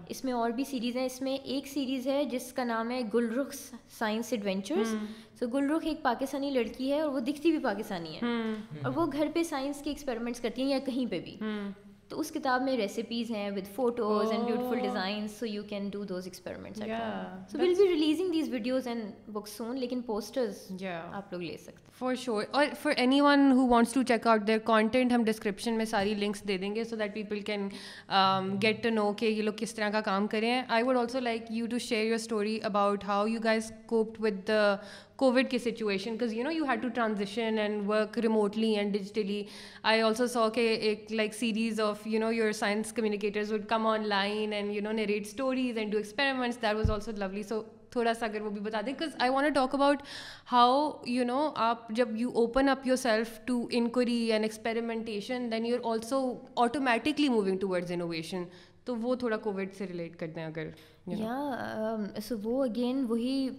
اس 0.10 0.24
میں 0.24 0.34
اور 0.34 0.50
بھی 0.50 0.64
سیریز 0.64 0.98
ہیں۔ 0.98 1.06
اس 1.06 1.22
میں 1.22 1.38
ایک 1.44 1.68
سیریز 1.68 2.08
ہے 2.08 2.26
جس 2.26 2.54
کا 2.54 2.64
نام 2.64 2.92
ہے 2.92 3.02
گل 3.14 3.40
رخ 3.40 3.54
سائنس 3.98 4.34
ایڈونچرس 4.34 4.88
سو 5.40 5.48
گل 5.48 5.72
رخ 5.72 5.82
ایک 5.86 6.04
پاکستانی 6.04 6.50
لڑکی 6.50 6.92
ہے 6.92 7.00
اور 7.02 7.10
وہ 7.12 7.20
دکھتی 7.20 7.52
بھی 7.52 7.60
پاکستانی 7.60 8.16
ہے۔ 8.16 8.20
اور 8.84 8.92
وہ 8.96 9.06
گھر 9.12 9.28
پہ 9.34 9.44
سائنس 9.44 9.82
کے 9.84 9.90
ایکسپیریمنٹس 9.90 10.40
کرتی 10.40 10.62
ہیں 10.62 10.70
یا 10.70 10.80
کہیں 10.80 11.12
پہ 11.12 11.20
بھی۔ 11.20 11.38
تو 12.10 12.20
اس 12.20 12.32
کتاب 12.32 12.62
میں 12.62 12.76
ریسیپیز 12.78 13.32
ہیں 13.32 13.50
with 13.52 13.68
photos 13.76 14.32
and 14.32 14.46
beautiful 14.46 14.80
designs 14.80 15.38
so 15.40 15.46
you 15.46 15.64
can 15.70 15.90
do 15.90 16.04
those 16.04 16.26
experiments 16.28 16.80
so 17.52 17.60
will 17.60 17.74
be 17.78 17.88
releasing 17.88 18.32
these 18.32 18.50
videos 18.50 18.88
and 18.88 19.12
books 19.28 19.52
soon 19.58 19.78
لیکن 19.80 20.02
پوسٹرز 20.02 20.68
آپ 20.84 21.34
لوگ 21.34 21.42
لے 21.42 21.58
سکتے 21.58 21.88
فار 22.00 22.16
شیور 22.16 22.44
اور 22.52 22.66
for 22.82 22.94
anyone 23.22 23.52
who 23.52 23.68
wants 23.68 23.94
to 23.94 24.04
check 24.04 24.28
out 24.28 24.48
their 24.48 24.60
content 24.60 25.12
ہم 25.12 25.24
description 25.24 25.78
میں 25.78 25.86
ساری 25.86 26.14
links 26.16 26.48
دے 26.48 26.58
دیں 26.58 26.74
گے 26.76 26.84
so 26.84 26.96
that 26.96 27.14
people 27.14 27.40
can 27.42 27.68
get 28.64 28.84
to 28.84 28.90
know 28.90 29.12
کہ 29.14 29.26
یہ 29.26 29.42
لوگ 29.42 29.54
کس 29.58 29.76
طرح 29.76 29.90
کا 29.90 30.02
کام 30.02 30.28
کریں 30.28 30.62
I 30.68 30.84
would 30.84 30.98
also 30.98 31.20
like 31.20 31.44
you 31.50 31.68
to 31.68 31.78
share 31.80 32.06
your 32.06 32.16
story 32.16 32.60
about 32.64 33.04
how 33.04 33.28
you 33.28 33.40
guys 33.44 33.72
coped 33.86 34.22
with 34.22 34.48
the 34.48 34.76
COVID 35.20 35.50
کی 35.50 35.58
situation 35.58 36.16
because 36.16 36.34
you 36.34 36.44
know 36.44 36.52
you 36.52 36.66
had 36.66 36.82
to 36.82 36.90
transition 36.90 37.58
and 37.60 37.82
work 37.88 38.20
remotely 38.20 38.70
and 38.76 38.94
digitally 38.94 39.44
I 39.84 40.02
also 40.02 40.28
saw 40.28 40.50
کہ 40.50 40.68
ایک 40.82 41.12
like 41.12 41.34
series 41.34 41.80
of 41.82 42.08
you 42.08 42.20
know 42.20 42.32
your 42.32 42.52
science 42.52 42.94
communicators 42.94 43.52
would 43.54 43.66
come 43.70 43.88
online 44.08 44.54
and 44.54 44.76
you 44.76 44.82
know 44.82 44.92
narrate 44.92 45.26
stories 45.26 45.78
and 45.78 45.92
do 45.92 45.98
experiments 45.98 46.62
that 46.62 46.76
was 46.76 46.92
also 46.92 47.12
lovely 47.18 47.44
so 47.44 47.62
تھوڑا 47.92 48.14
سا 48.14 48.26
اگر 48.26 48.42
وہ 48.42 48.50
بھی 48.50 48.62
بتا 48.62 48.82
دیں 48.86 48.94
because 48.94 49.16
I 49.20 49.32
want 49.32 49.56
talk 49.56 49.76
about 49.76 50.02
how 50.52 50.92
you 51.08 51.26
know 51.26 51.50
آپ 51.58 51.90
جب 51.92 52.16
you 52.16 52.30
open 52.36 52.70
up 52.70 52.88
yourself 52.98 53.40
to 53.46 53.66
inquiry 53.72 54.18
and 54.32 54.44
experimentation 54.44 55.52
then 55.52 55.66
you 55.66 55.76
are 55.76 55.92
also 55.92 56.22
automatically 56.58 57.30
moving 57.30 57.58
towards 57.58 57.92
innovation 57.92 58.44
تو 58.86 58.96
وہ 58.96 59.16
تھوڑا 59.16 59.38
کووڈ 59.38 59.74
سے 59.78 59.88
ریلیٹ 59.88 60.16
کر 60.16 60.28
دیں 60.28 60.46
اگر 60.46 60.70
یا 61.08 61.40
سو 62.22 62.36
um, 62.36 62.44
وہ 62.44 62.64
اگین 62.64 63.06
وہی 63.10 63.50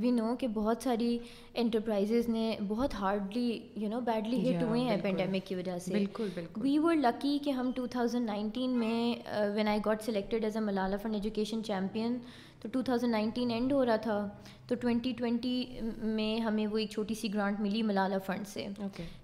وی 0.00 0.10
نو 0.10 0.34
کہ 0.36 0.48
بہت 0.48 0.82
ساری 0.82 1.18
انٹرپرائزز 1.54 2.28
نے 2.28 2.56
بہت 2.68 2.94
hardly 2.94 3.58
you 3.76 3.88
know 3.88 4.00
badly 4.00 4.40
hit 4.48 4.62
ہوئے 4.62 4.80
ہیں 4.80 4.96
پینڈیمک 5.02 5.46
کی 5.46 5.54
وجہ 5.54 5.78
سے 5.78 5.92
بالکل 5.92 6.28
بالکل 6.34 6.60
وی 6.62 6.78
ور 6.78 6.94
لکی 6.94 7.38
کہ 7.44 7.50
ہم 7.50 7.70
ٹو 7.76 7.86
تھاؤزنڈ 7.86 8.26
نائنٹین 8.26 8.78
میں 8.78 9.14
when 9.54 9.68
I 9.68 9.80
got 9.86 10.02
selected 10.02 10.44
as 10.44 10.56
a 10.56 10.62
Malala 10.62 10.96
Fund 10.96 11.14
education 11.14 11.64
champion 11.64 12.18
تو 12.60 12.68
ٹو 12.72 12.82
تھاؤزنڈ 12.82 13.12
نائنٹین 13.12 13.50
اینڈ 13.50 13.72
ہو 13.72 13.84
رہا 13.86 13.96
تھا 13.96 14.26
تو 14.66 14.74
ٹوینٹی 14.74 15.12
ٹوینٹی 15.12 15.64
میں 16.02 16.38
ہمیں 16.40 16.66
وہ 16.66 16.78
ایک 16.78 16.90
چھوٹی 16.90 17.14
سی 17.14 17.32
گرانٹ 17.34 17.60
ملی 17.60 17.82
ملالا 17.82 18.18
فنڈ 18.26 18.48
سے 18.48 18.66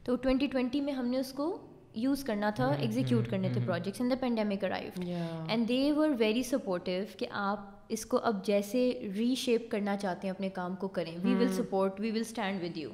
تو 0.05 0.16
ٹوینٹی 0.16 0.47
ٹوینٹی 0.47 0.80
میں 0.80 0.93
ہم 0.93 1.07
نے 1.07 1.18
اس 1.18 1.32
کو 1.32 1.57
یوز 1.95 2.24
کرنا 2.24 2.51
تھا 2.51 2.68
ایگزیکیوٹ 2.70 3.28
کرنے 3.30 3.49
تھے 3.49 3.61
projects 3.66 4.01
in 4.01 4.11
the 4.11 4.16
pandemic 4.20 4.64
arrive 4.64 5.03
and 5.49 5.68
they 5.68 5.80
were 5.93 6.11
very 6.18 6.43
supportive 6.43 7.05
کہ 7.18 7.26
آپ 7.30 7.82
اس 7.93 8.05
کو 8.07 8.18
اب 8.22 8.45
جیسے 8.47 8.80
ری 9.16 9.34
شیپ 9.34 9.70
کرنا 9.70 9.97
چاہتے 9.97 10.26
ہیں 10.26 10.34
اپنے 10.34 10.49
کام 10.49 10.76
کو 10.76 10.88
کریں. 10.88 11.16
We 11.22 11.34
will 11.34 11.53
support 11.53 12.01
we 12.01 12.11
will 12.11 12.20
stand 12.20 12.62
with 12.62 12.76
you 12.76 12.90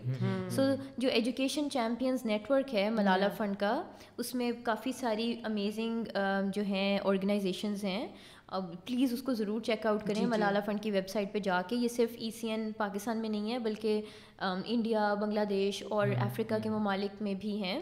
so 0.50 0.62
جو 0.98 1.08
ایجوکیشن 1.08 1.70
چیمپئنز 1.70 2.24
نیٹ 2.26 2.50
ورک 2.50 2.74
ہے 2.74 2.88
ملالا 2.90 3.28
فنڈ 3.36 3.56
کا 3.56 3.82
اس 4.16 4.34
میں 4.34 4.50
کافی 4.62 4.92
ساری 4.92 5.34
امیزنگ 5.44 6.18
جو 6.54 6.62
ہیں 6.62 6.98
آرگنائزیشنز 7.04 7.84
ہیں 7.84 8.06
اب 8.46 8.72
پلیز 8.84 9.12
اس 9.12 9.22
کو 9.22 9.34
ضرور 9.34 9.60
چیک 9.60 9.86
آؤٹ 9.86 10.06
کریں 10.06 10.24
ملالا 10.26 10.60
فنڈ 10.66 10.82
کی 10.82 10.90
ویب 10.90 11.08
سائٹ 11.08 11.32
پہ 11.32 11.38
جا 11.38 11.60
کے 11.68 11.76
یہ 11.76 11.88
صرف 11.88 12.16
ای 12.18 12.30
سی 12.30 12.50
این 12.50 12.70
پاکستان 12.76 13.18
میں 13.18 13.28
نہیں 13.28 13.52
ہے 13.52 13.58
بلکہ 13.58 14.00
انڈیا 14.40 15.12
بنگلہ 15.14 15.44
دیش 15.48 15.82
اور 15.88 16.08
افریقہ 16.20 16.54
کے 16.62 16.70
ممالک 16.70 17.22
میں 17.22 17.34
بھی 17.34 17.56
ہیں 17.62 17.78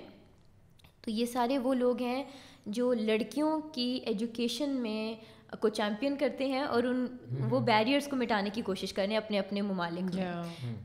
تو 1.00 1.10
یہ 1.10 1.26
سارے 1.26 1.58
وہ 1.58 1.74
لوگ 1.74 2.02
ہیں 2.02 2.22
جو 2.66 2.92
لڑکیوں 2.92 3.60
کی 3.72 3.88
ایجوکیشن 4.06 4.70
میں 4.70 5.14
کو 5.60 5.68
چیمپئن 5.68 6.16
کرتے 6.16 6.46
ہیں 6.46 6.60
اور 6.60 6.82
ان 6.82 7.06
وہ 7.50 7.60
بیریئرس 7.60 8.08
کو 8.08 8.16
مٹانے 8.16 8.50
کی 8.52 8.62
کوشش 8.62 8.92
کریں 8.92 9.16
اپنے 9.16 9.38
اپنے 9.38 9.62
ممالک 9.62 10.14
میں۔ 10.14 10.24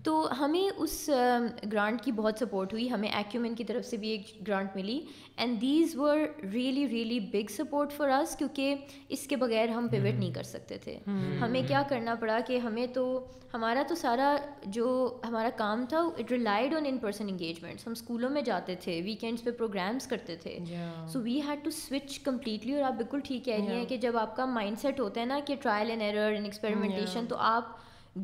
تو 0.03 0.27
ہمیں 0.39 0.69
اس 0.77 1.09
گرانٹ 1.71 2.01
کی 2.01 2.11
بہت 2.11 2.37
سپورٹ 2.39 2.73
ہوئی۔ 2.73 2.89
ہمیں 2.89 3.09
ایکیومن 3.09 3.55
کی 3.55 3.63
طرف 3.63 3.85
سے 3.85 3.97
بھی 3.97 4.09
ایک 4.09 4.47
گرانٹ 4.47 4.75
ملی۔ 4.75 5.01
And 5.37 5.61
these 5.61 5.95
were 5.95 6.17
really 6.53 6.87
really 6.89 7.19
big 7.19 7.51
support 7.51 7.91
for 7.91 8.09
اس 8.09 8.35
کیونکہ 8.35 8.75
اس 9.09 9.27
کے 9.27 9.35
بغیر 9.35 9.69
ہم 9.69 9.87
پیوٹ 9.87 10.19
نہیں 10.19 10.33
کر 10.33 10.43
سکتے 10.43 10.77
تھے۔ 10.77 10.99
ہمیں 11.41 11.61
کیا 11.67 11.81
کرنا 11.89 12.15
پڑا 12.15 12.39
کہ 12.47 12.57
ہمیں 12.57 12.87
تو 12.87 13.25
ہمارا 13.53 13.83
تو 13.87 13.95
سارا 13.95 14.35
جو 14.65 15.17
ہمارا 15.27 15.49
کام 15.57 15.85
تھا 15.89 15.97
it 15.97 16.31
relied 16.31 16.73
on 16.73 16.83
in 16.85 16.97
person 16.97 17.25
engagements 17.29 17.87
ہم 17.87 17.91
اسکولوں 17.91 18.29
میں 18.29 18.41
جاتے 18.41 18.75
تھے 18.75 19.01
ویکینڈس 19.01 19.43
پہ 19.43 19.51
پروگرامس 19.51 20.07
کرتے 20.07 20.35
تھے۔ 20.35 20.57
So 21.07 21.19
we 21.19 21.41
had 21.47 21.63
to 21.63 21.69
switch 21.69 22.19
completely 22.19 22.75
اور 22.75 22.83
آپ 22.83 22.93
بالکل 22.93 23.19
ٹھیک 23.23 23.45
کہہ 23.45 23.53
رہی 23.53 23.67
ہیں 23.67 23.85
کہ 23.85 23.97
جب 23.97 24.17
آپ 24.17 24.35
کا 24.35 24.45
مائنڈ 24.61 24.79
سیٹ 24.79 24.99
ہوتا 24.99 25.21
ہے 25.21 25.25
نا 25.25 25.39
کہ 25.45 25.55
trial 25.61 25.89
and 25.89 26.01
error 26.01 26.31
and 26.31 26.45
experimentation 26.45 27.25
تو 27.25 27.35
آپ 27.39 27.77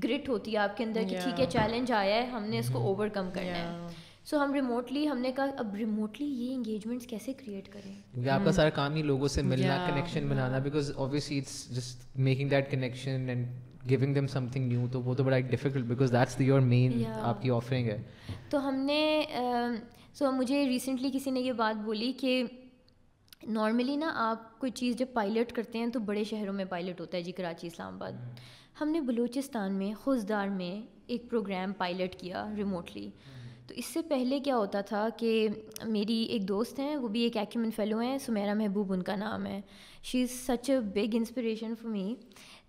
گرٹ 0.04 0.30
ہوتی 0.30 0.54
ہے 0.54 0.58
آپ 0.58 0.78
کے 0.78 0.84
اندر 0.84 1.04
کہ 1.10 1.20
ٹھیک 1.24 1.40
ہے 1.40 1.46
چیلنج 1.46 1.92
آیا 1.92 2.16
ہے 2.16 2.26
ہم 2.26 2.44
نے 2.44 2.60
اس 2.60 2.70
کو 2.74 2.80
اوور 2.80 3.08
کم 3.08 3.30
کرنا 3.34 3.58
ہے۔ 3.58 3.88
سو 4.26 4.44
ہم 4.44 4.54
ریموٹلی 4.54 5.08
ہم 5.10 5.18
نے 5.18 5.32
کہا 5.32 5.46
اب 5.58 5.76
ریموٹلی 5.76 6.26
یہ 6.26 6.54
انگیجمنٹس 6.56 7.08
کیسے 7.08 7.34
کریٹ 7.34 7.70
کریں؟ 7.74 7.94
کیونکہ 8.14 8.30
آپ 8.30 8.42
کا 8.46 8.52
سارا 8.52 8.70
کام 8.70 8.96
ہی 8.96 9.02
لوگوں 9.02 9.28
سے 9.28 9.42
ملنا 9.42 9.78
connection 9.90 10.28
banana 10.28 10.60
because 10.60 10.92
obviously 10.96 11.38
it's 11.38 11.70
just 11.70 12.18
making 12.18 12.50
that 12.50 12.72
connection 12.72 13.30
and 13.30 13.90
giving 13.90 14.14
them 14.14 14.28
something 14.48 14.68
new 14.68 14.88
تو 14.92 15.02
وہ 15.02 15.14
تو 15.14 15.24
بڑا 15.24 15.40
difficult 15.40 15.86
because 15.86 16.12
that's 16.12 16.40
your 16.42 16.60
main 16.60 17.04
آپ 17.14 17.42
کی 17.42 17.52
آفرنگ 17.52 17.90
ہے۔ 17.90 17.98
تو 18.50 18.68
ہم 18.68 18.76
نے 18.76 19.26
سو 20.14 20.32
مجھے 20.32 20.68
ریسنٹلی 20.70 21.10
کسی 21.14 21.32
نے 21.32 21.40
یہ 21.40 21.52
بات 21.54 21.84
بولی 21.86 22.12
کہ 22.12 22.44
نارملی 23.48 23.96
نا 23.96 24.12
آپ 24.16 24.60
کوئی 24.60 24.72
چیز 24.72 24.96
جب 24.96 25.06
پائلٹ 25.14 25.52
کرتے 25.52 25.80
ہیں 25.80 25.88
تو 25.88 26.00
بڑے 26.00 26.24
شہروں 26.24 26.54
میں 26.54 26.66
پائلٹ 26.66 27.00
ہوتا 27.02 27.18
ہے 27.18 27.24
جی 27.24 27.32
کراچی 27.32 27.68
اسلام 27.68 27.94
آباد۔ 27.94 28.12
ہم 28.82 28.90
نے 28.90 29.02
بلوچستان 29.02 29.74
میں 29.74 29.94
خوزدار 29.94 30.48
میں 30.48 30.88
ایک 31.08 31.30
پروگرام 31.30 31.74
پائلٹ 31.74 32.16
کیا 32.16 32.46
ریموٹلی 32.58 33.10
تو 33.68 33.74
اس 33.74 33.86
سے 33.86 34.02
پہلے 34.02 34.40
کیا 34.40 34.58
ہوتا 34.58 34.82
تھا 34.82 35.08
کہ 35.18 35.48
میری 35.86 36.24
ایک 36.24 36.48
دوست 36.48 36.80
ہیں 36.80 36.96
وہ 36.96 37.08
بھی 37.08 37.22
ایک 37.22 37.38
ایکیومن 37.38 37.72
فیلو 37.72 38.00
ہیں 38.00 38.18
سمیرا 38.18 38.54
محبوب 38.54 38.94
ان 38.94 39.02
کا 39.04 39.16
نام 39.16 39.46
ہے۔ 39.46 39.62
She 40.04 40.22
is 40.22 40.32
such 40.32 40.70
a 40.70 40.80
big 40.80 41.16
inspiration 41.16 41.74
for 41.76 41.90
me 41.90 42.16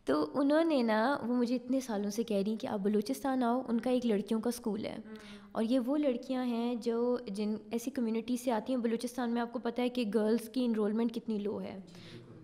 تو 0.09 0.30
انہوں 0.34 0.64
نے 0.64 0.82
نا 0.82 1.18
وہ 1.22 1.34
مجھے 1.34 1.56
اتنے 1.56 1.80
سالوں 1.80 2.11
سے 2.11 2.22
کہہ 2.22 2.42
رہی 2.46 2.56
کہ 2.56 2.66
آپ 2.66 2.78
بلوچستان 2.78 3.42
آؤ 3.42 3.62
ان 3.68 3.80
کا 3.80 3.90
ایک 3.90 4.06
لڑکیوں 4.06 4.40
کا 4.40 4.48
اسکول 4.48 4.84
ہے۔ 4.84 4.96
اور 5.52 5.62
یہ 5.62 5.78
وہ 5.78 5.96
لڑکیاں 5.96 6.44
ہیں 6.44 6.74
جو 6.74 7.18
جن 7.26 7.54
ایسی 7.70 7.90
کمیونٹی 7.90 8.36
سے 8.36 8.50
آتی 8.50 8.74
ہیں۔ 8.74 8.80
بلوچستان 8.80 9.30
میں 9.30 9.42
آپ 9.42 9.52
کو 9.52 9.59
پتہ 9.59 9.80
ہے 9.80 9.88
کہ 9.88 10.04
گرلس 10.14 10.48
کی 10.48 10.64
انرولمنٹ 10.64 11.14
کتنی 11.14 11.38
لو 11.38 11.61
ہے۔ 11.61 11.78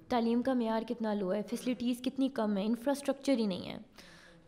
تعلیم 0.09 0.43
کا 0.43 0.53
معیار 0.53 0.83
کتنا 0.89 1.15
لو 1.15 1.35
ہے۔ 1.35 1.43
فیسلٹیز 1.51 2.03
کتنی 2.03 2.29
کم 2.29 2.57
ہے۔ 2.57 2.65
انفراسٹرکچر 2.65 3.39
ہی 3.39 3.47
نہیں 3.47 3.69
ہے۔ 3.69 3.77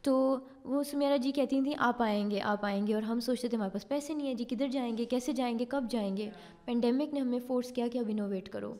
تو 0.03 0.39
وہ 0.65 0.83
سمیرا 0.83 1.17
جی 1.17 1.31
کہتی 1.31 1.63
تھیں 1.63 1.75
آپ 1.79 2.03
آئیں 2.03 2.31
گے 2.31 2.41
آپ 2.41 2.65
آئیں 2.65 2.87
گے۔ 2.87 2.95
اور 2.95 3.03
ہم 3.03 3.21
سوچتے 3.21 3.49
تھے 3.49 3.57
ہمارے 3.57 3.71
پاس 3.71 3.89
پیسے 3.89 4.15
نہیں 4.15 4.27
ہیں 4.27 4.35
جی 4.35 4.45
کدھر 4.45 4.69
جائیں 4.69 4.99
گے؟ 4.99 5.05
کیسے 5.05 5.33
جائیں 5.33 5.59
گے؟ 5.59 5.65
کب 5.65 5.85
جائیں 5.91 6.17
گے؟ 6.17 6.31
پینڈیمک 6.65 7.15
نے 7.15 7.21
ہمیں 7.21 7.39
فورس 7.47 7.71
کیا 7.71 7.87
کہ 7.93 7.99
اب 7.99 8.05
انوویٹ 8.09 8.49
کرو۔ 8.49 8.75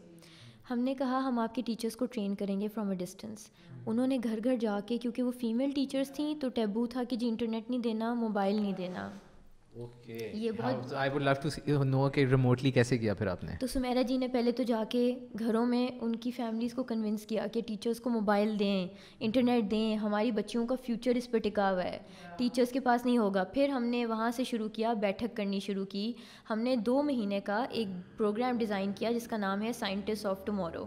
ہم 0.71 0.79
نے 0.79 0.95
کہا 0.95 1.21
ہم 1.25 1.39
آپ 1.39 1.55
کے 1.55 1.63
ٹیچرس 1.63 1.97
کو 1.97 2.07
ٹرین 2.07 2.35
کریں 2.35 2.61
گے 2.61 2.69
فرام 2.69 2.89
اے 2.89 2.95
ڈسٹینس 2.95 3.47
انہوں 3.87 4.07
نے 4.07 4.19
گھر 4.25 4.39
گھر 4.45 4.57
جا 4.61 4.79
کے 4.87 4.99
کیونکہ 4.99 5.23
وہ 5.23 5.31
فیمیل 5.31 5.71
ٹیچرس 5.71 6.11
تھیں 6.13 6.35
تو 6.41 6.49
ٹیبو 6.49 6.87
تھا 6.87 7.05
کہ 7.05 7.17
جی 7.17 7.29
انٹرنیٹ 7.29 7.71
نہیں 7.71 7.81
دینا 7.81 8.15
موبائل 8.15 8.57
نہیں 8.57 8.73
دینا. 8.73 9.11
یہ 9.77 10.51
بہت 10.51 10.95
I 10.95 11.11
would 11.11 11.23
love 11.23 11.33
to 11.43 11.85
know 11.85 12.09
کہ 12.09 12.25
ریموٹلی 12.25 12.71
کیسے 12.71 12.99
کیا 12.99 13.15
پھر 13.15 13.27
آپ 13.27 13.45
نے؟ 13.45 13.53
تو 13.61 13.67
سمیرا 13.67 14.03
جی 14.03 14.17
نے 14.17 14.29
پہلے 14.29 14.53
تو 14.53 14.63
جا 14.63 14.85
کے 14.89 15.19
گھروں 15.39 15.67
میں 15.67 15.89
ان 16.01 16.17
کی 16.17 16.31
فیملیز 16.31 16.75
کو 16.75 16.83
کنونس 16.83 17.27
کیا 17.27 17.47
کہ 17.53 17.61
ٹیچرس 17.67 18.01
کو 18.01 18.11
موبائل 18.11 18.59
دیں 18.59 18.89
انٹرنیٹ 19.21 19.71
دیں 19.71 19.97
ہماری 19.97 20.31
بچیوں 20.31 20.67
کا 20.67 20.75
فیوچر 20.85 21.15
اس 21.15 21.31
پہ 21.31 21.39
ٹکا 21.39 21.73
ہوا 21.73 21.85
ہے۔ 21.85 21.99
ٹیچرس 22.37 22.71
کے 22.71 22.81
پاس 22.81 23.05
نہیں 23.05 23.19
ہوگا۔ 23.19 23.45
پھر 23.45 23.69
ہم 23.69 23.85
نے 23.85 24.07
وہاں 24.07 24.31
سے 24.31 24.45
شروع 24.45 24.69
کیا 24.69 24.93
بیٹھک 24.93 25.37
کرنی 25.37 25.61
شروع 25.61 25.85
کی۔ 25.85 26.13
ہم 26.51 26.59
نے 26.59 26.77
دو 26.77 27.03
مہینے 27.03 27.41
کا 27.41 27.65
ایک 27.71 27.89
پروگرام 28.17 28.59
ڈیزائن 28.59 28.93
کیا 28.93 29.13
جس 29.13 29.29
کا 29.29 29.37
نام 29.37 29.63
ہے 29.63 29.73
سائنٹسٹ 29.73 30.27
آف 30.27 30.45
ٹمورو 30.45 30.87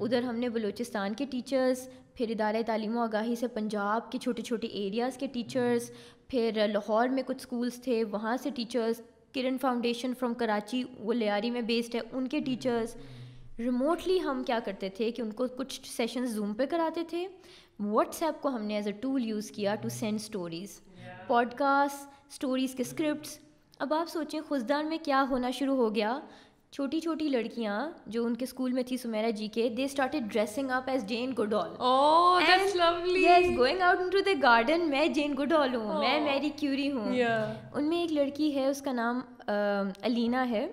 ادھر 0.00 0.22
ہم 0.22 0.36
نے 0.36 0.48
بلوچستان 0.48 1.14
کے 1.14 1.24
ٹیچرس 1.30 1.88
پھر 2.14 2.30
ادارۂ 2.30 2.60
تعلیم 2.66 2.96
و 2.96 3.00
آگاہی 3.00 3.34
سے 3.36 3.46
پنجاب 3.46 4.12
کے 4.12 4.18
چھوٹے 4.18 4.42
چھوٹے 4.42 4.66
ایریاز 4.66 5.16
کے 5.16 5.26
ٹیچرس 5.26 5.90
پھر 6.30 6.66
لاہور 6.72 7.08
میں 7.08 7.22
کچھ 7.26 7.36
اسکولس 7.36 7.80
تھے، 7.82 8.02
وہاں 8.04 8.36
سے 8.42 8.50
ٹیچرس 8.50 9.00
کرن 9.34 9.56
فاؤنڈیشن 9.58 10.12
فرام 10.18 10.34
کراچی، 10.34 10.82
وہ 10.98 11.12
لیاری 11.12 11.50
میں 11.50 11.62
بیسڈ 11.62 11.94
ہے، 11.94 12.00
ان 12.12 12.28
کے 12.28 12.40
ٹیچرس 12.40 12.96
ریموٹلی 13.58 14.20
ہم 14.22 14.42
کیا 14.46 14.58
کرتے 14.64 14.88
تھے 14.88 15.10
کہ 15.10 15.22
ان 15.22 15.32
کو 15.32 15.46
کچھ 15.56 15.80
سیشنز 15.86 16.34
زوم 16.34 16.54
پہ 16.54 16.66
کراتے 16.66 17.02
تھے۔ 17.08 17.26
واٹس 17.80 18.22
ایپ 18.22 18.40
کو 18.42 18.48
ہم 18.48 18.62
نے 18.62 18.74
ایز 18.74 18.86
اے 18.86 18.92
ٹول 18.92 19.24
یوز 19.26 19.50
کیا 19.50 19.74
to 19.74 19.88
send 19.88 20.20
stories 20.20 20.80
podcast 21.54 22.08
stories 22.30 22.74
کے 22.74 22.82
اسکرپٹس 22.82 23.38
اب 23.78 23.94
آپ 23.94 24.08
سوچیں 24.08 24.40
خزدان 24.48 24.88
میں 24.88 24.98
کیا 25.02 25.24
ہونا 25.30 25.50
شروع 25.50 25.76
ہو 25.76 25.94
گیا؟ 25.94 26.18
چھوٹی 26.72 26.98
چھوٹی 27.00 27.28
لڑکیاں 27.28 27.78
جو 28.06 28.24
ان 28.24 28.36
کے 28.36 28.44
اسکول 28.44 28.72
میں 28.72 28.82
تھی 28.82 28.96
سمیرا 28.96 29.30
جی 29.30 29.46
کے 29.48 29.68
they 29.68 29.84
started 29.84 30.30
dressing 30.32 30.70
up 30.70 30.88
as 30.90 31.04
Jane 31.06 31.32
Goodall 31.38 31.70
going 33.56 33.80
out 33.80 34.12
to 34.12 34.20
the 34.26 34.32
garden 34.42 34.88
میں 34.90 35.06
جین 35.08 35.34
گڈال 35.38 35.74
ہوں 35.74 35.98
میں 36.00 36.20
میری 36.20 36.50
کیوری 36.56 36.90
ہوں 36.92 37.16
ان 37.74 37.88
میں 37.88 37.98
ایک 37.98 38.12
لڑکی 38.12 38.54
ہے 38.56 38.66
اس 38.66 38.82
کا 38.82 38.92
نام 38.92 39.20
علینا 40.02 40.48
ہے 40.50 40.66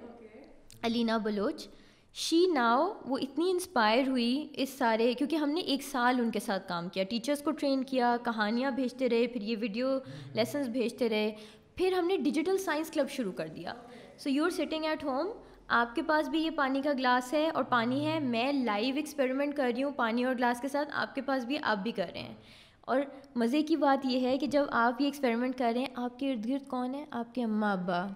علینا 0.84 1.18
بلوچ 1.18 1.68
شی 2.16 2.46
ناؤ 2.54 2.88
وہ 3.06 3.18
اتنی 3.22 3.50
انسپائر 3.52 4.08
ہوئی 4.08 4.48
اس 4.54 4.78
سارے 4.78 5.14
کیونکہ 5.14 5.36
ہم 5.36 5.50
نے 5.50 5.62
ایک 5.62 5.84
سال 5.84 6.20
ان 6.20 6.32
کے 6.32 6.40
ساتھ 6.40 6.68
کام 6.68 6.88
کیا 6.90 7.04
ٹیچرس 7.10 7.42
کو 7.42 7.52
ٹرین 7.52 7.84
کیا 7.84 8.16
کہانیاں 8.26 8.72
بھیجتے 8.72 9.10
رہے 9.10 9.28
پھر 9.28 9.42
یہ 9.42 9.56
ویڈیو 9.60 9.98
لیسنس 10.36 10.68
بھیجتے 10.68 11.10
رہے 11.10 11.32
پھر 11.76 11.94
ہم 11.98 12.08
نے 12.08 12.18
ڈیجیٹل 12.18 12.58
سائنس 12.58 12.92
کلب 12.92 13.10
شروع 13.10 13.32
کر 13.32 13.48
دیا 13.48 13.74
so 14.18 14.30
you 14.30 14.44
are 14.44 14.50
sitting 14.50 14.86
at 14.86 15.04
home 15.04 15.32
آپ 15.68 15.96
کے 15.96 16.02
پاس 16.02 16.30
بھی 16.30 16.40
یہ 16.40 16.50
پانی 16.50 16.82
کا 16.82 16.94
گلاس 16.94 17.34
ہے 17.34 17.50
اور 17.50 17.64
پانی 17.64 18.08
ہے، 18.08 18.20
میں 18.20 18.54
لائیو 18.54 18.96
ایکسپیریمنٹ 18.96 19.56
کر 19.56 19.72
رہی 19.76 19.84
ہوں 19.84 19.92
پانی 19.92 20.24
اور 20.24 20.36
گلاس 20.36 20.62
کے 20.62 20.68
ساتھ، 20.68 20.90
آپ 20.94 21.16
کے 21.16 21.22
پاس 21.22 21.46
بھی 21.46 21.58
آپ 21.62 21.78
بھی 21.78 21.92
کر 21.92 22.06
رہے 22.14 22.22
ہیں۔ 22.22 22.36
اور 22.82 23.02
مزے 23.36 23.62
کی 23.62 23.76
بات 23.76 24.06
یہ 24.06 24.20
ہے 24.20 24.38
کہ 24.38 24.48
جب 24.48 24.66
آپ 24.72 25.02
یہ 25.02 25.06
ایکسپیریمنٹ 25.06 25.58
کر 25.58 25.72
رہے 25.74 25.80
ہیں، 25.80 25.88
آپ 25.96 26.20
کے 26.20 26.32
ارد 26.32 26.50
گرد 26.50 26.68
کون 26.68 26.96
ہے؟ 26.96 27.06
آپ 27.12 27.36
کے 27.36 27.44
اماں، 27.44 27.74
ابا۔ 27.74 28.08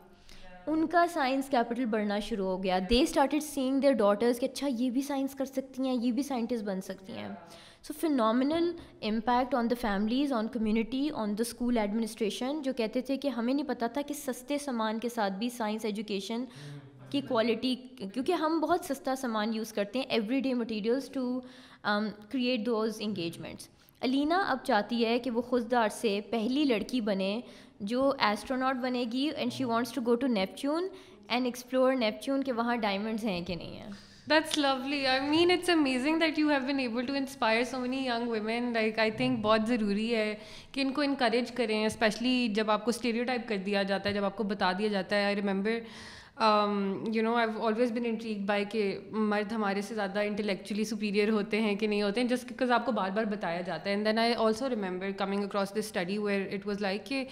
ان 0.68 0.88
کا 0.88 1.06
سائنس 1.14 1.50
کیپٹل 1.50 1.86
بڑھنا 1.86 2.20
شروع 2.20 2.46
ہو 2.46 2.64
گیا۔ 2.64 2.80
They 2.90 3.02
started 3.02 3.44
seeing 3.44 3.80
their 3.80 3.94
daughters 3.94 4.40
کہ 4.40 4.46
اچھا 4.46 4.68
یہ 4.68 4.90
بھی 4.90 5.02
سائنس 5.02 5.36
کر 5.36 5.46
سکتی 5.46 5.88
ہیں، 5.88 5.94
یہ 5.94 6.12
بھی 6.12 6.24
سائنٹسٹ 6.24 6.64
بن 6.64 6.82
سکتی 6.82 7.14
ہیں۔ 7.14 7.30
So 7.84 7.94
phenomenal 8.00 8.72
impact 9.02 9.56
on 9.56 9.70
the 9.70 9.76
families 9.82 10.34
on 10.34 10.48
community 10.48 11.10
on 11.14 11.38
the 11.38 11.42
school 11.42 11.78
administration 11.78 12.62
جو 12.62 12.74
کہتے 12.74 13.02
تھے 13.02 13.18
کہ 13.18 13.28
ہمیں 13.28 13.54
نہیں 13.54 13.68
پتہ 13.68 13.86
تھا 13.94 14.02
کہ 14.02 14.14
سستے 14.14 14.58
سامان 14.58 15.00
کے 15.00 15.10
ساتھ 15.10 15.34
بھی 15.34 15.50
سائنس 15.50 15.86
ایجوکیشن 15.86 16.44
کی 17.12 17.22
کوالٹی 17.22 17.76
کیونکہ 17.98 18.32
ہم 18.34 18.60
بہت 18.60 18.86
سستا 18.86 19.16
سامان 19.16 19.54
یوز 19.54 19.74
کرتے 19.74 20.00
ہیں 20.00 20.06
every 20.10 20.40
day 20.40 20.54
materials 20.54 21.10
to 21.10 21.40
create 22.30 22.66
those 22.66 22.98
engagements 23.00 23.68
Alina 24.02 24.44
اب 24.48 24.64
چاہتی 24.64 25.06
ہے 25.06 25.18
کہ 25.20 25.32
وہ 25.32 25.42
خوددار 25.42 25.90
سے 25.92 26.20
پہلی 26.30 26.64
لڑکی 26.66 27.02
بنے 27.02 27.40
جو 27.82 28.12
ایسٹروناٹ 28.20 28.76
بنے 28.82 29.06
گی 29.12 29.30
and 29.36 29.54
she 29.54 29.64
wants 29.64 29.94
to 29.94 30.02
go 30.06 30.16
to 30.16 30.28
Neptune 30.30 30.88
and 31.28 31.46
explore 31.46 31.94
Neptune 31.96 32.44
کہ 32.44 32.52
وہاں 32.52 32.76
ڈائمنڈز 32.78 33.26
ہیں 33.26 33.42
کہ 33.42 33.56
نہیں 33.56 33.78
ہیں 33.78 33.90
That's 34.28 34.56
lovely. 34.56 35.08
I 35.08 35.20
mean, 35.22 35.50
it's 35.50 35.68
amazing 35.68 36.20
that 36.20 36.38
you 36.38 36.50
have 36.50 36.68
been 36.68 36.80
able 36.80 37.06
to 37.06 37.16
inspire 37.16 37.66
so 37.66 37.80
many 37.80 38.06
young 38.06 38.28
women. 38.28 38.72
Like, 38.72 39.00
I 39.00 39.10
think 39.12 39.42
بہت 39.42 39.68
ضروری 39.68 40.14
ہے 40.16 40.36
کہ 40.72 40.82
ان 40.82 40.92
کو 40.94 41.02
انکریج 41.02 41.52
کریں 41.52 41.86
اسپیشلی 41.86 42.48
جب 42.56 42.72
آپ 42.72 42.86
کو 42.86 42.90
اسٹیریو 42.90 43.24
ٹائپ 43.24 43.48
کر 43.48 43.58
دیا 43.58 43.84
جاتا 43.84 44.10
ہے 44.10 44.14
جب 44.14 44.26
آپ 44.26 44.36
کو 44.38 44.44
بتا 44.44 44.72
دیا 44.72 44.88
جاتا 44.88 45.16
ہے 45.16 45.26
I 45.26 45.36
remember 45.36 45.80
you 46.42 47.24
know 47.24 47.34
I 47.36 47.48
always 47.62 47.92
been 47.92 48.06
intrigued 48.06 48.38
by 48.46 48.64
کہ 48.70 48.84
مرد 49.12 49.52
ہمارے 49.52 49.82
سے 49.82 49.96
زیادہ 49.96 50.20
انٹلیکچولی 50.20 50.84
سپیریئر 50.84 51.30
ہوتے 51.30 51.60
ہیں 51.62 51.76
کہ 51.76 51.88
نہیں 51.88 52.02
ہوتے 52.02 52.22
ہیں 52.22 52.28
جسٹ 52.28 52.48
بیکاز 52.48 52.72
آپ 52.72 52.86
کو 52.86 52.92
بار 52.92 53.10
بار 53.10 53.26
بتایا 53.32 53.60
جاتا 53.62 53.86
ہے 53.86 53.96
and 53.96 54.06
then 54.06 54.20
I 54.20 54.34
also 54.36 54.70
remember 54.70 55.12
coming 55.18 55.44
across 55.44 55.74
this 55.74 55.78
study 55.78 56.18
where 56.18 56.48
it 56.54 56.66
was 56.68 56.82
like 56.82 57.06
کہ 57.06 57.24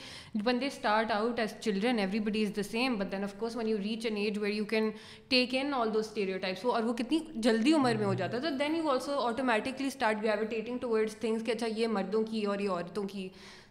when 0.45 0.62
they 0.62 0.66
start 0.66 1.12
out 1.12 1.39
as 1.39 1.53
children 1.62 1.99
everybody 2.20 2.43
is 2.43 2.55
the 2.55 2.64
same 2.64 2.95
but 2.95 3.12
then 3.12 3.24
of 3.24 3.34
course 3.39 3.55
when 3.55 3.68
you 3.68 3.78
reach 3.78 4.05
an 4.05 4.18
age 4.18 4.38
where 4.38 4.53
you 4.53 4.66
can 4.66 4.89
take 5.30 5.55
in 5.62 5.74
all 5.74 5.93
those 5.93 5.99
stereotypes 6.38 6.66
اور 6.66 6.84
وہ 6.84 6.93
کتنی 6.93 7.20
جلدی 7.36 7.74
عمر 7.74 7.95
میں 7.95 8.05
ہو 8.05 8.14
جاتا 8.14 8.38
ہے 8.38 8.41
تو 8.41 8.55
then 8.60 8.76
you 8.76 8.89
also 8.89 9.20
automatically 9.22 9.88
start 9.88 10.24
gravitating 10.24 10.78
towards 10.78 11.16
things 11.16 11.45
کہ 11.45 11.51
اچھا 11.51 11.68
یہ 11.76 11.88
مردوں 11.89 12.24
کی 12.24 12.45
اور 12.45 12.60
یہ 12.60 12.70
عورتوں 12.70 13.07
کی 13.07 13.28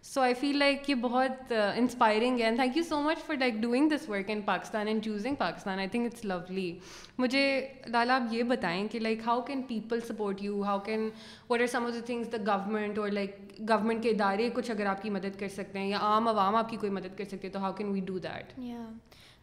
سو 0.09 0.21
آئی 0.21 0.35
فیل 0.35 0.57
لائک 0.59 0.89
یہ 0.91 0.95
بہت 0.95 1.53
انسپائرنگ 1.77 2.39
ہے 2.39 2.45
and 2.45 2.59
thank 2.59 2.77
you 2.77 2.83
so 2.83 3.01
much 3.03 3.25
for 3.27 3.37
like 3.37 3.55
doing 3.55 3.89
this 3.89 4.09
work 4.09 4.31
in 4.31 4.41
Pakistan 4.41 4.89
and 4.89 5.05
choosing 5.05 5.35
Pakistan 5.35 5.79
I 5.79 5.89
think 5.89 6.07
it's 6.07 6.25
lovely 6.25 6.79
مجھے 7.19 7.45
لالا 7.87 8.15
آپ 8.15 8.33
یہ 8.35 8.43
بتائیں 8.43 8.89
کہ 8.89 9.01
like 9.01 9.27
how 9.27 9.41
can 9.41 9.63
people 9.63 10.01
support 10.01 10.43
you 10.43 10.63
how 10.63 10.79
can 10.79 11.09
what 11.51 11.61
are 11.61 11.67
some 11.67 11.87
of 11.87 11.93
the 11.95 12.01
things 12.07 12.33
the 12.33 12.37
government 12.47 12.99
اور 12.99 13.09
like 13.09 13.37
government 13.69 14.03
کے 14.03 14.11
ادارے 14.11 14.49
کچھ 14.55 14.71
اگر 14.71 14.87
آپ 14.87 15.03
کی 15.03 15.11
مدد 15.11 15.39
کر 15.41 15.49
سکتے 15.49 15.79
ہیں 15.79 15.89
یا 15.89 15.99
عام 16.01 16.29
عوام 16.29 16.57
آپ 16.57 16.71
کی 16.71 16.77
کوئی 16.77 16.93
مدد 16.93 17.19
کر 17.19 17.25
سکتے 17.25 17.47
ہیں 17.47 17.53
تو 17.53 17.61
how 17.61 17.73
can 17.73 17.91
we 17.91 18.01
do 18.01 18.19
that 18.19 18.53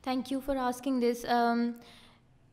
thank 0.02 0.32
you 0.32 0.40
for 0.40 0.56
asking 0.56 1.02
this 1.02 1.26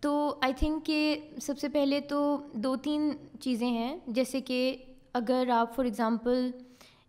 تو 0.03 0.13
آئی 0.43 0.53
تھنک 0.53 0.87
کہ 0.87 1.17
سب 1.43 1.59
سے 1.59 1.69
پہلے 1.69 2.01
تو 2.01 2.37
دو 2.55 2.77
تین 2.77 3.11
چیزیں 3.41 3.69
ہیں 3.69 3.97
جیسے 4.07 4.41
کہ 4.41 4.77
اگر 5.15 5.49
آپ 5.49 5.75
فار 5.77 5.85
ایگزامپل 5.85 6.51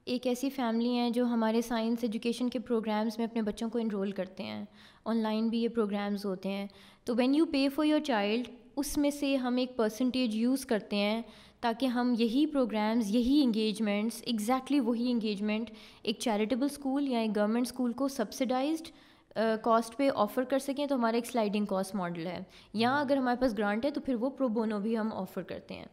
ایک 0.06 0.28
ایسی 0.28 0.49
فیملی 0.49 0.89
ہیں 0.89 1.10
جو 1.10 1.26
ہمارے 1.26 1.62
سائنس 1.62 1.99
ایجوکیشن 2.01 2.49
کے 2.49 2.60
پروگرامس 2.60 3.18
میں 3.18 3.26
اپنے 3.26 3.41
بچوں 3.41 3.70
کو 3.70 3.80
انرول 3.80 4.12
کرتے 4.12 4.43
ہیں۔ 4.43 4.66
آن 5.06 5.18
لائن 5.18 5.47
بھی 5.49 5.64
یہ 5.64 5.68
پروگرامز 5.68 6.26
ہوتے 6.26 6.49
ہیں۔ 6.49 6.68
تو 7.04 7.16
when 7.16 7.36
you 7.36 7.45
pay 7.45 7.70
for 7.70 7.86
your 7.86 7.99
child 7.99 8.47
اس 8.76 8.97
میں 8.97 9.10
سے 9.10 9.36
ہم 9.36 9.56
ایک 9.56 9.76
پرسنٹیج 9.76 10.36
یوز 10.36 10.66
کرتے 10.66 10.95
ہیں 10.95 11.22
تاکہ 11.62 11.86
ہم 11.86 12.14
یہی 12.20 12.45
پروگرامز، 12.45 13.16
یہی 13.16 13.41
انگیجمنٹس 13.43 14.24
ایگزیکٹلی 14.26 14.80
وہی 14.80 15.12
انگیجمنٹ 15.12 15.70
ایک 16.04 16.20
چیریٹیبل 16.20 16.66
اسکول 16.66 17.08
یا 17.08 17.20
ایک 17.20 17.36
گورنمنٹ 17.36 17.68
اسکول 17.68 17.93
کو 17.93 18.08
سبسڈائزڈ 18.08 18.88
کاسٹ 19.64 19.97
پہ 19.97 20.10
آفر 20.16 20.43
کر 20.43 20.60
سکیں 20.60 20.86
تو 20.86 20.95
ہمارا 20.95 21.16
ایک 21.16 21.26
سلائڈنگ 21.26 21.66
کاسٹ 21.66 21.95
ماڈل 21.95 22.28
ہے۔ 22.28 22.43
یا 22.74 22.99
اگر 22.99 23.18
ہمارے 23.18 23.41
پاس 23.41 23.58
گرانٹ 23.58 23.86
ہے 23.86 23.91
تو 23.91 24.01
پھر 24.01 24.16
وہ 24.16 24.30
پرو 24.30 24.47
بونو 24.47 24.80
بھی 24.80 24.97
ہم 24.97 25.10
آفر 25.14 25.41
کرتے 25.41 25.74
ہیں۔ 25.74 25.86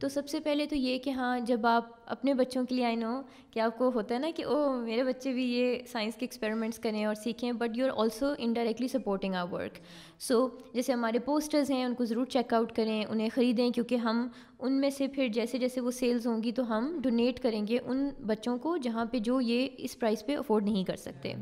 تو 0.00 0.08
سب 0.08 0.28
سے 0.28 0.40
پہلے 0.40 0.66
تو 0.66 0.76
یہ 0.76 0.98
کہ 0.98 1.10
ہاں 1.10 1.40
جب 1.40 1.66
آپ 1.66 1.84
اپنے 2.06 2.34
بچوں 2.34 2.64
کے 2.64 2.74
لیے 2.74 2.84
آئی 2.84 2.96
نو 2.96 3.22
کہ 3.50 3.60
آپ 3.60 3.78
کو 3.78 3.90
ہوتا 3.94 4.14
ہے 4.14 4.20
نا 4.20 4.30
کہ 4.36 4.44
او، 4.44 4.72
میرے 4.76 5.04
بچے 5.04 5.32
بھی 5.32 5.44
یہ 5.44 5.78
سائنس 5.86 6.14
کے 6.14 6.24
ایکسپیریمنٹس 6.24 6.78
کریں 6.78 7.04
اور 7.04 7.14
سیکھیں 7.14 7.52
but 7.52 7.76
you 7.76 7.86
are 7.86 7.90
also 7.96 8.32
indirectly 8.38 8.88
supporting 8.88 9.34
our 9.34 9.46
work 9.52 9.78
so 10.18 10.48
جیسے 10.72 10.92
ہمارے 10.92 11.18
پوسٹرز 11.18 11.70
ہیں، 11.70 11.84
ان 11.84 11.94
کو 11.94 12.04
ضرور 12.04 12.24
چیک 12.24 12.54
آؤٹ 12.54 12.72
کریں، 12.72 13.04
انہیں 13.04 13.28
خریدیں، 13.34 13.70
کیونکہ 13.70 13.94
ہم 13.94 14.28
ان 14.58 14.72
میں 14.72 14.90
سے 14.90 15.08
پھر 15.08 15.28
جیسے 15.28 15.58
جیسے 15.58 15.80
وہ 15.80 15.90
سیلز 15.90 16.26
ہوں 16.26 16.42
گی 16.42 16.52
تو 16.52 16.78
ہم 16.78 17.00
ڈونیٹ 17.02 17.40
کریں 17.40 17.66
گے 17.66 17.78
ان 17.84 18.10
بچوں 18.26 18.58
کو 18.58 18.76
جہاں 18.76 19.04
پہ 19.04 19.18
جو 19.18 19.40
یہ 19.40 19.68
اس 19.78 19.98
پرائز 19.98 20.26
پہ 20.26 20.36
افورڈ 20.36 20.64
نہیں 20.64 20.84
کر 20.84 20.96
سکتے۔ 20.96 21.34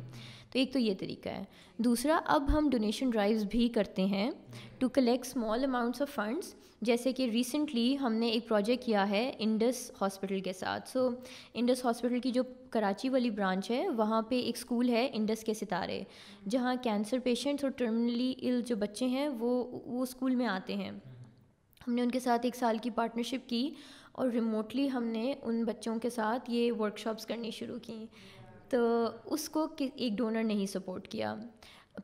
تو 0.52 0.58
ایک 0.58 0.72
تو 0.72 0.78
یہ 0.78 0.94
طریقہ 0.98 1.28
ہے۔ 1.28 1.44
دوسرا، 1.76 2.20
اب 2.24 2.58
ہم 2.58 2.68
ڈونیشن 2.70 3.10
ڈرائیوز 3.10 3.44
بھی 3.44 3.68
کرتے 3.68 4.04
ہیں 4.04 4.30
to 4.78 4.88
collect 4.88 5.26
small 5.26 5.64
amounts 5.64 6.02
of 6.02 6.14
funds 6.14 6.54
جیسے 6.84 7.12
کہ 7.12 7.28
ریسنٹلی 7.32 7.96
ہم 8.00 8.12
نے 8.12 8.28
ایک 8.28 8.48
پروجیکٹ 8.48 8.84
کیا 8.84 9.08
ہے 9.10 9.30
انڈس 9.38 9.90
ہاسپٹل 10.00 10.40
کے 10.40 10.52
ساتھ. 10.52 10.88
سو 10.88 11.08
انڈس 11.54 11.84
ہاسپٹل 11.84 12.20
کی 12.20 12.30
جو 12.30 12.42
کراچی 12.70 13.08
والی 13.08 13.30
برانچ 13.30 13.70
ہے، 13.70 13.88
وہاں 13.88 14.20
پہ 14.22 14.40
ایک 14.40 14.56
اسکول 14.56 14.88
ہے 14.88 15.08
انڈس 15.12 15.44
کے 15.44 15.54
ستارے، 15.54 16.02
جہاں 16.48 16.74
کینسر 16.82 17.18
پیشنٹس 17.24 17.64
اور 17.64 17.72
ٹرمنلی 17.72 18.32
ال 18.42 18.60
جو 18.62 18.76
بچے 18.76 19.06
ہیں، 19.06 19.28
وہ 19.28 19.80
وہ 19.86 20.02
اسکول 20.02 20.34
میں 20.34 20.46
آتے 20.46 20.74
ہیں. 20.74 20.90
ہم 21.80 21.94
نے 21.94 22.02
ان 22.02 22.10
کے 22.10 22.20
ساتھ 22.20 22.46
ایک 22.46 22.56
سال 22.56 22.78
کی 22.78 22.90
پارٹنرشپ 22.90 23.48
کی 23.48 23.68
اور 24.12 24.30
ریموٹلی 24.30 24.90
ہم 24.90 25.04
نے 25.04 25.32
ان 25.42 25.64
بچوں 25.64 25.98
کے 25.98 26.10
ساتھ 26.10 26.50
یہ 26.50 26.72
ورک 26.72 26.98
شاپس 26.98 27.26
کرنی 27.26 27.50
شروع 27.50 27.78
کی. 27.82 28.04
تو 28.68 29.08
اس 29.24 29.48
کو 29.48 29.66
ایک 29.78 30.12
ڈونر 30.12 30.42
نہیں 30.42 30.66
سپورٹ 30.66 31.08
کیا 31.08 31.34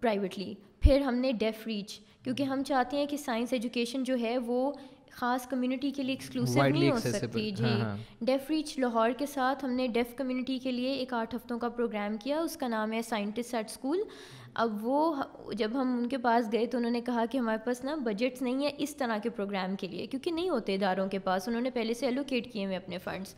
پرائیویٹلی 0.00 0.54
پھر 0.80 1.00
ہم 1.00 1.14
نے 1.14 1.32
ڈیف 1.32 1.66
ریچ 1.66 2.00
کیونکہ 2.24 2.42
ہم 2.42 2.62
چاہتے 2.62 2.96
ہیں 2.96 3.06
کہ 3.06 3.16
سائنس 3.16 3.52
ایجوکیشن 3.52 4.02
جو 4.04 4.16
ہے 4.20 4.36
وہ 4.38 4.72
خاص 5.10 5.46
کمیونٹی 5.46 5.90
کے 5.90 6.02
لیے 6.02 6.12
ایکسکلوسیو 6.12 6.66
نہیں 6.68 6.90
ہو 6.90 6.98
سکتی 6.98 7.50
جی۔ 7.50 7.64
ڈیف 8.20 8.50
ریچ 8.50 8.78
لاہور 8.78 9.10
کے 9.18 9.26
ساتھ 9.26 9.64
ہم 9.64 9.70
نے 9.70 9.86
ڈیف 9.86 10.14
کمیونٹی 10.16 10.58
کے 10.58 10.72
لیے 10.72 10.92
ایک 10.92 11.12
آٹھ 11.14 11.34
ہفتوں 11.34 11.58
کا 11.58 11.68
پروگرام 11.68 12.16
کیا 12.16 12.40
اس 12.40 12.56
کا 12.56 12.68
نام 12.68 12.92
ہے 12.92 13.02
سائنٹسٹ 13.02 13.54
ایٹ 13.54 13.70
اسکول 13.70 14.02
اب 14.54 14.76
وہ 14.82 15.14
جب 15.52 15.70
ہم 15.74 15.96
ان 15.98 16.08
کے 16.08 16.18
پاس 16.18 16.52
گئے 16.52 16.66
تو 16.66 16.78
انہوں 16.78 16.90
نے 16.90 17.00
کہا 17.00 17.24
کہ 17.30 17.38
ہمارے 17.38 17.58
پاس 17.64 17.84
نا 17.84 17.94
بجٹس 17.94 18.42
نہیں 18.42 18.64
ہے 18.64 18.70
اس 18.78 18.96
طرح 18.96 19.18
کے 19.18 19.30
پروگرام 19.30 19.76
کے 19.76 19.88
لیے 19.88 20.06
کیونکہ 20.06 20.30
نہیں 20.30 20.48
ہوتے 20.48 20.74
اداروں 20.74 21.08
کے 21.08 21.18
پاس۔ 21.18 21.48
انہوں 21.48 21.62
نے 21.62 21.70
پہلے 21.70 21.94
سے 21.94 22.06
ایلوکیٹ 22.06 22.52
کیے 22.52 22.64
ہوئے 22.64 22.76
اپنے 22.76 22.98
فنڈس 22.98 23.34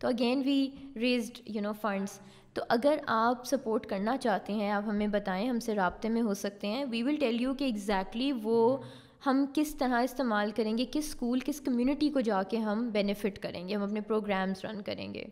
تو 0.00 0.08
again 0.08 0.42
we 0.44 0.68
raised 0.96 1.40
you 1.46 1.62
know 1.62 1.72
funds 1.80 2.18
تو 2.54 2.62
اگر 2.68 2.98
آپ 3.06 3.46
سپورٹ 3.46 3.86
کرنا 3.86 4.16
چاہتے 4.16 4.52
ہیں 4.52 4.70
آپ 4.70 4.82
ہمیں 4.86 5.06
بتائیں 5.06 5.48
ہم 5.48 5.60
سے 5.60 5.74
رابطے 5.74 6.08
میں 6.08 6.22
ہو 6.22 6.34
سکتے 6.34 6.66
ہیں 6.66 6.84
وی 6.90 7.02
ول 7.02 7.16
ٹیل 7.16 7.40
یو 7.40 7.54
کہ 7.54 7.64
ایگزیکٹلی 7.64 8.32
وہ 8.42 8.78
ہم 9.26 9.44
کس 9.54 9.74
طرح 9.74 10.02
استعمال 10.02 10.50
کریں 10.50 10.78
گے 10.78 10.84
کس 10.92 11.08
اسکول 11.08 11.40
کس 11.44 11.60
کمیونٹی 11.60 12.08
کو 12.10 12.20
جا 12.20 12.42
کے 12.42 12.56
ہم 12.56 12.88
بینیفٹ 12.88 13.38
کریں 13.38 13.68
گے 13.68 13.74
ہم 13.74 13.82
اپنے 13.82 14.00
پروگرامس 14.00 14.64
رن 14.64 14.82
کریں 14.82 15.12
گے. 15.14 15.24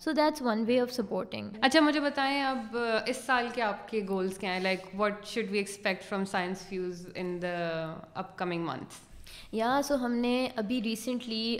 So 0.00 0.12
that's 0.12 0.42
one 0.42 0.64
way 0.66 0.80
of 0.80 0.92
supporting 0.92 1.50
اچھا 1.62 1.80
مجھے 1.80 2.00
بتائیں 2.00 2.42
اب 2.42 2.76
اس 3.06 3.24
سال 3.26 3.48
کے 3.54 3.62
آپ 3.62 3.88
کے 3.88 4.00
گولس 4.08 4.38
کیا 4.38 4.52
ہیں؟ 4.52 4.60
Like 4.60 4.84
what 4.94 5.24
should 5.26 5.50
we 5.50 5.58
expect 5.58 6.04
from 6.04 6.24
Science 6.24 6.66
Fuse 6.68 7.06
in 7.14 7.42
the 7.42 7.56
upcoming 8.38 8.64
months 8.64 9.00
یا 9.52 9.80
سو 9.84 9.94
ہم 9.94 10.12
نے 10.12 10.48
ابھی 10.56 10.82
ریسنٹلی 10.82 11.58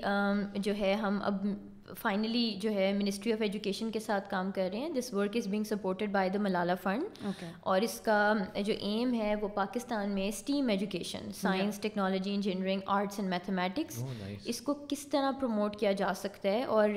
جو 0.54 0.72
ہے 0.78 0.94
ہم 0.94 1.18
اب 1.22 1.46
فائنلی 1.94 2.56
جو 2.60 2.70
ہے 2.70 2.92
منسٹری 2.92 3.32
آف 3.32 3.40
ایجوکیشن 3.42 3.90
کے 3.90 4.00
ساتھ 4.00 4.28
کام 4.30 4.50
کر 4.50 4.68
رہے 4.72 4.78
ہیں. 4.78 4.88
This 4.90 5.12
work 5.14 5.36
is 5.36 5.46
being 5.48 5.64
supported 5.64 6.10
by 6.12 6.30
the 6.30 6.38
Malala 6.38 6.74
Fund 6.74 7.18
اور 7.60 7.80
اس 7.80 8.00
کا 8.00 8.32
جو 8.56 8.74
ایم 8.78 9.14
ہے 9.14 9.34
وہ 9.42 9.48
پاکستان 9.54 10.10
میں 10.10 10.28
STEM 10.28 10.68
education 10.68 11.30
science 11.32 11.78
technology 11.80 12.34
engineering 12.34 12.80
arts 12.86 13.18
and 13.18 13.30
mathematics 13.30 14.02
اس 14.44 14.60
کو 14.60 14.74
کس 14.88 15.06
طرح 15.06 15.30
پروموٹ 15.40 15.76
کیا 15.76 15.92
جا 15.92 16.12
سکتا 16.16 16.48
ہے؟ 16.48 16.64
اور 16.64 16.88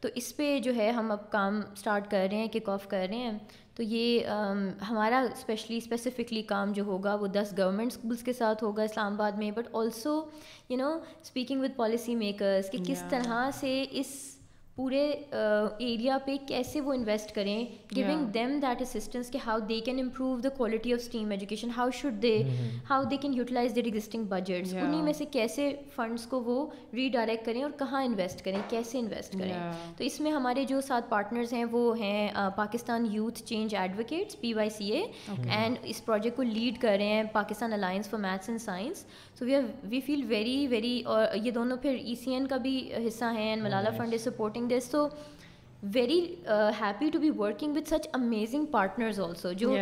تو 0.00 0.08
اس 0.14 0.36
پہ 0.36 0.58
جو 0.58 0.74
ہے 0.76 0.90
ہم 0.90 1.10
اب 1.10 1.30
کام 1.30 1.60
اسٹارٹ 1.72 2.10
کر 2.10 2.26
رہے 2.30 2.38
ہیں 2.38 2.48
کک 2.48 2.68
آف 2.68 2.88
کر 2.88 3.06
رہے 3.10 3.16
ہیں. 3.16 3.38
تو 3.76 3.82
یہ 3.82 4.26
ہمارا 4.90 5.18
اسپیشلی 5.32 5.76
اسپیسیفکلی 5.76 6.42
کام 6.42 6.72
جو 6.72 6.84
ہوگا 6.84 7.14
وہ 7.14 7.26
دس 7.26 7.52
گورنمنٹ 7.58 7.92
اسکولس 7.92 8.22
کے 8.22 8.32
ساتھ 8.32 8.64
ہوگا 8.64 8.82
اسلام 8.82 9.12
آباد 9.12 9.32
میں 9.32 9.50
but 9.50 9.68
also 9.72 10.24
you 10.68 10.76
know 10.76 10.98
speaking 11.22 11.60
with 11.60 11.76
policy 11.76 12.14
makers 12.14 12.70
کہ 12.70 12.78
کس 12.86 13.02
طرح 13.10 13.50
سے 13.54 13.84
اس 13.90 14.35
پورے 14.76 15.04
ایریا 15.78 16.16
پہ 16.24 16.36
کیسے 16.46 16.80
وہ 16.80 16.92
انویسٹ 16.92 17.34
کریں 17.34 17.64
گونگ 17.96 18.24
دیم 18.24 18.58
دیٹ 18.62 18.80
اسسٹنس 18.82 19.30
کہ 19.30 19.38
how 19.46 19.58
they 19.58 19.78
can 19.80 20.00
improve 20.00 20.36
the 20.40 20.48
quality 20.48 20.92
of 20.92 20.98
STEM 21.00 21.30
education 21.30 21.70
how 21.76 21.90
should 21.90 22.20
they 22.22 22.32
how 22.90 23.04
they 23.04 23.16
can 23.16 23.34
utilize 23.34 23.74
that 23.76 23.84
existing 23.84 24.24
budgets 24.24 24.74
انہیں 24.74 25.02
میں 25.02 25.12
سے 25.12 25.24
کیسے 25.24 25.70
فنڈس 25.94 26.26
کو 26.26 26.40
وہ 26.42 26.66
ری 26.94 27.08
ڈائریکٹ 27.08 27.46
کریں 27.46 27.62
اور 27.62 27.70
کہاں 27.78 28.02
انویسٹ 28.04 28.44
کریں 28.44 28.58
کیسے 28.68 28.98
انویسٹ 28.98 29.38
کریں. 29.38 29.54
تو 29.96 30.04
اس 30.04 30.20
میں 30.20 30.32
ہمارے 30.32 30.64
جو 30.64 30.80
سات 30.80 31.08
پارٹنرز 31.10 31.52
ہیں 31.52 31.64
وہ 31.70 31.98
ہیں 31.98 32.28
Pakistan 32.56 33.06
Youth 33.12 33.42
Change 33.42 33.74
Advocates 33.74 34.40
P 34.40 34.52
Y 34.54 34.70
C 34.70 34.90
A 34.90 35.02
and 35.28 35.78
اس 35.82 36.04
پروجیکٹ 36.04 36.36
کو 36.36 36.42
لیڈ 36.42 36.80
کر 36.80 36.96
رہے 36.98 37.06
ہیں 37.06 37.22
Pakistan 37.32 37.72
Alliance 37.72 38.10
for 38.10 38.20
Maths 38.20 38.48
and 38.48 38.60
Science 38.60 39.04
so 39.38 39.44
we 39.44 39.54
are 39.54 39.62
we 39.84 40.00
feel 40.00 40.24
very 40.28 40.66
very 40.66 41.02
اور 41.06 41.26
یہ 41.34 41.50
دونوں 41.50 41.76
پھر 41.76 41.94
ای 41.94 42.14
سی 42.14 42.30
این 42.30 42.46
کا 42.46 42.56
بھی 42.56 42.92
حصہ 43.06 43.24
ہیں 43.24 43.48
and 43.48 43.62
Malala 43.62 43.90
Fund 43.96 44.14
is 44.14 44.20
supporting 44.20 44.68
this 44.68 44.90
so 44.90 45.08
very 45.94 46.34
happy 46.80 47.10
to 47.10 47.18
be 47.18 47.30
working 47.38 47.76
with 47.76 47.88
such 47.88 48.08
amazing 48.12 48.64
partners 48.64 49.20
also 49.20 49.52
جو 49.52 49.76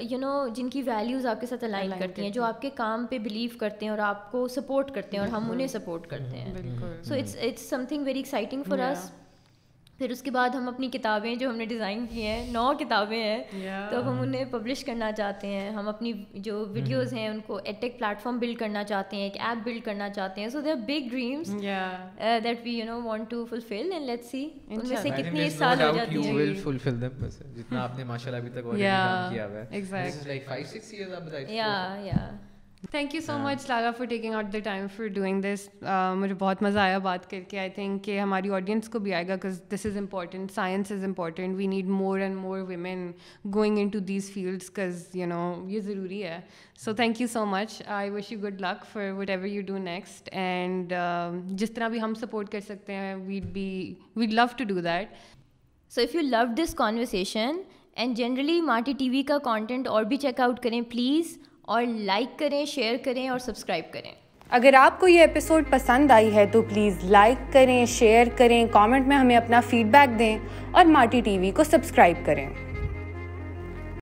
you 0.00 0.18
know 0.18 0.48
جن 0.54 0.70
کی 0.70 0.82
ویلیوز 0.82 1.26
آپ 1.26 1.40
کے 1.40 1.46
ساتھ 1.46 1.64
الائن 1.64 1.92
کرتی 1.98 2.22
ہیں 2.22 2.30
جو 2.30 2.44
آپ 2.44 2.62
کے 2.62 2.70
کام 2.74 3.06
پہ 3.10 3.18
بلیو 3.18 3.50
کرتے 3.58 3.84
ہیں 3.84 3.90
اور 3.90 3.98
آپ 3.98 4.32
کو 4.32 4.48
سپورٹ 4.48 4.94
کرتے 4.94 5.16
ہیں 5.16 5.24
اور 5.24 5.32
ہم 5.32 5.50
انہیں 5.50 5.66
سپورٹ 5.66 6.06
کرتے 6.06 6.36
ہیں. 6.36 6.54
So 7.02 7.14
it's 7.14 7.36
it's 7.42 7.62
something 7.88 8.04
very 8.04 8.18
exciting 8.18 8.62
for 8.62 8.78
اس 8.78 9.10
پھر 10.00 10.10
اس 10.10 10.22
کے 10.22 10.30
بعد 10.30 10.50
ہم 10.50 10.68
اپنی 10.68 10.88
کتابیں 10.90 11.34
جو 11.34 11.48
ہم 11.50 11.56
نے 11.56 11.64
ڈیزائن 11.64 12.04
کی 12.06 12.22
ہیں 12.22 12.50
نو 12.52 12.72
کتابیں 12.78 13.18
ہیں۔ 13.18 13.42
تو 13.90 14.08
ہم 14.08 14.20
انہیں 14.20 14.44
پبلش 14.44 14.84
کرنا 14.84 15.10
چاہتے 15.12 15.46
ہیں۔ 15.46 15.70
ہم 15.70 15.88
اپنی 15.88 16.12
جو 16.38 16.64
ویڈیوز 16.68 17.12
ہیں 17.12 17.28
ان 17.28 17.40
کو 17.46 17.58
ایٹیک 17.64 17.98
پلیٹ 17.98 18.20
فارم 18.20 18.38
بلڈ 18.38 18.58
کرنا 18.58 18.82
چاہتے 18.84 19.16
ہیں 19.16 19.22
ایک 19.22 19.36
ایپ 19.40 19.64
بلڈ 19.64 19.84
کرنا 19.84 20.08
چاہتے 20.10 20.40
ہیں۔ 20.40 20.48
So 20.48 20.60
they 20.60 20.70
are 20.70 20.76
big 20.86 21.08
dreams 21.10 21.52
that 22.44 22.58
we 22.64 22.72
you 22.72 22.84
know 22.84 23.00
want 23.02 23.30
to 23.30 23.44
fulfil 23.44 23.92
and 23.92 24.06
let 24.06 24.24
see 24.24 24.44
ان 24.68 24.80
میں 24.88 24.96
سے 24.96 25.10
کتنی 25.12 25.48
سال 25.50 25.82
ہو 25.82 25.92
جاتی 25.96 26.26
ہیں۔ 26.26 26.34
ول 26.34 26.54
فلفل 26.54 27.00
دیم 27.00 27.26
جتنا 27.56 27.82
آپ 27.82 27.96
نے 27.98 28.04
ماشاءاللہ 28.04 28.40
ابھی 28.40 28.50
تک 28.52 28.74
کیا 28.76 29.46
ہوا 29.46 29.58
ہے۔ 29.58 29.64
ایگزیکٹلی 29.70 30.26
لائک 30.26 30.48
5 30.48 30.74
6 30.74 30.92
ایئرز 30.92 31.14
آپ 31.14 31.22
بتائیں 31.22 31.46
یا 31.50 31.72
یا 32.02 32.20
thank 32.82 33.14
you 33.14 33.20
so 33.20 33.36
much 33.38 33.68
Lala 33.68 33.90
for 33.98 34.06
taking 34.06 34.34
out 34.34 34.52
the 34.52 34.58
time 34.64 34.86
for 34.96 35.06
doing 35.14 35.42
this 35.42 35.68
مجھے 36.16 36.34
بہت 36.38 36.62
مزہ 36.62 36.78
آیا 36.78 36.98
بات 36.98 37.28
کر 37.30 37.40
کے. 37.48 37.58
آئی 37.58 37.70
تھنک 37.74 38.02
کہ 38.04 38.18
ہماری 38.20 38.50
آڈینس 38.54 38.88
کو 38.88 38.98
بھی 38.98 39.14
آئے 39.14 39.26
گا 39.28 39.36
because 39.36 39.60
this 39.72 39.86
is 39.86 39.96
important 39.96 40.52
science 40.52 40.92
is 40.92 41.04
important 41.04 41.56
we 41.56 41.66
need 41.66 41.86
more 41.90 42.18
and 42.18 42.36
more 42.36 42.60
women 42.68 43.10
going 43.54 43.78
into 43.88 43.98
these 44.08 44.30
fields 44.32 44.70
cause 44.74 45.06
you 45.14 45.26
know 45.26 45.54
یہ 45.68 45.80
ضروری 45.80 46.22
ہے. 46.22 46.40
So 46.78 46.92
thank 46.92 47.20
you 47.20 47.26
so 47.32 47.44
much 47.46 47.80
I 47.86 48.10
wish 48.10 48.30
you 48.32 48.38
good 48.40 48.60
luck 48.60 48.84
for 48.92 49.10
whatever 49.30 49.46
you 49.46 49.62
do 49.66 49.78
next 49.78 50.28
and 50.32 50.92
جس 51.58 51.70
طرح 51.74 51.88
بھی 51.88 52.02
ہم 52.02 52.14
support 52.20 52.52
کر 52.52 52.60
سکتے 52.66 52.94
ہیں 52.94 53.14
we'd 53.26 53.46
be 53.52 53.94
we'd 54.16 54.34
love 54.34 54.46
to 54.58 54.64
do 54.64 54.80
that 54.80 55.14
so 55.92 56.02
if 56.02 56.14
you 56.14 56.22
love 56.22 56.44
this 56.58 56.74
conversation 56.74 57.60
and 57.96 58.16
generally 58.16 58.60
Marty 58.60 58.92
T 58.98 59.10
V 59.10 59.22
کا 59.22 59.38
content 59.44 59.88
اور 59.88 60.04
بھی 60.04 60.16
چیک 60.16 60.40
آؤٹ 60.40 60.62
کریں 60.62 60.80
پلیز 60.90 61.36
اور 61.66 61.82
لائک 61.86 62.38
کریں، 62.38 62.64
شیئر 62.64 62.96
کریں 63.04 63.28
اور 63.28 63.38
سبسکرائب 63.38 63.84
کریں۔ 63.92 64.12
اگر 64.50 64.74
آپ 64.74 65.00
کو 65.00 65.08
یہ 65.08 65.20
ایپیسوڈ 65.20 65.64
پسند 65.70 66.10
آئی 66.10 66.34
ہے 66.34 66.46
تو 66.46 66.62
پلیز 66.62 67.04
لائک 67.04 67.52
کریں 67.52 67.86
شیئر 67.86 68.26
کریں 68.36 68.66
کامنٹ 68.72 69.06
میں 69.06 69.16
ہمیں 69.16 69.36
اپنا 69.36 69.60
فیڈ 69.60 69.86
بیک 69.86 70.18
دیں 70.18 70.38
اور 70.70 70.84
مارٹی 70.84 71.20
ٹی 71.20 71.38
وی 71.38 71.50
کو 71.50 71.64
سبسکرائب 71.64 72.16
کریں۔ 72.26 72.50